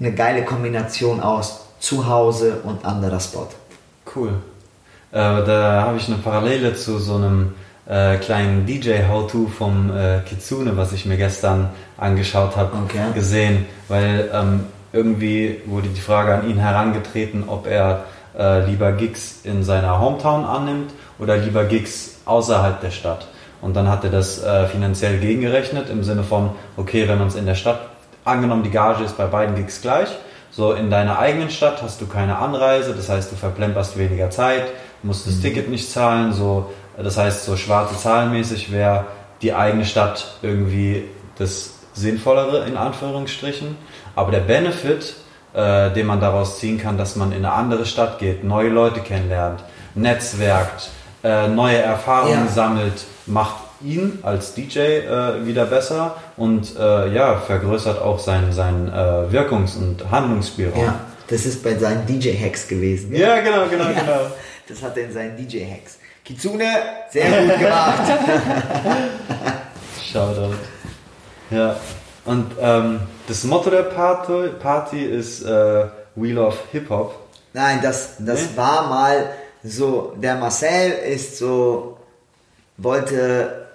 eine 0.00 0.14
geile 0.14 0.44
Kombination 0.44 1.20
aus 1.20 1.65
Zuhause 1.78 2.60
und 2.64 2.84
anderer 2.84 3.20
Spot. 3.20 3.48
Cool. 4.14 4.30
Äh, 5.12 5.18
da 5.44 5.84
habe 5.86 5.98
ich 5.98 6.08
eine 6.08 6.18
Parallele 6.18 6.74
zu 6.74 6.98
so 6.98 7.16
einem 7.16 7.54
äh, 7.88 8.16
kleinen 8.16 8.66
DJ-How-To 8.66 9.46
vom 9.46 9.90
äh, 9.96 10.20
Kitsune, 10.20 10.76
was 10.76 10.92
ich 10.92 11.06
mir 11.06 11.16
gestern 11.16 11.70
angeschaut 11.96 12.56
habe, 12.56 12.72
Okay. 12.84 13.12
gesehen, 13.14 13.66
weil 13.88 14.28
ähm, 14.32 14.64
irgendwie 14.92 15.60
wurde 15.66 15.88
die 15.88 16.00
Frage 16.00 16.34
an 16.34 16.48
ihn 16.48 16.58
herangetreten, 16.58 17.44
ob 17.46 17.66
er 17.66 18.04
äh, 18.36 18.64
lieber 18.66 18.92
Gigs 18.92 19.40
in 19.44 19.62
seiner 19.62 20.00
Hometown 20.00 20.44
annimmt 20.44 20.92
oder 21.18 21.36
lieber 21.36 21.64
Gigs 21.64 22.16
außerhalb 22.24 22.80
der 22.80 22.90
Stadt. 22.90 23.28
Und 23.62 23.74
dann 23.74 23.88
hat 23.88 24.04
er 24.04 24.10
das 24.10 24.42
äh, 24.42 24.66
finanziell 24.66 25.18
gegengerechnet 25.18 25.88
im 25.88 26.04
Sinne 26.04 26.22
von, 26.22 26.50
okay, 26.76 27.08
wenn 27.08 27.18
man 27.18 27.28
es 27.28 27.36
in 27.36 27.46
der 27.46 27.54
Stadt, 27.54 27.80
angenommen 28.24 28.62
die 28.62 28.70
Gage 28.70 29.04
ist 29.04 29.16
bei 29.16 29.26
beiden 29.26 29.54
Gigs 29.54 29.80
gleich, 29.80 30.08
so 30.56 30.72
in 30.72 30.88
deiner 30.88 31.18
eigenen 31.18 31.50
Stadt 31.50 31.82
hast 31.82 32.00
du 32.00 32.06
keine 32.06 32.38
Anreise, 32.38 32.94
das 32.94 33.10
heißt 33.10 33.30
du 33.30 33.36
verplemperst 33.36 33.98
weniger 33.98 34.30
Zeit, 34.30 34.64
musst 35.02 35.26
das 35.26 35.38
Ticket 35.40 35.68
nicht 35.68 35.90
zahlen, 35.90 36.32
so 36.32 36.70
das 36.96 37.18
heißt 37.18 37.44
so 37.44 37.56
schwarze 37.56 37.96
Zahlenmäßig 37.98 38.72
wäre 38.72 39.04
die 39.42 39.52
eigene 39.52 39.84
Stadt 39.84 40.32
irgendwie 40.40 41.04
das 41.38 41.74
sinnvollere 41.92 42.66
in 42.66 42.76
Anführungsstrichen, 42.78 43.76
aber 44.14 44.30
der 44.30 44.40
Benefit, 44.40 45.16
äh, 45.52 45.90
den 45.90 46.06
man 46.06 46.20
daraus 46.20 46.58
ziehen 46.58 46.78
kann, 46.78 46.96
dass 46.96 47.16
man 47.16 47.32
in 47.32 47.44
eine 47.44 47.52
andere 47.52 47.84
Stadt 47.84 48.18
geht, 48.18 48.42
neue 48.42 48.70
Leute 48.70 49.00
kennenlernt, 49.00 49.62
netzwerkt, 49.94 50.88
äh, 51.22 51.48
neue 51.48 51.78
Erfahrungen 51.78 52.46
Ja. 52.46 52.52
sammelt, 52.52 53.04
macht 53.26 53.56
ihn 53.82 54.18
als 54.22 54.54
DJ 54.54 54.78
äh, 54.78 55.46
wieder 55.46 55.66
besser 55.66 56.16
und 56.36 56.76
äh, 56.78 57.12
ja, 57.12 57.36
vergrößert 57.38 58.00
auch 58.00 58.18
seinen, 58.18 58.52
seinen 58.52 58.88
äh, 58.88 59.32
Wirkungs- 59.32 59.76
und 59.76 60.10
Handlungsspielraum. 60.10 60.84
Ja, 60.84 61.00
das 61.28 61.44
ist 61.46 61.62
bei 61.62 61.76
seinen 61.76 62.06
DJ-Hacks 62.06 62.68
gewesen. 62.68 63.14
Ja, 63.14 63.40
genau, 63.40 63.66
genau, 63.68 63.84
Ja, 63.84 63.92
genau. 63.92 64.20
Das 64.68 64.82
hat 64.82 64.96
er 64.96 65.04
in 65.04 65.12
seinen 65.12 65.36
DJ-Hacks. 65.36 65.98
Kitsune, 66.24 66.64
sehr 67.12 67.42
gut 67.44 67.58
gemacht. 67.58 68.02
Shoutout. 70.12 70.54
Ja. 71.50 71.76
Und 72.24 72.52
ähm, 72.60 73.00
das 73.28 73.44
Motto 73.44 73.70
der 73.70 73.82
Party, 73.84 74.48
Party 74.60 75.04
ist 75.04 75.42
äh, 75.44 75.84
We 76.16 76.28
Love 76.32 76.56
Hip 76.72 76.90
Hop. 76.90 77.14
Nein, 77.52 77.78
das, 77.82 78.14
das 78.18 78.40
Nee? 78.40 78.46
war 78.56 78.88
mal 78.88 79.26
so, 79.62 80.14
der 80.16 80.34
Marcel 80.36 80.90
ist 81.12 81.38
so, 81.38 81.96
wollte, 82.76 83.65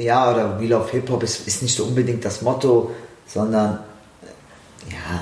ja, 0.00 0.30
oder 0.30 0.60
We 0.60 0.66
Love 0.66 0.90
Hip 0.90 1.10
Hop 1.10 1.22
ist, 1.22 1.46
ist 1.46 1.62
nicht 1.62 1.76
so 1.76 1.84
unbedingt 1.84 2.24
das 2.24 2.42
Motto, 2.42 2.90
sondern, 3.26 3.80
äh, 4.22 4.92
ja, 4.92 5.20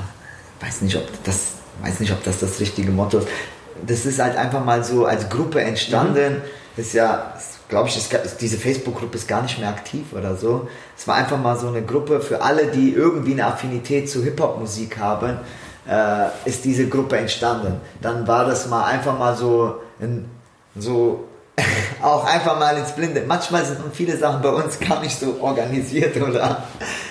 weiß 0.61 0.83
nicht, 0.83 0.97
ob 0.97 1.07
das, 1.24 1.55
weiß 1.83 2.01
nicht, 2.01 2.12
ob 2.12 2.22
das 2.24 2.39
das 2.39 2.61
richtige 2.61 2.91
Motto 2.91 3.18
ist. 3.18 3.29
Das 3.87 4.07
ist 4.07 4.18
halt 4.18 4.37
einfach 4.37 4.64
mal 4.64 4.83
so 4.83 5.07
als 5.07 5.29
Gruppe 5.29 5.61
entstanden. 5.61 6.43
Das 6.76 6.87
ist 6.87 6.93
ja, 6.95 7.35
glaube 7.68 7.89
ich, 7.89 8.09
das, 8.09 8.37
diese 8.37 8.57
Facebook-Gruppe 8.57 9.16
ist 9.16 9.29
gar 9.29 9.43
nicht 9.43 9.59
mehr 9.59 9.68
aktiv 9.68 10.07
oder 10.12 10.37
so. 10.37 10.68
Es 10.97 11.07
war 11.07 11.16
einfach 11.16 11.39
mal 11.39 11.57
so 11.59 11.68
eine 11.68 11.83
Gruppe 11.83 12.20
für 12.20 12.43
alle, 12.43 12.66
die 12.68 12.93
irgendwie 12.93 13.33
eine 13.33 13.47
Affinität 13.47 14.11
zu 14.11 14.22
Hip-Hop-Musik 14.24 14.99
haben, 14.99 15.39
äh, 15.89 16.26
ist 16.45 16.64
diese 16.64 16.89
Gruppe 16.89 17.18
entstanden. 17.18 17.81
Dann 18.01 18.26
war 18.26 18.45
das 18.45 18.68
mal 18.68 18.85
einfach 18.85 19.18
mal 19.18 19.37
so, 19.37 19.76
ein, 20.01 20.29
so 20.76 21.28
auch 22.03 22.25
einfach 22.25 22.59
mal 22.59 22.77
ins 22.77 22.93
Blinde. 22.93 23.23
Manchmal 23.27 23.65
sind 23.65 23.79
viele 23.93 24.17
Sachen 24.17 24.43
bei 24.43 24.51
uns 24.51 24.79
gar 24.81 25.01
nicht 25.01 25.19
so 25.19 25.39
organisiert 25.41 26.17
oder 26.17 26.65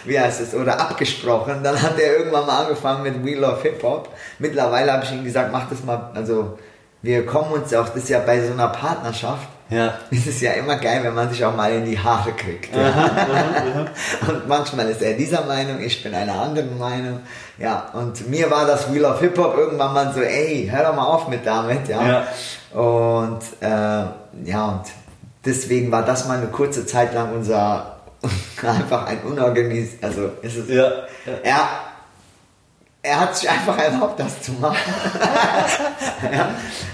wie 0.05 0.19
heißt 0.19 0.41
es 0.41 0.53
oder 0.53 0.79
abgesprochen. 0.79 1.63
Dann 1.63 1.81
hat 1.81 1.99
er 1.99 2.17
irgendwann 2.17 2.45
mal 2.45 2.63
angefangen 2.63 3.03
mit 3.03 3.25
We 3.25 3.39
Love 3.39 3.61
Hip 3.63 3.83
Hop. 3.83 4.09
Mittlerweile 4.39 4.93
habe 4.93 5.03
ich 5.03 5.11
ihm 5.11 5.23
gesagt, 5.23 5.51
mach 5.51 5.69
das 5.69 5.83
mal. 5.83 6.11
Also 6.13 6.57
wir 7.01 7.25
kommen 7.25 7.51
uns 7.51 7.73
auch, 7.73 7.89
das 7.89 8.03
ist 8.03 8.09
ja 8.09 8.19
bei 8.19 8.45
so 8.45 8.53
einer 8.53 8.69
Partnerschaft. 8.69 9.47
Ja. 9.69 9.95
Es 10.11 10.27
ist 10.27 10.41
ja 10.41 10.53
immer 10.53 10.77
geil, 10.77 11.01
wenn 11.03 11.13
man 11.13 11.29
sich 11.29 11.43
auch 11.43 11.55
mal 11.55 11.71
in 11.71 11.85
die 11.85 11.99
Haare 11.99 12.31
kriegt. 12.31 12.73
Ja. 12.75 13.87
und 14.27 14.47
manchmal 14.47 14.89
ist 14.89 15.01
er 15.01 15.13
dieser 15.13 15.43
Meinung, 15.45 15.81
ich 15.81 16.01
bin 16.01 16.13
einer 16.13 16.39
anderen 16.39 16.77
Meinung. 16.77 17.19
Ja, 17.57 17.89
und 17.93 18.29
mir 18.29 18.49
war 18.49 18.65
das 18.65 18.93
Wheel 18.93 19.05
of 19.05 19.19
Hip 19.19 19.37
Hop 19.37 19.57
irgendwann 19.57 19.93
mal 19.93 20.13
so, 20.13 20.21
ey, 20.21 20.69
hör 20.71 20.83
doch 20.85 20.95
mal 20.95 21.05
auf 21.05 21.27
mit 21.27 21.45
damit, 21.45 21.87
ja. 21.89 22.27
Und 22.73 23.41
äh, 23.59 24.49
ja, 24.49 24.65
und 24.65 24.83
deswegen 25.45 25.91
war 25.91 26.03
das 26.03 26.27
mal 26.27 26.37
eine 26.37 26.47
kurze 26.47 26.85
Zeit 26.85 27.13
lang 27.13 27.33
unser 27.33 27.97
einfach 28.61 29.05
ein 29.07 29.21
unorganisiert, 29.23 30.03
also 30.03 30.31
ist 30.41 30.57
es 30.57 30.69
Ja. 30.69 30.91
er, 31.43 31.69
er 33.07 33.19
hat 33.21 33.35
sich 33.37 33.49
einfach 33.49 33.77
erlaubt, 33.77 34.19
das 34.19 34.41
zu 34.41 34.51
machen. 34.53 34.77
ja. 36.31 36.49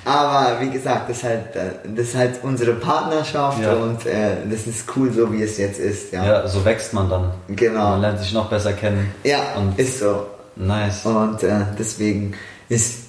Aber 0.06 0.60
wie 0.62 0.70
gesagt, 0.70 1.10
das 1.10 1.18
ist 1.18 1.24
halt, 1.24 1.56
äh, 1.56 1.72
das 1.96 2.08
ist 2.10 2.16
halt 2.16 2.40
unsere 2.44 2.74
Partnerschaft 2.74 3.62
Ja. 3.62 3.74
und 3.74 4.06
äh, 4.06 4.38
das 4.50 4.68
ist 4.68 4.86
cool, 4.96 5.12
so 5.12 5.32
wie 5.32 5.42
es 5.44 5.58
jetzt 5.58 5.80
ist. 5.80 6.12
Ja, 6.14 6.26
Ja, 6.26 6.48
so 6.48 6.64
wächst 6.66 6.94
man 6.94 7.10
dann. 7.10 7.32
Genau. 7.48 7.92
Man 7.92 8.02
lernt 8.02 8.20
sich 8.20 8.34
noch 8.34 8.50
besser 8.50 8.74
kennen. 8.74 9.14
ja 9.24 9.40
Und 9.58 9.78
ist 9.80 10.00
so. 10.00 10.28
nice. 10.56 11.06
Und 11.06 11.42
äh, 11.44 11.62
deswegen 11.80 12.34
ist, 12.70 13.00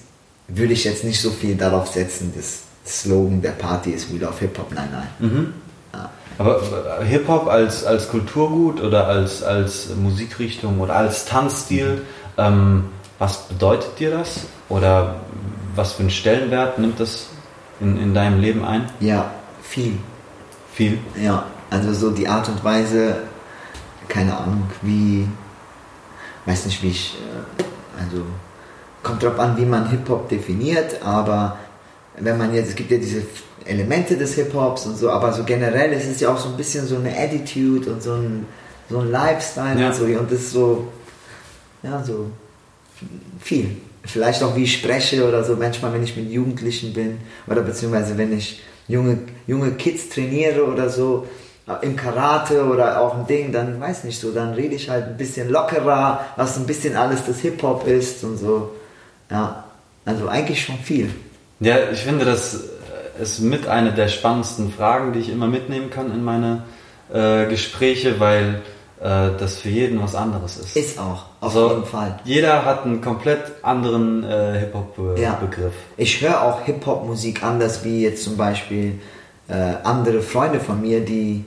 würde 0.49 0.73
ich 0.73 0.85
jetzt 0.85 1.05
nicht 1.05 1.21
so 1.21 1.31
viel 1.31 1.57
darauf 1.57 1.89
setzen, 1.89 2.33
das 2.37 2.61
Slogan 2.87 3.41
der 3.43 3.53
Party 3.53 3.91
ist 3.91 4.13
We 4.13 4.19
Love 4.19 4.35
Hip 4.41 4.59
Hop. 4.59 4.73
Nein, 4.75 4.89
nein. 4.93 5.09
Mhm. 5.31 5.55
Aber 6.37 6.61
äh, 7.01 7.05
Hip-Hop 7.05 7.47
als, 7.47 7.85
als 7.85 8.09
Kulturgut 8.09 8.81
oder 8.83 9.07
als, 9.07 9.43
als 9.45 9.91
Musikrichtung 9.95 10.81
oder 10.81 10.97
als 10.97 11.25
Tanzstil, 11.27 12.03
ähm, 12.39 12.85
was 13.19 13.49
bedeutet 13.49 13.99
dir 13.99 14.11
das? 14.11 14.41
Oder 14.69 15.17
was 15.75 15.93
für 15.93 16.01
einen 16.01 16.11
Stellenwert 16.11 16.79
nimmt 16.79 17.01
das 17.01 17.29
in, 17.81 17.99
in 18.01 18.15
deinem 18.15 18.41
Leben 18.41 18.65
ein? 18.65 18.91
ja, 19.01 19.31
viel. 19.63 19.99
Viel? 20.73 20.99
Ja, 21.23 21.45
also 21.71 21.93
so 21.95 22.11
die 22.11 22.27
Art 22.29 22.49
und 22.49 22.63
Weise, 22.65 23.17
keine 24.09 24.37
Ahnung, 24.37 24.65
wie, 24.83 25.27
weiß 26.47 26.67
nicht, 26.67 26.83
wie 26.83 26.89
ich, 26.89 27.17
äh, 27.59 27.63
also 28.03 28.23
kommt 29.03 29.23
drauf 29.23 29.39
an, 29.39 29.57
wie 29.57 29.65
man 29.65 29.89
Hip-Hop 29.91 30.29
definiert, 30.29 31.01
aber 31.05 31.59
wenn 32.19 32.37
man 32.39 32.53
jetzt, 32.55 32.71
es 32.71 32.75
gibt 32.75 32.91
ja 32.91 32.99
diese 32.99 33.23
Elemente 33.65 34.17
des 34.17 34.35
Hip-Hops 34.35 34.87
und 34.87 34.97
so, 34.97 35.11
aber 35.11 35.33
so 35.33 35.45
generell 35.45 35.93
ist 35.93 36.07
es 36.09 36.21
ja 36.21 36.31
auch 36.33 36.39
so 36.39 36.49
ein 36.49 36.57
bisschen 36.57 36.87
so 36.87 36.97
eine 36.97 37.17
Attitude 37.17 37.91
und 37.93 38.03
so 38.03 38.15
ein, 38.15 38.47
so 38.91 38.99
ein 38.99 39.11
Lifestyle 39.11 39.81
Ja. 39.81 39.89
und 39.89 39.95
so, 39.95 40.05
und 40.05 40.31
das 40.31 40.41
ist 40.41 40.51
so, 40.53 40.89
ja, 41.85 42.03
so 42.03 42.31
viel. 43.41 43.77
Vielleicht 44.05 44.43
auch 44.43 44.55
wie 44.57 44.65
ich 44.65 44.75
spreche 44.75 45.27
oder 45.27 45.45
so, 45.45 45.57
manchmal 45.57 45.93
wenn 45.93 46.03
ich 46.03 46.17
mit 46.17 46.31
Jugendlichen 46.31 46.93
bin 46.93 47.19
oder 47.47 47.63
beziehungsweise 47.63 48.19
wenn 48.19 48.37
ich 48.37 48.63
junge, 48.87 49.19
junge 49.47 49.73
Kids 49.73 50.11
trainiere 50.11 50.65
oder 50.65 50.91
so, 50.91 51.27
äh, 51.67 51.85
im 51.87 51.97
Karate 51.97 52.65
oder 52.65 53.01
auch 53.01 53.19
im 53.19 53.27
Ding, 53.27 53.53
dann 53.53 53.81
weiß 53.81 54.05
nicht 54.05 54.21
so, 54.21 54.33
dann 54.33 54.53
rede 54.53 54.75
ich 54.75 54.91
halt 54.91 55.07
ein 55.07 55.17
bisschen 55.17 55.49
lockerer, 55.49 56.27
was 56.37 56.59
ein 56.59 56.67
bisschen 56.67 56.97
alles 56.97 57.25
das 57.27 57.41
Hip-Hop 57.41 57.87
ist 57.87 58.25
und 58.25 58.37
so. 58.37 58.75
Ja, 59.31 59.65
also 60.05 60.29
eigentlich 60.29 60.63
schon 60.63 60.79
viel. 60.79 61.11
Ja, 61.61 61.91
ich 61.91 62.01
finde, 62.01 62.27
das 62.27 62.61
ist 63.21 63.41
mit 63.41 63.67
einer 63.67 63.93
der 63.93 64.09
spannendsten 64.09 64.73
Fragen, 64.73 65.13
die 65.13 65.21
ich 65.21 65.31
immer 65.31 65.47
mitnehmen 65.47 65.89
kann 65.89 66.13
in 66.13 66.23
meine 66.23 66.65
äh, 67.13 67.47
Gespräche, 67.47 68.21
weil 68.21 68.57
äh, 68.57 68.74
das 69.39 69.57
für 69.59 69.69
jeden 69.69 70.03
was 70.03 70.15
anderes 70.15 70.57
ist. 70.57 70.77
Ist 70.77 70.99
auch, 70.99 71.25
auf 71.41 71.55
Also, 71.55 71.69
jeden 71.69 71.85
Fall. 71.85 72.19
Jeder 72.25 72.65
hat 72.65 72.85
einen 72.85 73.01
komplett 73.03 73.41
anderen 73.63 74.25
äh, 74.25 74.55
Ja. 74.55 74.61
Hip-Hop-Begriff. 74.61 75.75
Ich 75.99 76.21
höre 76.23 76.41
auch 76.43 76.63
Hip-Hop-Musik 76.63 77.43
anders 77.43 77.85
wie 77.85 78.03
jetzt 78.03 78.25
zum 78.25 78.37
Beispiel 78.39 78.99
äh, 79.49 79.75
andere 79.83 80.23
Freunde 80.23 80.59
von 80.59 80.81
mir, 80.81 81.05
die, 81.05 81.45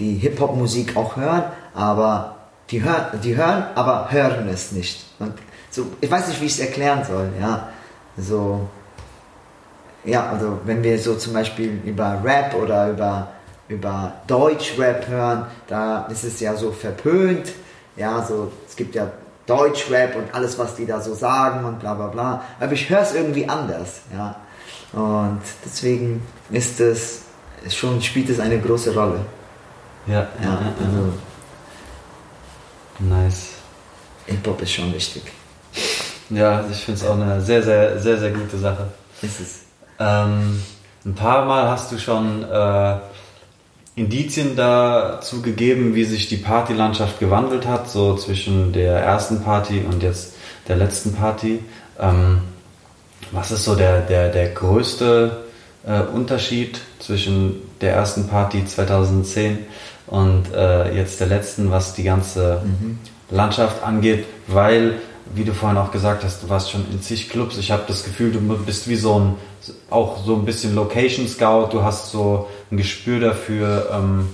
die 0.00 0.14
Hip-Hop-Musik 0.14 0.96
auch 0.96 1.16
hören, 1.16 1.44
aber 1.72 2.34
die 2.70 2.82
hören, 2.82 3.20
die 3.22 3.36
hören, 3.36 3.64
aber 3.76 4.08
hören 4.10 4.48
es 4.48 4.72
nicht. 4.72 5.04
Und 5.20 5.34
so, 5.70 5.86
ich 6.00 6.10
weiß 6.10 6.26
nicht, 6.28 6.40
wie 6.40 6.46
ich 6.46 6.52
es 6.52 6.60
erklären 6.60 7.04
soll, 7.04 7.28
ja. 7.40 7.68
So, 8.16 8.68
ja, 10.04 10.28
also 10.30 10.58
wenn 10.64 10.82
wir 10.82 10.98
so 10.98 11.14
zum 11.14 11.32
Beispiel 11.32 11.80
über 11.84 12.20
Rap 12.24 12.54
oder 12.54 12.90
über, 12.90 13.28
über 13.68 14.14
Deutschrap 14.26 15.08
hören, 15.08 15.46
da 15.66 16.06
ist 16.06 16.24
es 16.24 16.40
ja 16.40 16.56
so 16.56 16.72
verpönt. 16.72 17.52
Ja, 17.96 18.24
so, 18.24 18.50
es 18.68 18.76
gibt 18.76 18.94
ja 18.94 19.10
Deutschrap 19.46 20.16
und 20.16 20.34
alles, 20.34 20.58
was 20.58 20.74
die 20.74 20.86
da 20.86 21.00
so 21.00 21.14
sagen 21.14 21.64
und 21.64 21.80
bla 21.80 21.94
bla 21.94 22.06
bla. 22.06 22.42
Aber 22.60 22.72
ich 22.72 22.88
höre 22.88 23.00
es 23.00 23.14
irgendwie 23.14 23.48
anders, 23.48 24.00
ja. 24.14 24.36
Und 24.92 25.40
deswegen 25.64 26.22
ist 26.50 26.80
es 26.80 27.22
schon, 27.70 28.00
spielt 28.00 28.30
es 28.30 28.40
eine 28.40 28.58
große 28.58 28.94
Rolle. 28.94 29.20
Ja, 30.06 30.26
Ja, 30.42 30.58
also 30.84 31.12
Nice. 33.00 33.50
Hip-Hop 34.26 34.60
ist 34.62 34.72
schon 34.72 34.92
wichtig. 34.92 35.22
Ja, 36.30 36.64
ich 36.70 36.84
finde 36.84 37.00
es 37.00 37.06
auch 37.06 37.14
eine 37.14 37.40
sehr, 37.40 37.62
sehr, 37.62 37.98
sehr, 37.98 38.18
sehr 38.18 38.30
gute 38.30 38.58
Sache. 38.58 38.88
Ist 39.22 39.40
es. 39.40 39.60
Ähm, 39.98 40.62
ein 41.04 41.14
paar 41.14 41.44
Mal 41.46 41.68
hast 41.70 41.90
du 41.92 41.98
schon 41.98 42.44
äh, 42.44 42.96
Indizien 43.98 44.54
dazu 44.56 45.42
gegeben, 45.42 45.94
wie 45.94 46.04
sich 46.04 46.28
die 46.28 46.36
Partylandschaft 46.36 47.18
gewandelt 47.18 47.66
hat, 47.66 47.90
so 47.90 48.16
zwischen 48.16 48.72
der 48.72 48.98
ersten 48.98 49.42
Party 49.42 49.80
und 49.80 50.02
jetzt 50.02 50.34
der 50.68 50.76
letzten 50.76 51.12
Party. 51.14 51.60
Ähm, 51.98 52.40
was 53.32 53.50
ist 53.50 53.64
so 53.64 53.74
der, 53.74 54.00
der, 54.02 54.30
der 54.30 54.50
größte 54.50 55.44
äh, 55.86 56.00
Unterschied 56.00 56.80
zwischen 56.98 57.56
der 57.80 57.94
ersten 57.94 58.28
Party 58.28 58.64
2010 58.64 59.58
und 60.06 60.52
äh, 60.54 60.94
jetzt 60.94 61.20
der 61.20 61.26
letzten, 61.26 61.70
was 61.70 61.94
die 61.94 62.04
ganze 62.04 62.62
Landschaft 63.30 63.82
angeht? 63.82 64.24
Weil, 64.46 64.94
wie 65.34 65.44
du 65.44 65.52
vorhin 65.54 65.78
auch 65.78 65.90
gesagt 65.90 66.24
hast, 66.24 66.42
du 66.42 66.48
warst 66.48 66.70
schon 66.70 66.86
in 66.90 67.00
zig 67.02 67.28
Clubs. 67.28 67.56
Ich 67.58 67.70
habe 67.70 67.82
das 67.86 68.04
Gefühl, 68.04 68.32
du 68.32 68.40
bist 68.40 68.88
wie 68.88 68.96
so 68.96 69.18
ein, 69.18 69.34
auch 69.90 70.24
so 70.24 70.34
ein 70.36 70.44
bisschen 70.44 70.74
Location 70.74 71.28
Scout. 71.28 71.68
Du 71.72 71.82
hast 71.82 72.10
so 72.10 72.48
ein 72.70 72.76
Gespür 72.76 73.20
dafür. 73.20 73.90
Ähm, 73.92 74.28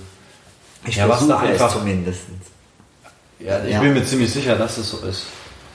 Ich 0.87 0.97
Ja, 0.97 1.09
was 1.09 1.17
versuche 1.17 1.37
da 1.37 1.39
einfach- 1.49 1.67
es 1.67 1.73
zumindest. 1.73 2.19
ja, 3.39 3.63
ich 3.65 3.71
Ja. 3.73 3.79
bin 3.81 3.93
mir 3.93 4.05
ziemlich 4.05 4.31
sicher, 4.31 4.55
dass 4.55 4.77
es 4.77 4.91
so 4.91 4.99
ist. 5.05 5.23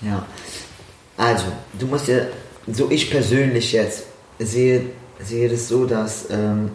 Ja. 0.02 0.24
Also, 1.16 1.46
du 1.78 1.86
musst 1.86 2.06
ja, 2.06 2.20
so 2.72 2.88
ich 2.90 3.10
persönlich 3.10 3.72
jetzt 3.72 4.04
sehe, 4.38 4.86
sehe 5.20 5.48
das 5.48 5.66
so, 5.68 5.84
dass 5.84 6.30
ähm, 6.30 6.70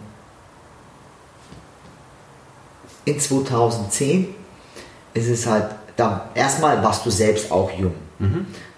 in 3.06 3.18
2010 3.18 4.34
ist 5.14 5.28
es 5.28 5.46
halt, 5.46 5.66
da, 5.96 6.28
erstmal 6.34 6.82
warst 6.82 7.06
du 7.06 7.10
selbst 7.10 7.50
auch 7.50 7.70
jung. 7.72 7.94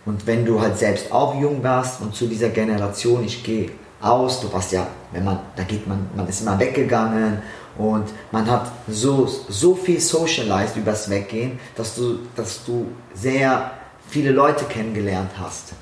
Und 0.05 0.27
wenn 0.27 0.45
du 0.45 0.61
halt 0.61 0.79
selbst 0.79 1.13
auch 1.13 1.41
jung 1.41 1.63
warst 1.63 2.01
und 2.01 2.15
zu 2.15 2.27
dieser 2.27 2.49
Generation, 2.49 3.25
ich 3.25 3.45
gehe 3.45 3.71
aus, 4.01 4.41
du 4.41 4.53
warst 4.53 4.73
ja, 4.73 4.87
wenn 5.13 5.25
man, 5.25 5.39
da 5.57 5.63
geht 5.63 5.87
man, 5.87 6.09
man 6.17 6.29
ist 6.29 6.41
immer 6.41 6.59
weggegangen 6.59 7.43
und 7.77 8.07
man 8.33 8.51
hat 8.51 8.71
so, 8.89 9.27
so 9.27 9.75
viel 9.75 10.01
socialized 10.01 10.77
übers 10.77 11.09
Weggehen, 11.11 11.59
dass 11.77 11.95
du, 11.95 12.21
dass 12.37 12.65
du 12.65 12.87
sehr 13.15 13.71
viele 14.09 14.33
Leute 14.33 14.65
kennengelernt 14.65 15.31
hast. 15.39 15.75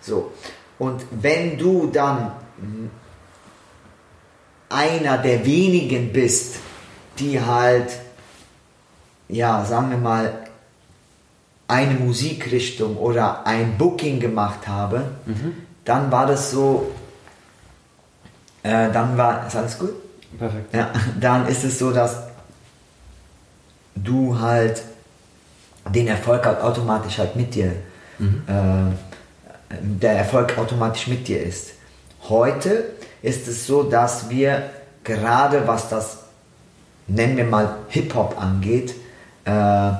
So. 0.00 0.32
Und 0.78 1.04
wenn 1.10 1.58
du 1.58 1.88
dann 1.92 2.32
einer 4.68 5.18
der 5.18 5.44
wenigen 5.44 6.12
bist, 6.12 6.56
die 7.18 7.40
halt, 7.40 7.92
ja, 9.28 9.64
sagen 9.64 9.90
wir 9.90 9.98
mal, 9.98 10.43
eine 11.68 11.94
Musikrichtung 11.94 12.96
oder 12.96 13.46
ein 13.46 13.78
Booking 13.78 14.20
gemacht 14.20 14.68
habe, 14.68 15.04
dann 15.84 16.10
war 16.10 16.26
das 16.26 16.50
so, 16.50 16.92
äh, 18.62 18.90
dann 18.92 19.16
war, 19.16 19.46
ist 19.46 19.56
alles 19.56 19.78
gut? 19.78 19.92
Perfekt. 20.38 20.74
Ja, 20.74 20.90
dann 21.20 21.46
ist 21.46 21.64
es 21.64 21.78
so, 21.78 21.92
dass 21.92 22.16
du 23.94 24.38
halt 24.38 24.82
den 25.88 26.08
Erfolg 26.08 26.44
halt 26.44 26.60
automatisch 26.60 27.18
halt 27.18 27.36
mit 27.36 27.54
dir, 27.54 27.72
äh, 28.46 28.90
der 29.80 30.12
Erfolg 30.12 30.56
automatisch 30.58 31.06
mit 31.06 31.28
dir 31.28 31.42
ist. 31.42 31.72
Heute 32.28 32.90
ist 33.22 33.48
es 33.48 33.66
so, 33.66 33.82
dass 33.82 34.30
wir 34.30 34.70
gerade 35.02 35.66
was 35.66 35.88
das, 35.88 36.18
nennen 37.06 37.36
wir 37.36 37.44
mal 37.44 37.76
Hip-Hop 37.88 38.40
angeht, 38.40 38.94
äh, 39.44 39.92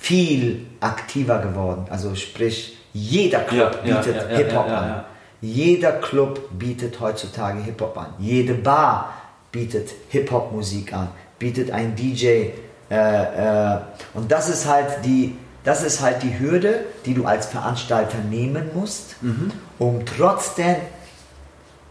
viel 0.00 0.66
aktiver 0.80 1.38
geworden. 1.38 1.86
Also 1.90 2.14
sprich, 2.14 2.78
jeder 2.92 3.40
Club 3.40 3.78
Ja, 3.84 3.96
bietet 3.96 4.16
ja, 4.16 4.30
ja, 4.30 4.36
Hip-Hop 4.36 4.68
an. 4.68 5.04
Jeder 5.40 5.92
Club 5.92 6.48
bietet 6.58 7.00
heutzutage 7.00 7.62
Hip-Hop 7.62 7.96
an. 7.96 8.06
Jede 8.18 8.54
Bar 8.54 9.14
bietet 9.52 9.90
Hip-Hop-Musik 10.08 10.92
an, 10.92 11.08
bietet 11.38 11.70
ein 11.70 11.94
DJ. 11.94 12.50
Äh, 12.90 12.94
äh, 12.94 13.78
und 14.14 14.32
das 14.32 14.48
ist 14.48 14.66
halt 14.66 15.04
die, 15.04 15.36
das 15.64 15.82
ist 15.82 16.00
halt 16.00 16.22
die 16.22 16.38
Hürde, 16.38 16.84
die 17.04 17.14
du 17.14 17.24
als 17.24 17.46
Veranstalter 17.46 18.18
nehmen 18.18 18.70
musst, 18.74 19.16
um 19.78 20.04
trotzdem 20.06 20.76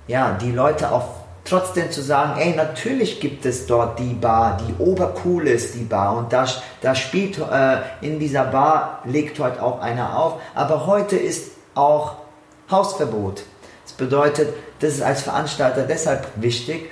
ja, 0.08 0.38
die 0.42 0.52
Leute 0.52 0.92
auch 0.92 1.17
trotzdem 1.48 1.92
zu 1.92 2.02
sagen, 2.02 2.40
ey, 2.40 2.56
natürlich 2.56 3.20
gibt 3.20 3.46
es 3.46 3.66
dort 3.66 4.00
die 4.00 4.14
Bar, 4.14 4.58
die 4.58 4.82
obercool 4.82 5.48
ist, 5.48 5.76
die 5.76 5.84
Bar 5.84 6.18
und 6.18 6.34
da, 6.34 6.48
da 6.82 6.96
spielt 6.96 7.38
äh, 7.38 7.78
in 8.02 8.20
dieser 8.20 8.46
Bar, 8.46 9.02
legt 9.06 9.40
heute 9.40 9.62
auch 9.62 9.82
einer 9.82 10.18
auf, 10.18 10.42
aber 10.56 10.86
heute 10.86 11.16
ist 11.16 11.52
auch 11.76 12.16
Hausverbot. 12.70 13.44
Das 13.86 13.94
bedeutet, 13.94 14.54
das 14.80 14.96
ist 14.96 15.02
als 15.02 15.22
Veranstalter 15.22 15.84
deshalb 15.84 16.28
wichtig, 16.36 16.90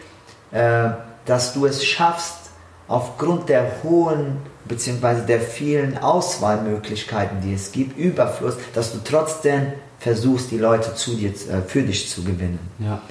äh, 0.51 0.89
dass 1.26 1.53
du 1.53 1.66
es 1.66 1.86
schaffst, 1.86 2.45
aufgrund 2.88 3.49
der 3.49 3.84
hohen 3.84 4.38
bzw. 4.66 5.26
der 5.28 5.41
vielen 5.41 5.97
Auswahlmöglichkeiten, 5.97 7.41
die 7.41 7.53
es 7.53 7.72
gibt, 7.72 7.97
Überfluss, 7.97 8.56
dass 8.74 8.91
du 8.91 8.99
trotzdem 9.03 9.74
versuchst, 9.99 10.51
die 10.51 10.58
Leute 10.58 10.93
zu 10.95 11.16
dir, 11.16 11.30
äh, 11.30 11.62
für 11.68 11.82
dich 11.82 12.10
zu 12.10 12.24
gewinnen. 12.24 12.60
Ja. 12.80 13.01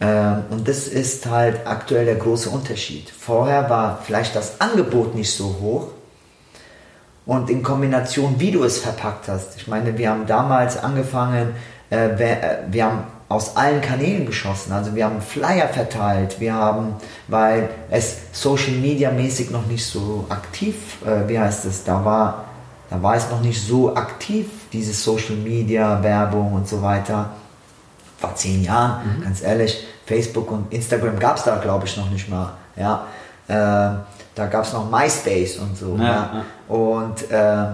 Ähm, 0.00 0.44
und 0.50 0.66
das 0.66 0.88
ist 0.88 1.26
halt 1.26 1.66
aktuell 1.66 2.06
der 2.06 2.16
große 2.16 2.48
Unterschied. 2.48 3.10
Vorher 3.10 3.68
war 3.68 4.00
vielleicht 4.02 4.34
das 4.34 4.60
Angebot 4.60 5.14
nicht 5.14 5.32
so 5.32 5.56
hoch 5.60 5.88
und 7.26 7.50
in 7.50 7.62
Kombination, 7.62 8.36
wie 8.38 8.50
du 8.50 8.64
es 8.64 8.78
verpackt 8.78 9.28
hast. 9.28 9.56
Ich 9.56 9.68
meine, 9.68 9.96
wir 9.98 10.10
haben 10.10 10.26
damals 10.26 10.82
angefangen, 10.82 11.54
äh, 11.90 12.08
wir, 12.16 12.26
äh, 12.26 12.58
wir 12.70 12.84
haben 12.86 13.02
aus 13.28 13.56
allen 13.56 13.80
Kanälen 13.80 14.26
geschossen. 14.26 14.72
Also 14.72 14.94
wir 14.94 15.04
haben 15.04 15.20
Flyer 15.20 15.68
verteilt, 15.68 16.40
wir 16.40 16.54
haben, 16.54 16.94
weil 17.28 17.68
es 17.90 18.16
Social 18.32 18.72
Media 18.72 19.10
mäßig 19.10 19.50
noch 19.50 19.66
nicht 19.66 19.86
so 19.86 20.24
aktiv, 20.30 20.74
äh, 21.06 21.28
wie 21.28 21.38
heißt 21.38 21.66
es, 21.66 21.84
da 21.84 22.04
war, 22.04 22.46
da 22.88 23.00
war 23.02 23.14
es 23.14 23.30
noch 23.30 23.40
nicht 23.40 23.62
so 23.62 23.94
aktiv, 23.94 24.46
diese 24.72 24.94
Social 24.94 25.36
Media 25.36 26.02
Werbung 26.02 26.54
und 26.54 26.66
so 26.66 26.82
weiter 26.82 27.30
vor 28.20 28.34
zehn 28.34 28.62
Jahren, 28.62 29.22
ganz 29.24 29.42
ehrlich, 29.42 29.86
Facebook 30.06 30.50
und 30.50 30.72
Instagram 30.72 31.18
gab 31.18 31.38
es 31.38 31.44
da, 31.44 31.56
glaube 31.56 31.86
ich, 31.86 31.96
noch 31.96 32.10
nicht 32.10 32.28
mal. 32.28 32.52
Ja, 32.76 33.06
äh, 33.48 33.54
da 34.34 34.46
gab 34.46 34.64
es 34.64 34.72
noch 34.72 34.90
MySpace 34.90 35.58
und 35.58 35.76
so. 35.76 35.96
Ja, 35.98 36.04
Ja, 36.04 36.44
Und 36.68 37.30
äh, 37.30 37.66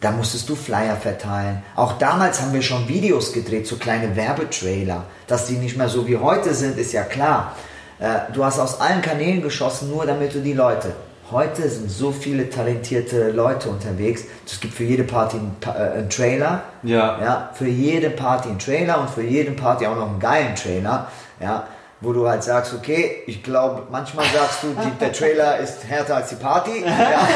da 0.00 0.10
musstest 0.10 0.48
du 0.48 0.54
Flyer 0.54 0.96
verteilen. 0.96 1.62
Auch 1.76 1.98
damals 1.98 2.42
haben 2.42 2.52
wir 2.52 2.62
schon 2.62 2.86
Videos 2.88 3.32
gedreht, 3.32 3.66
so 3.66 3.76
kleine 3.76 4.14
Werbetrailer. 4.14 5.04
Dass 5.26 5.46
die 5.46 5.54
nicht 5.54 5.76
mehr 5.76 5.88
so 5.88 6.06
wie 6.06 6.18
heute 6.18 6.52
sind, 6.54 6.78
ist 6.78 6.92
ja 6.92 7.04
klar. 7.04 7.52
Äh, 7.98 8.32
du 8.32 8.44
hast 8.44 8.58
aus 8.58 8.80
allen 8.80 9.00
Kanälen 9.00 9.42
geschossen, 9.42 9.90
nur 9.90 10.04
damit 10.04 10.34
du 10.34 10.40
die 10.40 10.52
Leute. 10.52 10.92
Heute 11.34 11.68
sind 11.68 11.90
so 11.90 12.12
viele 12.12 12.48
talentierte 12.48 13.32
Leute 13.32 13.68
unterwegs. 13.68 14.22
Es 14.46 14.60
gibt 14.60 14.72
für 14.72 14.84
jede 14.84 15.02
Party 15.02 15.36
einen, 15.36 15.56
äh, 15.66 15.98
einen 15.98 16.08
Trailer. 16.08 16.62
Ja. 16.84 17.20
ja. 17.20 17.50
Für 17.54 17.66
jede 17.66 18.10
Party 18.10 18.50
einen 18.50 18.60
Trailer 18.60 19.00
und 19.00 19.10
für 19.10 19.22
jede 19.22 19.50
Party 19.50 19.84
auch 19.84 19.96
noch 19.96 20.10
einen 20.10 20.20
geilen 20.20 20.54
Trailer. 20.54 21.08
Ja. 21.40 21.66
Wo 22.00 22.12
du 22.12 22.28
halt 22.28 22.44
sagst, 22.44 22.72
okay, 22.72 23.24
ich 23.26 23.42
glaube, 23.42 23.82
manchmal 23.90 24.26
sagst 24.26 24.62
du, 24.62 24.76
die, 24.80 24.90
der 25.00 25.12
Trailer 25.12 25.58
ist 25.58 25.84
härter 25.88 26.14
als 26.18 26.28
die 26.28 26.36
Party. 26.36 26.84
Ja. 26.86 27.26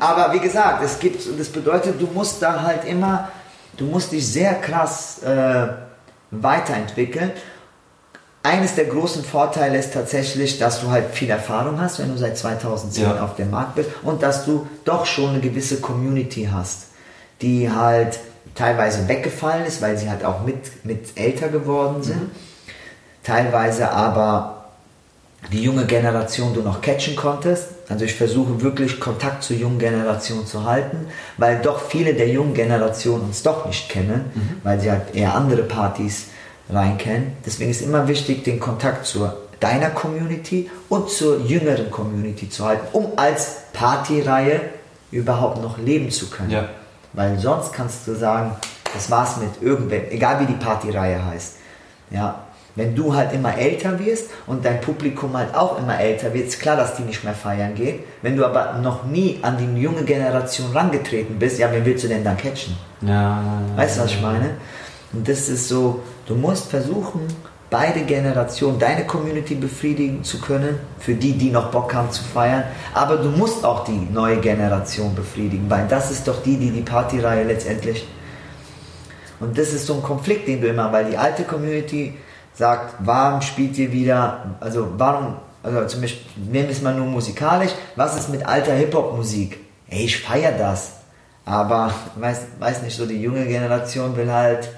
Aber 0.00 0.32
wie 0.32 0.40
gesagt, 0.40 0.82
es 0.82 0.98
gibt, 0.98 1.20
das 1.38 1.50
bedeutet, 1.50 2.00
du 2.00 2.06
musst 2.06 2.40
da 2.40 2.62
halt 2.62 2.86
immer, 2.86 3.28
du 3.76 3.84
musst 3.84 4.12
dich 4.12 4.26
sehr 4.26 4.54
krass 4.54 5.22
äh, 5.22 5.66
weiterentwickeln. 6.30 7.30
Eines 8.44 8.74
der 8.74 8.84
großen 8.84 9.24
Vorteile 9.24 9.78
ist 9.78 9.94
tatsächlich, 9.94 10.58
dass 10.58 10.82
du 10.82 10.90
halt 10.90 11.06
viel 11.14 11.30
Erfahrung 11.30 11.80
hast, 11.80 11.98
wenn 11.98 12.10
du 12.12 12.18
seit 12.18 12.36
2010 12.36 13.02
Ja. 13.02 13.24
auf 13.24 13.36
dem 13.36 13.50
Markt 13.50 13.74
bist 13.76 13.88
und 14.02 14.22
dass 14.22 14.44
du 14.44 14.66
doch 14.84 15.06
schon 15.06 15.30
eine 15.30 15.40
gewisse 15.40 15.80
Community 15.80 16.50
hast, 16.52 16.88
die 17.40 17.70
halt 17.70 18.18
teilweise 18.54 19.08
weggefallen 19.08 19.64
ist, 19.64 19.80
weil 19.80 19.96
sie 19.96 20.10
halt 20.10 20.26
auch 20.26 20.42
mit, 20.44 20.84
mit 20.84 21.18
älter 21.18 21.48
geworden 21.48 22.02
sind. 22.02 22.20
Teilweise 23.22 23.90
aber 23.90 24.66
die 25.50 25.62
junge 25.62 25.86
Generation 25.86 26.52
du 26.52 26.60
noch 26.60 26.82
catchen 26.82 27.16
konntest. 27.16 27.68
Also 27.88 28.04
ich 28.04 28.14
versuche 28.14 28.60
wirklich 28.60 29.00
Kontakt 29.00 29.42
zur 29.42 29.56
jungen 29.56 29.78
Generation 29.78 30.46
zu 30.46 30.64
halten, 30.64 31.06
weil 31.38 31.60
doch 31.62 31.80
viele 31.80 32.12
der 32.12 32.28
jungen 32.28 32.52
Generation 32.52 33.22
uns 33.22 33.42
doch 33.42 33.64
nicht 33.64 33.88
kennen, 33.88 34.58
weil 34.62 34.78
sie 34.80 34.90
halt 34.90 35.14
eher 35.14 35.34
andere 35.34 35.62
Partys 35.62 36.26
rein 36.68 36.98
kennen. 36.98 37.36
Deswegen 37.44 37.70
ist 37.70 37.82
immer 37.82 38.08
wichtig, 38.08 38.44
den 38.44 38.60
Kontakt 38.60 39.06
zu 39.06 39.28
deiner 39.60 39.90
Community 39.90 40.70
und 40.88 41.08
zur 41.10 41.40
jüngeren 41.40 41.90
Community 41.90 42.48
zu 42.48 42.64
halten, 42.64 42.86
um 42.92 43.12
als 43.16 43.56
Partyreihe 43.72 44.60
überhaupt 45.10 45.62
noch 45.62 45.78
leben 45.78 46.10
zu 46.10 46.28
können. 46.28 46.50
Ja. 46.50 46.68
Weil 47.12 47.38
sonst 47.38 47.72
kannst 47.72 48.06
du 48.06 48.14
sagen, 48.14 48.56
das 48.92 49.10
war's 49.10 49.36
mit 49.38 49.62
irgendwem, 49.62 50.02
egal 50.10 50.40
wie 50.40 50.46
die 50.46 50.58
Partyreihe 50.58 51.24
heißt. 51.24 51.56
Ja, 52.10 52.44
wenn 52.76 52.96
du 52.96 53.14
halt 53.14 53.32
immer 53.32 53.56
älter 53.56 53.98
wirst 54.00 54.30
und 54.46 54.64
dein 54.64 54.80
Publikum 54.80 55.36
halt 55.36 55.54
auch 55.54 55.78
immer 55.78 55.98
älter 55.98 56.34
wird, 56.34 56.48
ist 56.48 56.60
klar, 56.60 56.76
dass 56.76 56.96
die 56.96 57.02
nicht 57.02 57.22
mehr 57.22 57.34
feiern 57.34 57.74
gehen. 57.74 58.00
Wenn 58.20 58.36
du 58.36 58.44
aber 58.44 58.74
noch 58.82 59.04
nie 59.04 59.38
an 59.42 59.56
die 59.56 59.80
junge 59.80 60.02
Generation 60.02 60.72
rangetreten 60.72 61.38
bist, 61.38 61.58
ja, 61.58 61.70
wen 61.70 61.84
willst 61.84 62.04
du 62.04 62.08
denn 62.08 62.24
dann 62.24 62.36
catchen? 62.36 62.76
Ja. 63.00 63.40
Weißt 63.76 63.96
du, 63.96 64.02
was 64.02 64.10
ich 64.10 64.20
meine? 64.20 64.50
Und 65.12 65.28
das 65.28 65.48
ist 65.48 65.68
so, 65.68 66.00
du 66.26 66.34
musst 66.34 66.70
versuchen, 66.70 67.20
beide 67.70 68.02
Generationen, 68.02 68.78
deine 68.78 69.04
Community 69.04 69.56
befriedigen 69.56 70.22
zu 70.22 70.40
können, 70.40 70.78
für 71.00 71.14
die, 71.14 71.32
die 71.32 71.50
noch 71.50 71.70
Bock 71.72 71.92
haben 71.92 72.10
zu 72.12 72.22
feiern, 72.22 72.62
aber 72.92 73.16
du 73.16 73.30
musst 73.30 73.64
auch 73.64 73.84
die 73.84 74.08
neue 74.12 74.36
Generation 74.36 75.12
befriedigen, 75.14 75.68
weil 75.68 75.88
das 75.88 76.10
ist 76.12 76.28
doch 76.28 76.40
die, 76.42 76.56
die 76.56 76.70
die 76.70 76.82
Partyreihe 76.82 77.42
letztendlich. 77.44 78.06
Und 79.40 79.58
das 79.58 79.72
ist 79.72 79.86
so 79.86 79.94
ein 79.94 80.02
Konflikt, 80.02 80.46
den 80.46 80.60
du 80.60 80.68
immer, 80.68 80.92
weil 80.92 81.06
die 81.06 81.16
alte 81.16 81.42
Community 81.42 82.14
sagt, 82.54 82.94
warum 83.00 83.42
spielt 83.42 83.76
ihr 83.76 83.90
wieder, 83.90 84.56
also 84.60 84.88
warum, 84.96 85.36
also 85.62 85.84
zum 85.86 86.02
Beispiel, 86.02 86.30
nehmen 86.36 86.68
wir 86.68 86.76
es 86.76 86.82
mal 86.82 86.94
nur 86.94 87.06
musikalisch, 87.06 87.72
was 87.96 88.16
ist 88.16 88.28
mit 88.28 88.46
alter 88.46 88.74
Hip-Hop-Musik? 88.74 89.58
Ey, 89.88 90.04
ich 90.04 90.22
feiere 90.22 90.52
das, 90.52 90.92
aber 91.44 91.92
weiß, 92.14 92.42
weiß 92.60 92.82
nicht, 92.82 92.96
so 92.96 93.04
die 93.04 93.20
junge 93.20 93.46
Generation 93.46 94.16
will 94.16 94.30
halt 94.30 94.68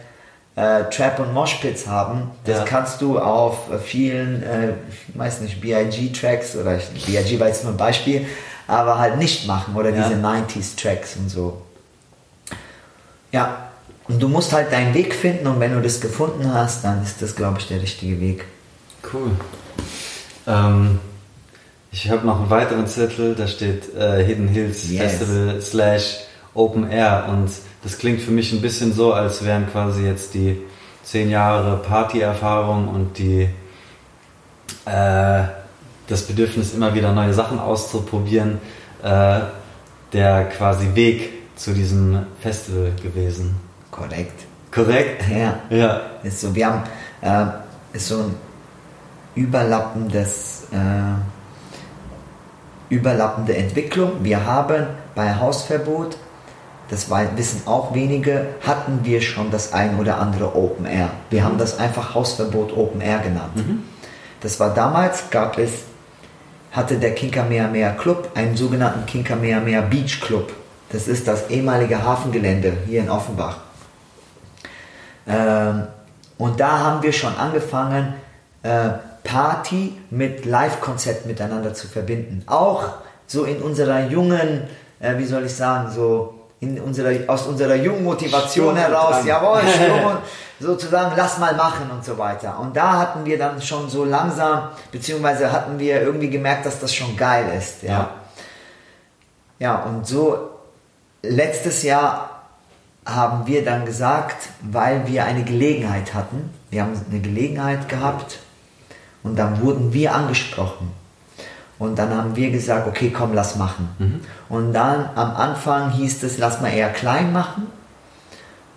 äh, 0.57 0.85
Trap 0.91 1.19
und 1.21 1.33
Moshpits 1.35 1.87
haben. 1.87 2.31
Das 2.45 2.59
Ja. 2.61 2.65
kannst 2.65 3.01
du 3.03 3.19
auf 3.19 3.71
äh, 3.71 3.79
vielen, 3.79 4.43
äh, 4.43 4.71
ich 4.91 5.19
weiß 5.19 5.41
nicht, 5.43 5.61
BIG-Tracks 5.61 6.57
oder 6.57 6.79
BIG 7.07 7.39
war 7.39 7.49
jetzt 7.49 7.63
nur 7.65 7.73
ein 7.75 7.77
Beispiel, 7.77 8.27
aber 8.67 8.99
halt 8.99 9.19
nicht 9.19 9.47
machen 9.47 9.77
oder 9.77 9.91
Ja. 9.91 10.09
diese 10.09 10.19
90s-Tracks 10.21 11.17
und 11.17 11.29
so. 11.29 11.63
Ja, 13.33 13.69
und 14.09 14.23
du 14.23 14.29
musst 14.29 14.53
halt 14.53 14.73
deinen 14.73 14.95
Weg 14.95 15.15
finden 15.15 15.47
und 15.47 15.61
wenn 15.61 15.73
du 15.75 15.83
das 15.83 16.01
gefunden 16.01 16.53
hast, 16.53 16.85
dann 16.85 17.03
ist 17.03 17.21
das, 17.21 17.35
glaube 17.37 17.59
ich, 17.59 17.69
der 17.69 17.83
richtige 17.83 18.21
Weg. 18.21 18.45
Cool. 19.13 19.33
Ähm, 20.47 21.01
ich 21.93 22.09
habe 22.11 22.27
noch 22.27 22.41
einen 22.41 22.51
weiteren 22.51 22.87
Zettel, 22.87 23.35
da 23.35 23.47
steht 23.47 23.95
äh, 23.95 24.25
Hidden 24.25 24.49
Hills 24.49 24.89
Yes. 24.89 25.03
Festival 25.17 25.61
slash 25.61 26.19
Open 26.55 26.89
Air 26.91 27.27
und 27.29 27.51
das 27.87 27.99
klingt 27.99 28.21
für 28.21 28.33
mich 28.33 28.53
ein 28.53 28.61
bisschen 28.61 28.93
so, 28.93 29.13
als 29.13 29.45
wären 29.45 29.71
quasi 29.71 30.03
jetzt 30.03 30.35
die 30.35 30.61
zehn 31.05 31.31
Jahre 31.31 31.77
Partyerfahrung 31.77 32.89
und 32.89 33.17
die 33.17 33.49
äh, 34.87 35.43
das 36.09 36.23
Bedürfnis 36.23 36.75
immer 36.75 36.93
wieder 36.97 37.13
neue 37.13 37.33
Sachen 37.33 37.61
auszuprobieren, 37.61 38.59
äh, 39.05 39.39
der 40.13 40.49
quasi 40.49 40.97
Weg 40.97 41.55
zu 41.55 41.73
diesem 41.75 42.27
Festival 42.41 42.91
gewesen. 43.01 43.55
Korrekt. 43.93 44.47
Korrekt? 44.73 45.23
Ja. 45.31 45.61
Ja. 45.71 46.01
Ist 46.25 46.41
so, 46.41 46.53
wir 46.53 46.67
haben 46.67 46.83
äh, 47.21 47.97
ist 47.97 48.09
so 48.09 48.19
ein 48.19 48.35
überlappendes 49.37 50.65
äh, 50.73 51.15
überlappende 52.93 53.57
Entwicklung. 53.57 54.25
Wir 54.25 54.45
haben 54.45 54.89
bei 55.15 55.37
Hausverbot, 55.37 56.17
das 56.89 57.11
wissen 57.11 57.63
auch 57.67 57.95
wenige, 57.95 58.47
hatten 58.65 59.01
wir 59.03 59.21
schon 59.21 59.51
das 59.51 59.73
ein 59.73 59.99
oder 59.99 60.19
andere 60.19 60.55
Open 60.55 60.87
Air. 60.87 61.11
Wir 61.31 61.45
haben 61.45 61.59
das 61.59 61.79
einfach 61.79 62.15
Hausverbot 62.15 62.77
Open 62.77 63.01
Air 63.01 63.19
genannt. 63.19 63.57
Das 64.41 64.61
war 64.61 64.73
damals, 64.73 65.31
gab 65.31 65.59
es, 65.59 65.71
hatte 66.71 66.99
der 66.99 67.15
Kinkamehameha 67.15 67.91
Club 67.93 68.31
einen 68.35 68.57
sogenannten 68.57 69.05
Kinkamehameha 69.07 69.81
Beach 69.81 70.21
Club. 70.21 70.53
Das 70.91 71.09
ist 71.09 71.27
das 71.27 71.51
ehemalige 71.51 72.05
Hafengelände 72.05 72.75
hier 72.87 73.01
in 73.01 73.11
Offenbach. 73.11 73.59
Ähm, 75.27 75.89
und 76.39 76.61
da 76.61 76.79
haben 76.79 77.03
wir 77.03 77.13
schon 77.13 77.37
angefangen, 77.37 78.15
äh, 78.63 78.91
Party 79.25 79.99
mit 80.11 80.45
Live-Konzept 80.45 81.27
miteinander 81.27 81.75
zu 81.75 81.89
verbinden. 81.89 82.45
Auch 82.47 82.85
so 83.27 83.45
in 83.45 83.61
unserer 83.61 84.07
jungen, 84.07 84.63
äh, 85.01 85.19
wie 85.19 85.25
soll 85.25 85.47
ich 85.47 85.55
sagen, 85.55 85.91
so 85.91 86.36
in 86.61 86.81
unserer, 86.81 87.29
aus 87.29 87.47
unserer 87.47 87.75
jungen 87.75 88.05
Motivation 88.05 88.75
Sturm 88.75 88.77
heraus, 88.77 89.17
Drang. 89.17 89.27
jawohl, 89.27 89.61
Sturm 89.69 90.19
sozusagen, 90.59 91.13
lass 91.17 91.39
mal 91.39 91.55
machen 91.55 91.91
und 91.91 92.05
so 92.05 92.17
weiter. 92.17 92.59
Und 92.59 92.77
da 92.77 92.99
hatten 92.99 93.25
wir 93.25 93.39
dann 93.39 93.61
schon 93.61 93.89
so 93.91 94.05
langsam, 94.05 94.69
beziehungsweise 94.91 95.53
hatten 95.53 95.79
wir 95.79 96.01
irgendwie 96.01 96.31
gemerkt, 96.31 96.65
dass 96.67 96.81
das 96.81 96.95
schon 96.95 97.17
geil 97.17 97.53
ist. 97.59 97.83
Ja, 97.83 97.91
Ja. 97.91 98.11
ja 99.59 99.83
und 99.83 100.07
so 100.07 100.51
letztes 101.23 101.83
Jahr 101.83 102.31
haben 103.05 103.47
wir 103.47 103.65
dann 103.65 103.85
gesagt, 103.85 104.49
weil 104.63 105.07
wir 105.07 105.25
eine 105.25 105.45
Gelegenheit 105.45 106.15
hatten, 106.15 106.51
wir 106.71 106.83
haben 106.83 107.01
eine 107.11 107.21
Gelegenheit 107.21 107.89
gehabt 107.89 108.39
und 109.23 109.37
dann 109.37 109.61
wurden 109.61 109.93
wir 109.93 110.15
angesprochen. 110.15 110.93
Und 111.79 111.99
dann 111.99 112.15
haben 112.17 112.37
wir 112.37 112.51
gesagt, 112.51 112.89
okay, 112.89 113.13
komm, 113.15 113.35
lass 113.35 113.57
machen. 113.57 114.23
Und 114.49 114.73
dann 114.73 115.11
am 115.15 115.37
Anfang 115.37 115.91
hieß 115.91 116.23
es, 116.23 116.39
lass 116.39 116.61
mal 116.61 116.73
eher 116.73 116.91
klein 116.91 117.33
machen. 117.33 117.67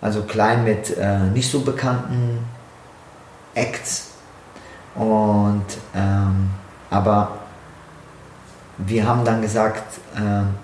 Also 0.02 0.22
klein 0.22 0.64
mit 0.64 0.96
äh, 0.96 1.18
nicht 1.18 1.50
so 1.50 1.60
bekannten 1.60 2.44
Acts. 3.54 4.08
Und 4.94 5.66
ähm, 5.94 6.50
aber 6.90 7.38
wir 8.78 9.06
haben 9.06 9.24
dann 9.24 9.40
gesagt, 9.40 10.00
ähm, 10.16 10.54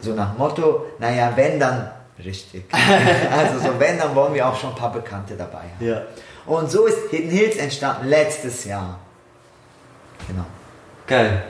so 0.00 0.14
nach 0.14 0.36
Motto, 0.36 0.86
naja, 0.98 1.32
wenn 1.34 1.58
dann 1.58 1.90
richtig. 2.24 2.64
also 3.32 3.58
so 3.58 3.78
wenn, 3.78 3.98
dann 3.98 4.14
wollen 4.14 4.34
wir 4.34 4.46
auch 4.46 4.56
schon 4.56 4.70
ein 4.70 4.76
paar 4.76 4.92
Bekannte 4.92 5.36
dabei 5.36 5.58
haben. 5.58 5.86
Ja. 5.86 6.02
Und 6.46 6.70
so 6.70 6.86
ist 6.86 7.10
Hidden 7.10 7.30
Hills 7.30 7.56
entstanden 7.56 8.08
letztes 8.08 8.64
Jahr. 8.64 8.98
Genau. 10.26 10.44
Geil. 11.10 11.42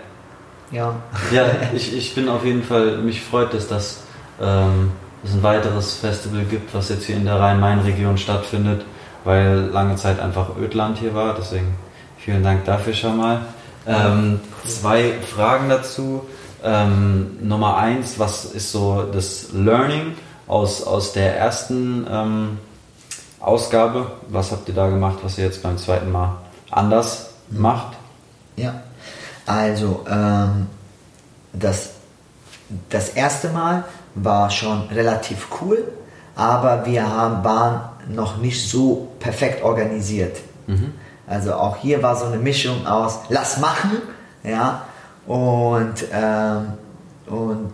Ja. 0.70 0.94
Ja, 1.30 1.44
ich, 1.74 1.94
ich 1.94 2.14
bin 2.14 2.30
auf 2.30 2.46
jeden 2.46 2.62
Fall, 2.62 2.96
mich 2.96 3.20
freut 3.20 3.52
es, 3.52 3.68
dass 3.68 4.04
ähm, 4.40 4.90
es 5.22 5.34
ein 5.34 5.42
weiteres 5.42 5.96
Festival 5.96 6.44
gibt, 6.44 6.72
was 6.74 6.88
jetzt 6.88 7.04
hier 7.04 7.16
in 7.16 7.26
der 7.26 7.38
Rhein-Main-Region 7.38 8.16
stattfindet, 8.16 8.86
weil 9.24 9.68
lange 9.70 9.96
Zeit 9.96 10.18
einfach 10.18 10.56
Ödland 10.56 10.96
hier 10.96 11.14
war. 11.14 11.34
Deswegen 11.34 11.74
vielen 12.16 12.42
Dank 12.42 12.64
dafür 12.64 12.94
schon 12.94 13.18
mal. 13.18 13.42
Ähm, 13.86 14.40
zwei 14.66 15.12
Fragen 15.34 15.68
dazu. 15.68 16.26
Ähm, 16.64 17.36
Nummer 17.42 17.76
eins, 17.76 18.18
was 18.18 18.46
ist 18.46 18.72
so 18.72 19.08
das 19.12 19.52
Learning 19.52 20.14
aus, 20.46 20.82
aus 20.82 21.12
der 21.12 21.36
ersten 21.36 22.06
ähm, 22.10 22.58
Ausgabe? 23.40 24.12
Was 24.28 24.52
habt 24.52 24.68
ihr 24.70 24.74
da 24.74 24.88
gemacht, 24.88 25.18
was 25.22 25.36
ihr 25.36 25.44
jetzt 25.44 25.62
beim 25.62 25.76
zweiten 25.76 26.10
Mal 26.10 26.38
anders 26.70 27.34
macht? 27.50 27.98
Ja, 28.56 28.82
also 29.46 30.04
ähm, 30.08 30.66
das, 31.52 31.90
das 32.88 33.10
erste 33.10 33.48
Mal 33.50 33.84
war 34.14 34.50
schon 34.50 34.88
relativ 34.88 35.48
cool, 35.60 35.92
aber 36.36 36.86
wir 36.86 37.06
haben, 37.08 37.44
waren 37.44 37.80
noch 38.08 38.38
nicht 38.38 38.68
so 38.68 39.08
perfekt 39.18 39.62
organisiert. 39.62 40.36
Also 41.26 41.54
auch 41.54 41.76
hier 41.76 42.02
war 42.02 42.16
so 42.16 42.26
eine 42.26 42.38
Mischung 42.38 42.86
aus 42.86 43.20
lass 43.28 43.58
machen, 43.58 44.02
ja, 44.42 44.82
und, 45.26 46.04
ähm, 46.12 46.72
und 47.26 47.72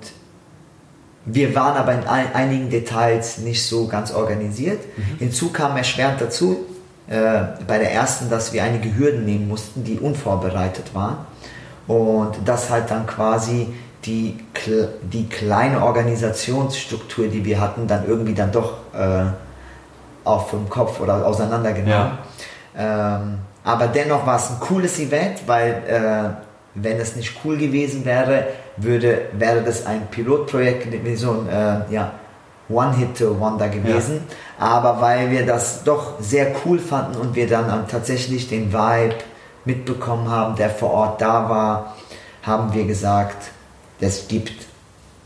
wir 1.24 1.54
waren 1.54 1.76
aber 1.76 1.92
in 1.94 2.06
ein, 2.06 2.34
einigen 2.34 2.70
Details 2.70 3.38
nicht 3.38 3.66
so 3.66 3.88
ganz 3.88 4.12
organisiert. 4.12 4.80
Hinzu 5.18 5.50
kam 5.50 5.76
erschwerend 5.76 6.20
dazu, 6.20 6.66
äh, 7.08 7.44
bei 7.66 7.78
der 7.78 7.92
ersten, 7.92 8.28
dass 8.28 8.52
wir 8.52 8.62
einige 8.62 8.96
Hürden 8.96 9.24
nehmen 9.24 9.48
mussten, 9.48 9.84
die 9.84 9.98
unvorbereitet 9.98 10.94
waren. 10.94 11.18
Und 11.86 12.36
das 12.44 12.70
halt 12.70 12.90
dann 12.90 13.06
quasi 13.06 13.68
die, 14.04 14.38
die 15.02 15.28
kleine 15.28 15.82
Organisationsstruktur, 15.82 17.28
die 17.28 17.44
wir 17.44 17.60
hatten, 17.60 17.86
dann 17.86 18.06
irgendwie 18.06 18.34
dann 18.34 18.52
doch 18.52 18.74
äh, 18.94 19.24
auf 20.24 20.50
dem 20.50 20.68
Kopf 20.68 21.00
oder 21.00 21.26
auseinandergenommen. 21.26 22.18
Ähm, 22.76 23.38
aber 23.64 23.88
dennoch 23.88 24.26
war 24.26 24.36
es 24.36 24.50
ein 24.50 24.60
cooles 24.60 24.98
Event, 24.98 25.40
weil 25.46 25.82
äh, 25.88 26.30
wenn 26.74 27.00
es 27.00 27.16
nicht 27.16 27.36
cool 27.44 27.56
gewesen 27.56 28.04
wäre, 28.04 28.46
würde, 28.76 29.22
wäre 29.32 29.62
das 29.62 29.86
ein 29.86 30.06
Pilotprojekt, 30.10 31.04
wie 31.04 31.16
so 31.16 31.32
ein 31.32 31.48
äh, 31.48 31.92
ja, 31.92 32.12
One-Hit-Wonder 32.68 33.68
gewesen. 33.68 34.22
Aber 34.58 35.00
weil 35.00 35.30
wir 35.30 35.46
das 35.46 35.84
doch 35.84 36.20
sehr 36.20 36.48
cool 36.64 36.78
fanden 36.78 37.16
und 37.16 37.34
wir 37.34 37.48
dann 37.48 37.70
ähm, 37.70 37.84
tatsächlich 37.90 38.48
den 38.48 38.72
Vibe 38.72 39.16
mitbekommen 39.66 40.30
haben, 40.30 40.56
der 40.56 40.70
vor 40.70 40.90
Ort 40.92 41.20
da 41.20 41.48
war, 41.48 41.96
haben 42.42 42.72
wir 42.72 42.84
gesagt, 42.84 43.50
es 44.00 44.28
gibt 44.28 44.66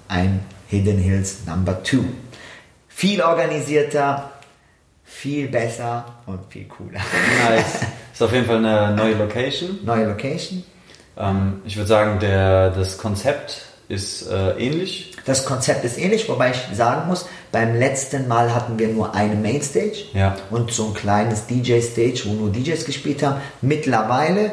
ein 0.09 0.41
Hidden 0.69 0.99
Hills 0.99 1.47
Number 1.47 1.83
2. 1.85 1.99
Viel 2.89 3.23
organisierter, 3.23 4.31
viel 5.05 5.49
besser 5.49 6.05
und 6.27 6.41
viel 6.49 6.65
cooler. 6.67 7.01
Nice. 7.49 7.81
Ist 8.13 8.23
auf 8.23 8.33
jeden 8.33 8.47
Fall 8.47 8.65
eine 8.65 8.95
neue 8.95 9.15
Location. 9.15 9.79
Neue 9.85 10.07
Location. 10.07 10.65
Ähm, 11.17 11.63
ich 11.65 11.77
würde 11.77 11.89
sagen, 11.89 12.19
der, 12.21 12.71
das 12.71 12.99
Konzept 12.99 13.67
ist 13.89 14.29
äh, 14.31 14.53
ähnlich. 14.59 15.10
Das 15.25 15.45
Konzept 15.45 15.85
ist 15.85 15.99
ähnlich, 15.99 16.29
wobei 16.29 16.51
ich 16.53 16.77
sagen 16.77 17.07
muss, 17.09 17.27
beim 17.53 17.79
letzten 17.79 18.29
Mal 18.29 18.55
hatten 18.55 18.79
wir 18.79 18.89
nur 18.89 19.15
eine 19.15 19.35
Mainstage 19.35 20.05
Ja. 20.15 20.37
und 20.51 20.73
so 20.73 20.89
ein 20.89 20.95
kleines 20.95 21.47
DJ-Stage, 21.47 22.23
wo 22.27 22.33
nur 22.33 22.51
DJs 22.51 22.85
gespielt 22.85 23.23
haben. 23.23 23.41
Mittlerweile, 23.61 24.47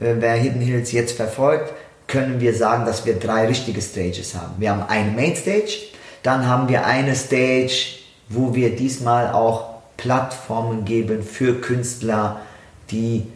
äh, 0.00 0.14
wer 0.18 0.34
Hidden 0.34 0.60
Hills 0.60 0.92
jetzt 0.92 1.16
verfolgt, 1.16 1.72
können 2.06 2.40
wir 2.40 2.54
sagen, 2.54 2.84
dass 2.84 3.06
wir 3.06 3.18
drei 3.18 3.46
richtige 3.46 3.80
Stages 3.80 4.34
haben. 4.34 4.54
Wir 4.58 4.70
haben 4.70 4.82
eine 4.88 5.10
Mainstage, 5.10 5.78
dann 6.22 6.46
haben 6.46 6.68
wir 6.68 6.84
eine 6.86 7.14
Stage, 7.14 7.96
wo 8.28 8.54
wir 8.54 8.76
diesmal 8.76 9.32
auch 9.32 9.72
Plattformen 9.96 10.84
geben 10.84 11.22
für 11.22 11.60
Künstler, 11.60 12.40
die 12.90 13.26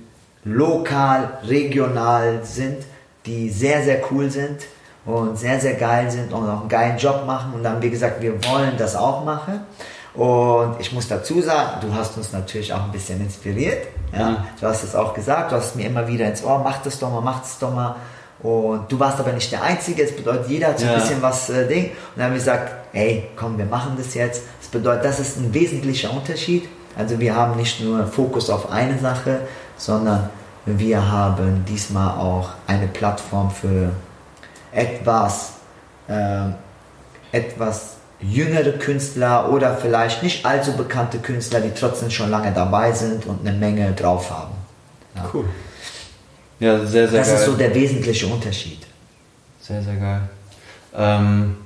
lokal, 0.45 1.39
regional 1.49 2.41
sind, 2.45 2.78
die 3.24 3.51
sehr, 3.51 3.82
sehr 3.82 4.01
cool 4.11 4.30
sind 4.30 4.59
und 5.07 5.38
sehr, 5.38 5.61
sehr 5.61 5.74
geil 5.74 6.11
sind 6.11 6.32
und 6.32 6.48
auch 6.48 6.61
einen 6.61 6.68
geilen 6.68 6.98
Job 6.98 7.24
machen. 7.26 7.54
Und 7.54 7.62
dann 7.62 7.74
haben 7.74 7.82
wir 7.82 7.90
gesagt, 7.90 8.20
wir 8.20 8.32
wollen 8.44 8.72
das 8.76 8.96
auch 8.96 9.24
machen. 9.24 9.61
Und 10.14 10.76
ich 10.80 10.92
muss 10.92 11.09
dazu 11.09 11.40
sagen, 11.42 11.80
du 11.82 11.94
hast 11.94 12.16
uns 12.16 12.32
natürlich 12.32 12.72
auch 12.72 12.84
ein 12.84 12.90
bisschen 12.92 13.20
inspiriert. 13.20 13.86
Ja? 14.12 14.18
Ja. 14.18 14.44
Du 14.61 14.66
hast 14.66 14.82
es 14.82 14.94
auch 14.94 15.14
gesagt, 15.14 15.52
du 15.52 15.57
hast 15.57 15.76
mir 15.76 15.86
immer 15.86 16.09
wieder 16.09 16.26
ins 16.26 16.42
Ohr, 16.42 16.59
mach 16.64 16.78
das 16.82 16.98
doch 16.98 17.11
mal, 17.11 17.20
mach 17.20 17.40
das 17.40 17.59
doch 17.59 17.72
mal. 17.74 17.96
Und 18.42 18.90
du 18.90 18.98
warst 18.98 19.18
aber 19.20 19.32
nicht 19.32 19.50
der 19.52 19.62
Einzige, 19.62 20.02
es 20.02 20.14
bedeutet, 20.14 20.48
jeder 20.48 20.68
hat 20.68 20.78
so 20.78 20.86
ein 20.86 20.92
Ja. 20.92 20.98
bisschen 20.98 21.22
was 21.22 21.48
äh, 21.50 21.66
Ding. 21.68 21.84
Und 21.84 21.92
dann 22.16 22.24
haben 22.26 22.32
wir 22.32 22.38
gesagt, 22.38 22.70
ey, 22.92 23.28
komm, 23.36 23.57
wir 23.59 23.64
machen 23.66 23.94
das 23.98 24.14
jetzt. 24.14 24.42
Das 24.61 24.68
bedeutet, 24.68 25.04
das 25.04 25.20
ist 25.20 25.38
ein 25.38 25.52
wesentlicher 25.54 26.11
Unterschied. 26.11 26.68
Also 26.96 27.18
wir 27.20 27.34
haben 27.36 27.57
nicht 27.57 27.80
nur 27.82 28.07
Fokus 28.07 28.48
auf 28.50 28.70
eine 28.70 28.98
Sache, 28.98 29.40
sondern 29.76 30.30
wir 30.64 31.11
haben 31.11 31.64
diesmal 31.68 32.18
auch 32.18 32.50
eine 32.66 32.86
Plattform 32.88 33.50
für 33.50 33.90
etwas, 34.77 35.53
ähm, 36.09 36.55
etwas 37.33 37.97
jüngere 38.20 38.72
Künstler 38.72 39.51
oder 39.53 39.77
vielleicht 39.77 40.22
nicht 40.22 40.47
allzu 40.47 40.77
bekannte 40.77 41.18
Künstler, 41.18 41.61
die 41.61 41.72
trotzdem 41.79 42.11
schon 42.11 42.31
lange 42.31 42.53
dabei 42.53 42.93
sind 42.93 43.27
und 43.27 43.47
eine 43.47 43.57
Menge 43.57 43.93
drauf 43.93 44.31
haben. 44.31 44.55
Ja. 45.14 45.29
Cool. 45.33 45.45
Ja, 46.59 46.79
sehr, 46.87 47.09
sehr 47.09 47.20
Das 47.20 47.29
geil. 47.29 47.39
ist 47.39 47.45
so 47.47 47.53
der 47.55 47.74
wesentliche 47.74 48.27
Unterschied. 48.27 48.87
Sehr, 49.61 49.83
sehr 49.83 49.97
geil. 49.97 50.20
Ähm, 50.95 51.57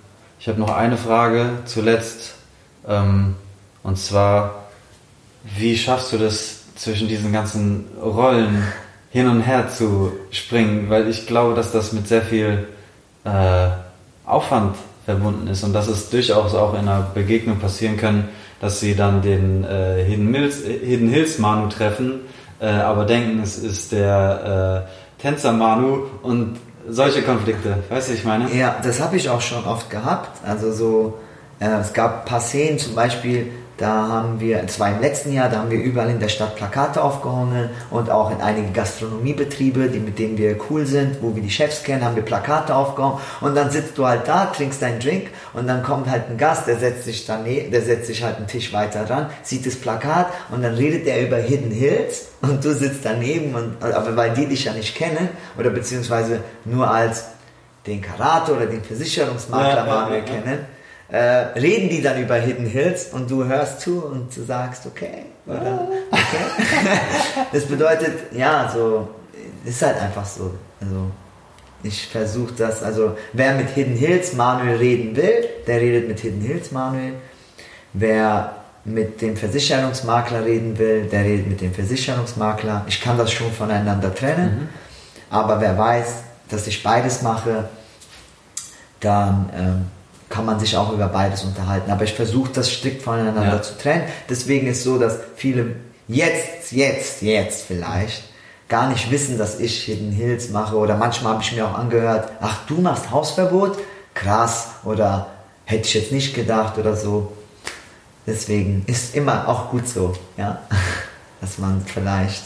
ich 0.40 0.48
habe 0.48 0.58
noch 0.58 0.74
eine 0.74 0.96
Frage 0.96 1.50
zuletzt. 1.66 2.34
Ähm, 2.88 3.36
und 3.82 3.98
zwar, 3.98 4.64
wie 5.44 5.76
schaffst 5.76 6.12
du 6.12 6.18
das 6.18 6.62
zwischen 6.76 7.06
diesen 7.08 7.32
ganzen 7.32 7.86
Rollen 8.02 8.64
hin 9.10 9.28
und 9.28 9.42
her 9.42 9.68
zu 9.68 10.12
springen? 10.30 10.90
Weil 10.90 11.08
ich 11.08 11.26
glaube, 11.26 11.54
dass 11.54 11.70
das 11.72 11.92
mit 11.92 12.08
sehr 12.08 12.22
viel 12.22 12.66
äh, 13.24 13.68
Aufwand 14.26 14.76
verbunden 15.04 15.48
ist 15.48 15.64
und 15.64 15.72
dass 15.72 15.88
es 15.88 16.10
durchaus 16.10 16.54
auch 16.54 16.74
in 16.74 16.80
einer 16.80 17.06
Begegnung 17.14 17.58
passieren 17.58 17.96
kann, 17.96 18.28
dass 18.60 18.80
sie 18.80 18.94
dann 18.94 19.22
den 19.22 19.64
äh, 19.64 20.04
Hidden, 20.04 20.34
Hills, 20.34 20.62
äh, 20.62 20.78
Hidden 20.78 21.08
Hills 21.08 21.38
Manu 21.38 21.68
treffen, 21.68 22.20
äh, 22.60 22.66
aber 22.66 23.04
denken, 23.04 23.40
es 23.42 23.58
ist 23.58 23.92
der 23.92 24.86
äh, 24.86 25.22
Tänzer 25.22 25.52
Manu 25.52 26.04
und 26.22 26.58
solche 26.88 27.22
Konflikte. 27.22 27.76
Weißt 27.88 28.10
du, 28.10 28.14
ich 28.14 28.24
meine? 28.24 28.52
Ja, 28.54 28.76
das 28.82 29.00
habe 29.00 29.16
ich 29.16 29.28
auch 29.28 29.40
schon 29.40 29.64
oft 29.64 29.90
gehabt. 29.90 30.44
Also 30.46 30.72
so, 30.72 31.18
äh, 31.58 31.68
es 31.80 31.92
gab 31.92 32.20
ein 32.20 32.24
paar 32.26 32.40
Szenen, 32.40 32.78
zum 32.78 32.94
Beispiel, 32.94 33.50
da 33.80 34.08
haben 34.08 34.40
wir, 34.40 34.62
es 34.62 34.78
war 34.78 34.90
im 34.90 35.00
letzten 35.00 35.32
Jahr, 35.32 35.48
da 35.48 35.60
haben 35.60 35.70
wir 35.70 35.82
überall 35.82 36.10
in 36.10 36.20
der 36.20 36.28
Stadt 36.28 36.54
Plakate 36.54 37.02
aufgehangen 37.02 37.70
und 37.88 38.10
auch 38.10 38.30
in 38.30 38.42
einige 38.42 38.72
Gastronomiebetriebe, 38.72 39.88
die, 39.88 40.00
mit 40.00 40.18
denen 40.18 40.36
wir 40.36 40.56
cool 40.68 40.84
sind, 40.84 41.22
wo 41.22 41.34
wir 41.34 41.42
die 41.42 41.50
Chefs 41.50 41.82
kennen, 41.82 42.04
haben 42.04 42.14
wir 42.14 42.22
Plakate 42.22 42.74
aufgehangen 42.74 43.18
und 43.40 43.54
dann 43.54 43.70
sitzt 43.70 43.96
du 43.96 44.06
halt 44.06 44.28
da, 44.28 44.46
trinkst 44.46 44.82
deinen 44.82 45.00
Drink 45.00 45.28
und 45.54 45.66
dann 45.66 45.82
kommt 45.82 46.10
halt 46.10 46.28
ein 46.28 46.36
Gast, 46.36 46.66
der 46.66 46.76
setzt 46.76 47.04
sich 47.04 47.24
daneben, 47.24 47.70
der 47.70 47.80
setzt 47.80 48.06
sich 48.06 48.22
halt 48.22 48.36
einen 48.36 48.48
Tisch 48.48 48.70
weiter 48.74 49.08
ran, 49.08 49.30
sieht 49.42 49.64
das 49.64 49.76
Plakat 49.76 50.26
und 50.50 50.62
dann 50.62 50.74
redet 50.74 51.06
er 51.06 51.26
über 51.26 51.38
Hidden 51.38 51.70
Hills 51.70 52.26
und 52.42 52.62
du 52.62 52.74
sitzt 52.74 53.04
daneben 53.04 53.54
und, 53.54 53.82
aber 53.82 54.14
weil 54.14 54.34
die 54.34 54.44
dich 54.46 54.66
ja 54.66 54.74
nicht 54.74 54.94
kennen 54.94 55.30
oder 55.58 55.70
beziehungsweise 55.70 56.40
nur 56.66 56.90
als 56.90 57.24
den 57.86 58.02
Karate 58.02 58.54
oder 58.54 58.66
den 58.66 58.82
Versicherungsmakler 58.82 59.86
Ja, 59.86 60.08
ja, 60.10 60.14
ja. 60.16 60.20
kennen, 60.20 60.58
äh, 61.10 61.18
reden 61.58 61.88
die 61.88 62.02
dann 62.02 62.22
über 62.22 62.36
Hidden 62.36 62.66
Hills 62.66 63.06
und 63.12 63.30
du 63.30 63.44
hörst 63.44 63.80
zu 63.80 64.04
und 64.04 64.34
du 64.36 64.44
sagst, 64.44 64.86
okay, 64.86 65.24
oder 65.46 65.88
okay. 66.10 67.00
das 67.52 67.64
bedeutet, 67.64 68.32
ja, 68.32 68.70
so, 68.72 69.08
ist 69.64 69.82
halt 69.82 70.00
einfach 70.00 70.24
so. 70.24 70.54
Also, 70.80 71.10
ich 71.82 72.06
versuche 72.06 72.52
das, 72.56 72.82
also, 72.82 73.16
wer 73.32 73.54
mit 73.54 73.70
Hidden 73.70 73.96
Hills 73.96 74.34
Manuel 74.34 74.76
reden 74.76 75.16
will, 75.16 75.48
der 75.66 75.80
redet 75.80 76.08
mit 76.08 76.20
Hidden 76.20 76.42
Hills 76.42 76.70
Manuel. 76.70 77.14
Wer 77.92 78.54
mit 78.84 79.20
dem 79.20 79.36
Versicherungsmakler 79.36 80.44
reden 80.44 80.78
will, 80.78 81.06
der 81.06 81.24
redet 81.24 81.48
mit 81.48 81.60
dem 81.60 81.74
Versicherungsmakler. 81.74 82.84
Ich 82.86 83.00
kann 83.00 83.18
das 83.18 83.32
schon 83.32 83.50
voneinander 83.52 84.14
trennen, 84.14 84.68
aber 85.28 85.60
wer 85.60 85.76
weiß, 85.76 86.22
dass 86.48 86.66
ich 86.66 86.82
beides 86.82 87.22
mache, 87.22 87.68
dann 89.00 89.50
ähm, 89.56 89.99
kann 90.30 90.46
man 90.46 90.58
sich 90.60 90.76
auch 90.76 90.92
über 90.92 91.08
beides 91.08 91.42
unterhalten. 91.42 91.90
Aber 91.90 92.04
ich 92.04 92.14
versuche 92.14 92.50
das 92.54 92.70
strikt 92.70 93.02
voneinander 93.02 93.44
Ja. 93.44 93.62
zu 93.62 93.76
trennen. 93.76 94.04
Deswegen 94.30 94.68
ist 94.68 94.84
so, 94.84 94.96
dass 94.98 95.18
viele 95.36 95.74
jetzt, 96.08 96.70
jetzt, 96.72 97.20
jetzt 97.20 97.64
vielleicht 97.66 98.22
gar 98.68 98.88
nicht 98.88 99.10
wissen, 99.10 99.36
dass 99.36 99.58
ich 99.58 99.82
Hidden 99.82 100.12
Hills 100.12 100.50
mache. 100.50 100.76
Oder 100.76 100.96
manchmal 100.96 101.34
habe 101.34 101.42
ich 101.42 101.52
mir 101.52 101.66
auch 101.66 101.74
angehört, 101.76 102.30
ach, 102.40 102.60
du 102.68 102.80
machst 102.80 103.10
Hausverbot? 103.10 103.76
Krass. 104.14 104.68
Oder 104.84 105.26
hätte 105.64 105.88
ich 105.88 105.94
jetzt 105.94 106.12
nicht 106.12 106.32
gedacht 106.34 106.78
oder 106.78 106.96
so. 106.96 107.32
Deswegen 108.24 108.84
ist 108.86 109.16
immer 109.16 109.48
auch 109.48 109.70
gut 109.70 109.88
so, 109.88 110.14
ja, 110.36 110.60
dass 111.40 111.58
man 111.58 111.82
vielleicht 111.84 112.44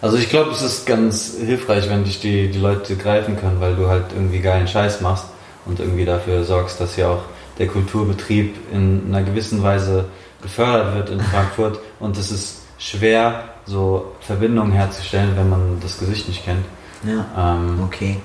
Also 0.00 0.16
ich 0.16 0.28
glaube, 0.28 0.52
es 0.52 0.62
ist 0.62 0.86
ganz 0.86 1.32
hilfreich, 1.44 1.88
wenn 1.88 2.04
dich 2.04 2.20
die, 2.20 2.48
die 2.48 2.58
Leute 2.58 2.94
greifen 2.94 3.36
können, 3.36 3.60
weil 3.60 3.74
du 3.74 3.88
halt 3.88 4.06
irgendwie 4.14 4.40
geilen 4.40 4.68
Scheiß 4.68 5.00
machst 5.00 5.24
und 5.66 5.80
irgendwie 5.80 6.04
dafür 6.04 6.44
sorgst, 6.44 6.80
dass 6.80 6.96
ja 6.96 7.08
auch 7.10 7.22
der 7.58 7.66
Kulturbetrieb 7.68 8.56
in 8.72 9.04
einer 9.08 9.22
gewissen 9.22 9.62
Weise 9.62 10.06
gefördert 10.42 10.94
wird 10.94 11.10
in 11.10 11.20
Frankfurt 11.20 11.78
und 12.00 12.16
es 12.18 12.30
ist 12.32 12.62
schwer, 12.78 13.44
so 13.64 14.12
Verbindungen 14.20 14.72
herzustellen, 14.72 15.32
wenn 15.36 15.48
man 15.48 15.78
das 15.80 15.98
Gesicht 15.98 16.28
nicht 16.28 16.44
kennt. 16.44 16.64
Ja, 17.04 17.54
Ähm, 17.54 17.80
okay. 17.84 18.16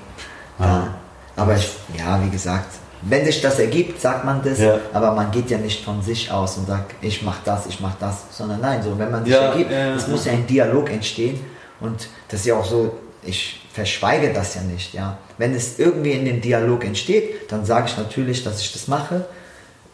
Ja. 0.58 0.66
Ja. 0.66 0.94
Aber 1.36 1.54
ich, 1.54 1.70
ja, 1.96 2.20
wie 2.24 2.30
gesagt, 2.30 2.66
wenn 3.02 3.24
sich 3.24 3.40
das 3.40 3.60
ergibt, 3.60 4.00
sagt 4.00 4.24
man 4.24 4.42
das, 4.42 4.58
Ja. 4.58 4.78
aber 4.92 5.12
man 5.12 5.30
geht 5.30 5.50
ja 5.50 5.58
nicht 5.58 5.84
von 5.84 6.02
sich 6.02 6.28
aus 6.32 6.56
und 6.56 6.66
sagt, 6.66 6.96
ich 7.00 7.22
mach 7.22 7.36
das, 7.44 7.66
ich 7.66 7.78
mach 7.80 7.94
das, 8.00 8.24
sondern 8.32 8.60
nein, 8.60 8.82
so, 8.82 8.98
wenn 8.98 9.12
man 9.12 9.24
sich 9.24 9.34
Ja, 9.34 9.42
ergibt, 9.52 9.70
es 9.70 10.08
muss 10.08 10.24
ja 10.24 10.32
ein 10.32 10.44
Dialog 10.48 10.90
entstehen 10.90 11.38
und 11.78 12.08
das 12.28 12.40
ist 12.40 12.46
ja 12.46 12.56
auch 12.56 12.64
so, 12.64 12.96
ich 13.24 13.60
verschweige 13.72 14.32
das 14.32 14.54
ja 14.54 14.62
nicht, 14.62 14.94
ja. 14.94 15.18
Wenn 15.36 15.54
es 15.54 15.78
irgendwie 15.78 16.12
in 16.12 16.24
den 16.24 16.40
Dialog 16.40 16.84
entsteht, 16.84 17.50
dann 17.50 17.64
sage 17.64 17.86
ich 17.88 17.96
natürlich, 17.96 18.44
dass 18.44 18.60
ich 18.60 18.72
das 18.72 18.88
mache, 18.88 19.26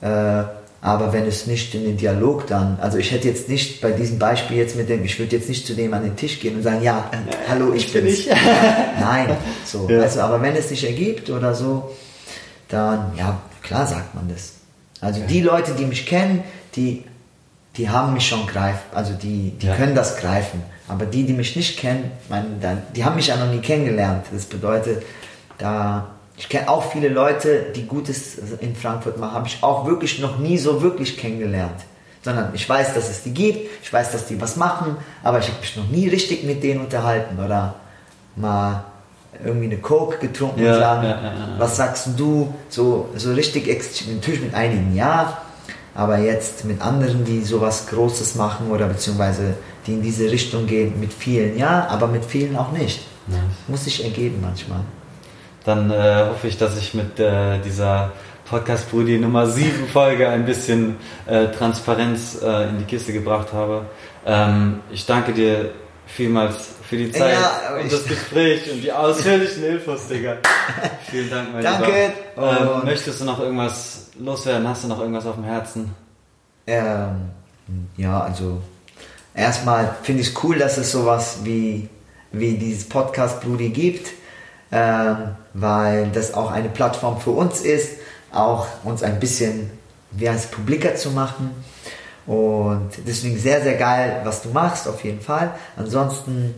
äh, 0.00 0.44
aber 0.84 1.14
wenn 1.14 1.26
es 1.26 1.46
nicht 1.46 1.74
in 1.74 1.84
den 1.84 1.96
Dialog 1.96 2.46
dann, 2.46 2.78
also 2.78 2.98
ich 2.98 3.10
hätte 3.10 3.26
jetzt 3.26 3.48
nicht 3.48 3.80
bei 3.80 3.90
diesem 3.90 4.18
Beispiel 4.18 4.58
jetzt 4.58 4.76
mit 4.76 4.90
dem, 4.90 5.02
ich 5.02 5.18
würde 5.18 5.34
jetzt 5.34 5.48
nicht 5.48 5.66
zu 5.66 5.74
dem 5.74 5.94
an 5.94 6.02
den 6.02 6.14
Tisch 6.14 6.40
gehen 6.40 6.56
und 6.56 6.62
sagen, 6.62 6.82
ja, 6.82 7.10
äh, 7.10 7.34
hallo, 7.48 7.72
ich 7.72 7.90
bin 7.90 8.04
bin's. 8.04 8.18
ich. 8.18 8.28
Nein, 9.00 9.34
so. 9.64 9.88
Ja. 9.88 10.02
Also, 10.02 10.20
aber 10.20 10.42
wenn 10.42 10.54
es 10.54 10.68
sich 10.68 10.84
ergibt 10.84 11.30
oder 11.30 11.54
so, 11.54 11.90
dann, 12.68 13.12
ja, 13.16 13.40
klar 13.62 13.86
sagt 13.86 14.14
man 14.14 14.28
das. 14.28 14.56
Also 15.00 15.20
die 15.26 15.40
Leute, 15.40 15.72
die 15.72 15.86
mich 15.86 16.04
kennen, 16.04 16.44
die, 16.76 17.04
die 17.76 17.88
haben 17.90 18.12
mich 18.12 18.28
schon 18.28 18.46
greif, 18.46 18.76
also 18.94 19.12
die, 19.14 19.50
die 19.60 19.66
Ja. 19.66 19.74
können 19.74 19.94
das 19.94 20.16
greifen. 20.16 20.62
Aber 20.86 21.06
die, 21.06 21.24
die 21.24 21.32
mich 21.32 21.56
nicht 21.56 21.78
kennen, 21.78 22.10
mein, 22.28 22.60
die 22.94 23.04
haben 23.04 23.16
mich 23.16 23.28
ja 23.28 23.36
noch 23.36 23.50
nie 23.50 23.60
kennengelernt. 23.60 24.26
Das 24.32 24.44
bedeutet, 24.44 25.02
da, 25.58 26.08
ich 26.36 26.48
kenne 26.48 26.68
auch 26.68 26.92
viele 26.92 27.08
Leute, 27.08 27.66
die 27.74 27.86
Gutes 27.86 28.36
in 28.60 28.76
Frankfurt 28.76 29.18
machen, 29.18 29.32
habe 29.34 29.46
ich 29.48 29.58
auch 29.62 29.86
wirklich 29.86 30.18
noch 30.20 30.38
nie 30.38 30.58
so 30.58 30.82
wirklich 30.82 31.16
kennengelernt. 31.16 31.80
Sondern 32.22 32.50
ich 32.54 32.68
weiß, 32.68 32.94
dass 32.94 33.08
es 33.10 33.22
die 33.22 33.32
gibt, 33.34 33.68
ich 33.82 33.92
weiß, 33.92 34.12
dass 34.12 34.26
die 34.26 34.40
was 34.40 34.56
machen, 34.56 34.96
aber 35.22 35.38
ich 35.40 35.48
habe 35.48 35.58
mich 35.60 35.76
noch 35.76 35.88
nie 35.88 36.08
richtig 36.08 36.44
mit 36.44 36.62
denen 36.62 36.80
unterhalten 36.80 37.42
oder 37.42 37.74
mal 38.36 38.84
irgendwie 39.44 39.66
eine 39.66 39.78
Coke 39.78 40.18
getrunken 40.18 40.62
Ja, 40.62 40.74
und 40.74 40.78
sagen, 40.80 41.08
ja, 41.08 41.18
was 41.58 41.76
sagst 41.76 42.08
du? 42.16 42.54
So, 42.68 43.08
so 43.16 43.32
richtig, 43.32 43.66
natürlich 44.12 44.40
mit 44.42 44.54
einigen 44.54 44.94
ja, 44.94 45.38
aber 45.94 46.18
jetzt 46.18 46.64
mit 46.64 46.80
anderen, 46.80 47.24
die 47.24 47.42
sowas 47.42 47.86
Großes 47.86 48.34
machen 48.34 48.70
oder 48.70 48.86
beziehungsweise 48.86 49.54
die 49.86 49.94
in 49.94 50.02
diese 50.02 50.30
Richtung 50.30 50.66
gehen, 50.66 50.98
mit 50.98 51.12
vielen 51.12 51.56
ja, 51.56 51.86
aber 51.88 52.06
mit 52.06 52.24
vielen 52.24 52.56
auch 52.56 52.72
nicht. 52.72 53.06
Nice. 53.26 53.40
Muss 53.68 53.84
sich 53.84 54.04
ergeben 54.04 54.38
manchmal. 54.42 54.80
dann 55.64 55.90
äh, 55.90 56.26
hoffe 56.28 56.48
ich, 56.48 56.58
dass 56.58 56.76
ich 56.76 56.94
mit 56.94 57.18
äh, 57.18 57.58
dieser 57.60 58.12
Podcast 58.44 58.90
Brudi 58.90 59.18
Nummer 59.18 59.46
7 59.46 59.86
Folge 59.88 60.28
ein 60.28 60.44
bisschen 60.44 60.96
äh, 61.26 61.48
Transparenz 61.48 62.42
äh, 62.42 62.68
in 62.68 62.78
die 62.78 62.84
Kiste 62.84 63.12
gebracht 63.12 63.52
habe. 63.52 63.86
Ähm, 64.26 64.80
ich 64.90 65.06
danke 65.06 65.32
dir 65.32 65.70
vielmals 66.06 66.56
für 66.88 66.96
die 66.96 67.10
Zeit 67.10 67.32
Ja, 67.32 67.76
und 67.80 67.92
das 67.92 68.04
Gespräch 68.04 68.70
und 68.70 68.82
die 68.82 68.92
ausführlichen 68.92 69.64
Infos, 69.64 70.08
Digga. 70.08 70.36
Vielen 71.10 71.30
Dank, 71.30 71.52
mein 71.52 71.62
Danke. 71.62 72.12
Lieber. 72.36 72.78
Ähm, 72.80 72.84
möchtest 72.84 73.20
du 73.20 73.24
noch 73.24 73.40
irgendwas 73.40 74.08
loswerden? 74.18 74.68
Hast 74.68 74.84
du 74.84 74.88
noch 74.88 75.00
irgendwas 75.00 75.26
auf 75.26 75.34
dem 75.36 75.44
Herzen? 75.44 75.94
Ähm, 76.66 77.30
ja, 77.96 78.20
also 78.20 78.60
erstmal 79.34 79.96
finde 80.02 80.22
ich 80.22 80.28
es 80.28 80.44
cool, 80.44 80.58
dass 80.58 80.76
es 80.78 80.92
sowas 80.92 81.38
wie, 81.42 81.88
wie 82.32 82.56
dieses 82.56 82.88
Podcast 82.88 83.40
Brudi 83.40 83.70
gibt, 83.70 84.10
ähm, 84.72 85.36
weil 85.52 86.08
das 86.12 86.34
auch 86.34 86.50
eine 86.50 86.68
Plattform 86.68 87.20
für 87.20 87.30
uns 87.30 87.60
ist, 87.60 87.98
auch 88.32 88.66
uns 88.84 89.02
ein 89.02 89.20
bisschen 89.20 89.70
wie 90.16 90.28
heißt, 90.28 90.50
publiker 90.50 90.94
zu 90.94 91.10
machen. 91.10 91.50
Und 92.26 92.90
deswegen 93.06 93.38
sehr, 93.38 93.60
sehr 93.62 93.74
geil, 93.74 94.20
was 94.24 94.42
du 94.42 94.48
machst, 94.48 94.88
auf 94.88 95.04
jeden 95.04 95.20
Fall. 95.20 95.50
Ansonsten, 95.76 96.54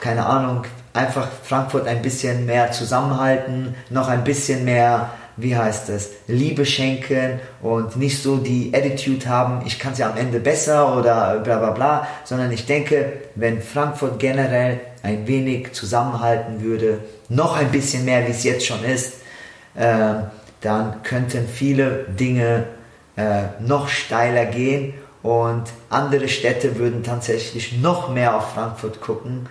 keine 0.00 0.24
Ahnung, 0.24 0.64
einfach 0.92 1.28
Frankfurt 1.44 1.86
ein 1.86 2.02
bisschen 2.02 2.46
mehr 2.46 2.72
zusammenhalten, 2.72 3.74
noch 3.90 4.08
ein 4.08 4.24
bisschen 4.24 4.64
mehr, 4.64 5.10
wie 5.36 5.56
heißt 5.56 5.88
es, 5.90 6.10
Liebe 6.26 6.64
schenken 6.66 7.38
und 7.62 7.96
nicht 7.96 8.22
so 8.22 8.38
die 8.38 8.72
Attitude 8.74 9.28
haben, 9.28 9.62
ich 9.66 9.78
kann 9.78 9.92
es 9.92 9.98
ja 9.98 10.10
am 10.10 10.16
Ende 10.16 10.40
besser 10.40 10.96
oder 10.96 11.38
bla 11.38 11.58
bla 11.58 11.70
bla, 11.70 12.06
sondern 12.24 12.50
ich 12.50 12.66
denke, 12.66 13.12
wenn 13.34 13.62
Frankfurt 13.62 14.18
generell 14.18 14.80
ein 15.02 15.26
wenig 15.26 15.72
zusammenhalten 15.72 16.62
würde, 16.62 17.00
noch 17.28 17.56
ein 17.56 17.70
bisschen 17.70 18.04
mehr, 18.04 18.26
wie 18.26 18.32
es 18.32 18.42
jetzt 18.42 18.66
schon 18.66 18.84
ist, 18.84 19.14
ähm, 19.76 20.24
dann 20.60 21.02
könnten 21.02 21.48
viele 21.48 22.04
Dinge 22.08 22.64
äh, 23.16 23.44
noch 23.60 23.88
steiler 23.88 24.46
gehen 24.46 24.94
und 25.22 25.64
andere 25.90 26.28
Städte 26.28 26.78
würden 26.78 27.02
tatsächlich 27.02 27.78
noch 27.78 28.08
mehr 28.08 28.36
auf 28.36 28.52
Frankfurt 28.52 29.00
gucken. 29.00 29.48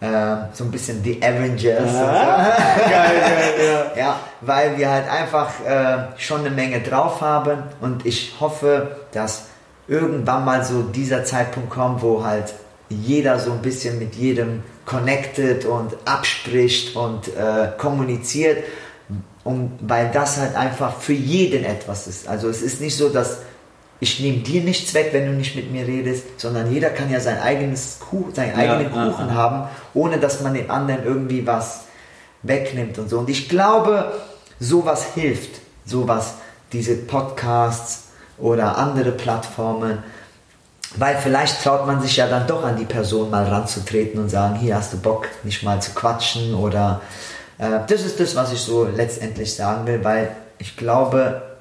Ähm, 0.00 0.38
so 0.52 0.64
ein 0.64 0.70
bisschen 0.72 1.00
die 1.02 1.22
Avengers. 1.22 1.80
und 1.80 1.88
so. 1.92 1.98
geil, 1.98 3.20
geil, 3.20 3.92
ja. 3.96 3.96
Ja, 3.96 4.20
weil 4.40 4.76
wir 4.76 4.90
halt 4.90 5.08
einfach 5.08 5.50
äh, 5.64 6.18
schon 6.18 6.40
eine 6.40 6.50
Menge 6.50 6.80
drauf 6.80 7.20
haben 7.20 7.62
und 7.80 8.04
ich 8.04 8.34
hoffe, 8.40 8.96
dass 9.12 9.44
irgendwann 9.86 10.44
mal 10.44 10.64
so 10.64 10.82
dieser 10.82 11.24
Zeitpunkt 11.24 11.70
kommt, 11.70 12.02
wo 12.02 12.24
halt 12.24 12.54
jeder 12.88 13.38
so 13.38 13.52
ein 13.52 13.62
bisschen 13.62 13.98
mit 14.00 14.16
jedem 14.16 14.64
connected 14.84 15.64
und 15.64 15.94
abspricht 16.04 16.96
und 16.96 17.28
äh, 17.28 17.68
kommuniziert, 17.78 18.64
um, 19.44 19.72
weil 19.80 20.10
das 20.12 20.38
halt 20.38 20.56
einfach 20.56 20.96
für 20.96 21.12
jeden 21.12 21.64
etwas 21.64 22.06
ist. 22.06 22.28
Also 22.28 22.48
es 22.48 22.60
ist 22.60 22.80
nicht 22.80 22.96
so, 22.96 23.08
dass 23.08 23.38
ich 24.02 24.18
nehme 24.18 24.38
dir 24.38 24.62
nichts 24.62 24.94
weg, 24.94 25.10
wenn 25.12 25.26
du 25.26 25.32
nicht 25.32 25.54
mit 25.54 25.70
mir 25.70 25.86
redest, 25.86 26.40
sondern 26.40 26.72
jeder 26.72 26.90
kann 26.90 27.08
ja 27.08 27.20
sein 27.20 27.38
eigenes 27.38 28.00
Kuchen, 28.00 28.34
seinen 28.34 28.56
eigenen 28.56 28.92
ja, 28.92 29.06
Kuchen 29.06 29.28
ja. 29.28 29.34
haben, 29.34 29.68
ohne 29.94 30.18
dass 30.18 30.40
man 30.40 30.54
dem 30.54 30.68
anderen 30.72 31.04
irgendwie 31.04 31.46
was 31.46 31.82
wegnimmt 32.42 32.98
und 32.98 33.08
so. 33.08 33.20
Und 33.20 33.30
ich 33.30 33.48
glaube, 33.48 34.12
sowas 34.58 35.14
hilft, 35.14 35.60
sowas, 35.86 36.34
diese 36.72 36.96
Podcasts 36.96 38.08
oder 38.38 38.76
andere 38.76 39.12
Plattformen, 39.12 39.98
weil 40.96 41.16
vielleicht 41.16 41.62
traut 41.62 41.86
man 41.86 42.02
sich 42.02 42.16
ja 42.16 42.26
dann 42.26 42.48
doch 42.48 42.64
an 42.64 42.74
die 42.74 42.86
Person 42.86 43.30
mal 43.30 43.44
ranzutreten 43.44 44.20
und 44.20 44.30
sagen, 44.30 44.56
hier 44.56 44.74
hast 44.74 44.92
du 44.92 44.98
Bock, 44.98 45.28
nicht 45.44 45.62
mal 45.62 45.80
zu 45.80 45.92
quatschen 45.92 46.56
oder 46.56 47.02
äh, 47.58 47.78
das 47.86 48.02
ist 48.04 48.18
das, 48.18 48.34
was 48.34 48.52
ich 48.52 48.62
so 48.62 48.82
letztendlich 48.84 49.54
sagen 49.54 49.86
will, 49.86 50.02
weil 50.02 50.34
ich 50.58 50.76
glaube, 50.76 51.51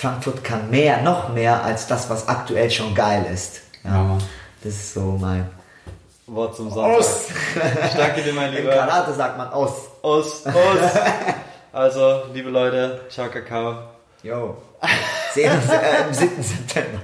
Frankfurt 0.00 0.42
kann 0.42 0.70
mehr, 0.70 1.02
noch 1.02 1.28
mehr 1.28 1.62
als 1.62 1.86
das, 1.86 2.08
was 2.08 2.26
aktuell 2.26 2.70
schon 2.70 2.94
geil 2.94 3.26
ist. 3.34 3.60
Ja, 3.84 4.02
Mann. 4.02 4.22
Das 4.64 4.72
ist 4.72 4.94
so 4.94 5.18
mein 5.20 5.46
Wort 6.26 6.56
zum 6.56 6.70
Sonntag. 6.70 6.98
Aus. 7.00 7.26
Ich 7.86 7.96
danke 7.98 8.22
dir, 8.22 8.32
mein 8.32 8.50
Im 8.54 8.62
Lieber. 8.62 8.76
Karate 8.76 9.12
sagt 9.12 9.36
man 9.36 9.48
aus. 9.48 9.72
Aus, 10.00 10.46
aus. 10.46 10.54
Also, 11.72 12.22
liebe 12.32 12.48
Leute, 12.48 13.02
ciao 13.10 13.28
Kakao. 13.28 13.74
Jo. 14.22 14.56
Sehen 15.34 15.52
uns 15.52 15.70
äh, 15.70 16.08
im 16.08 16.14
7. 16.14 16.42
September. 16.42 16.98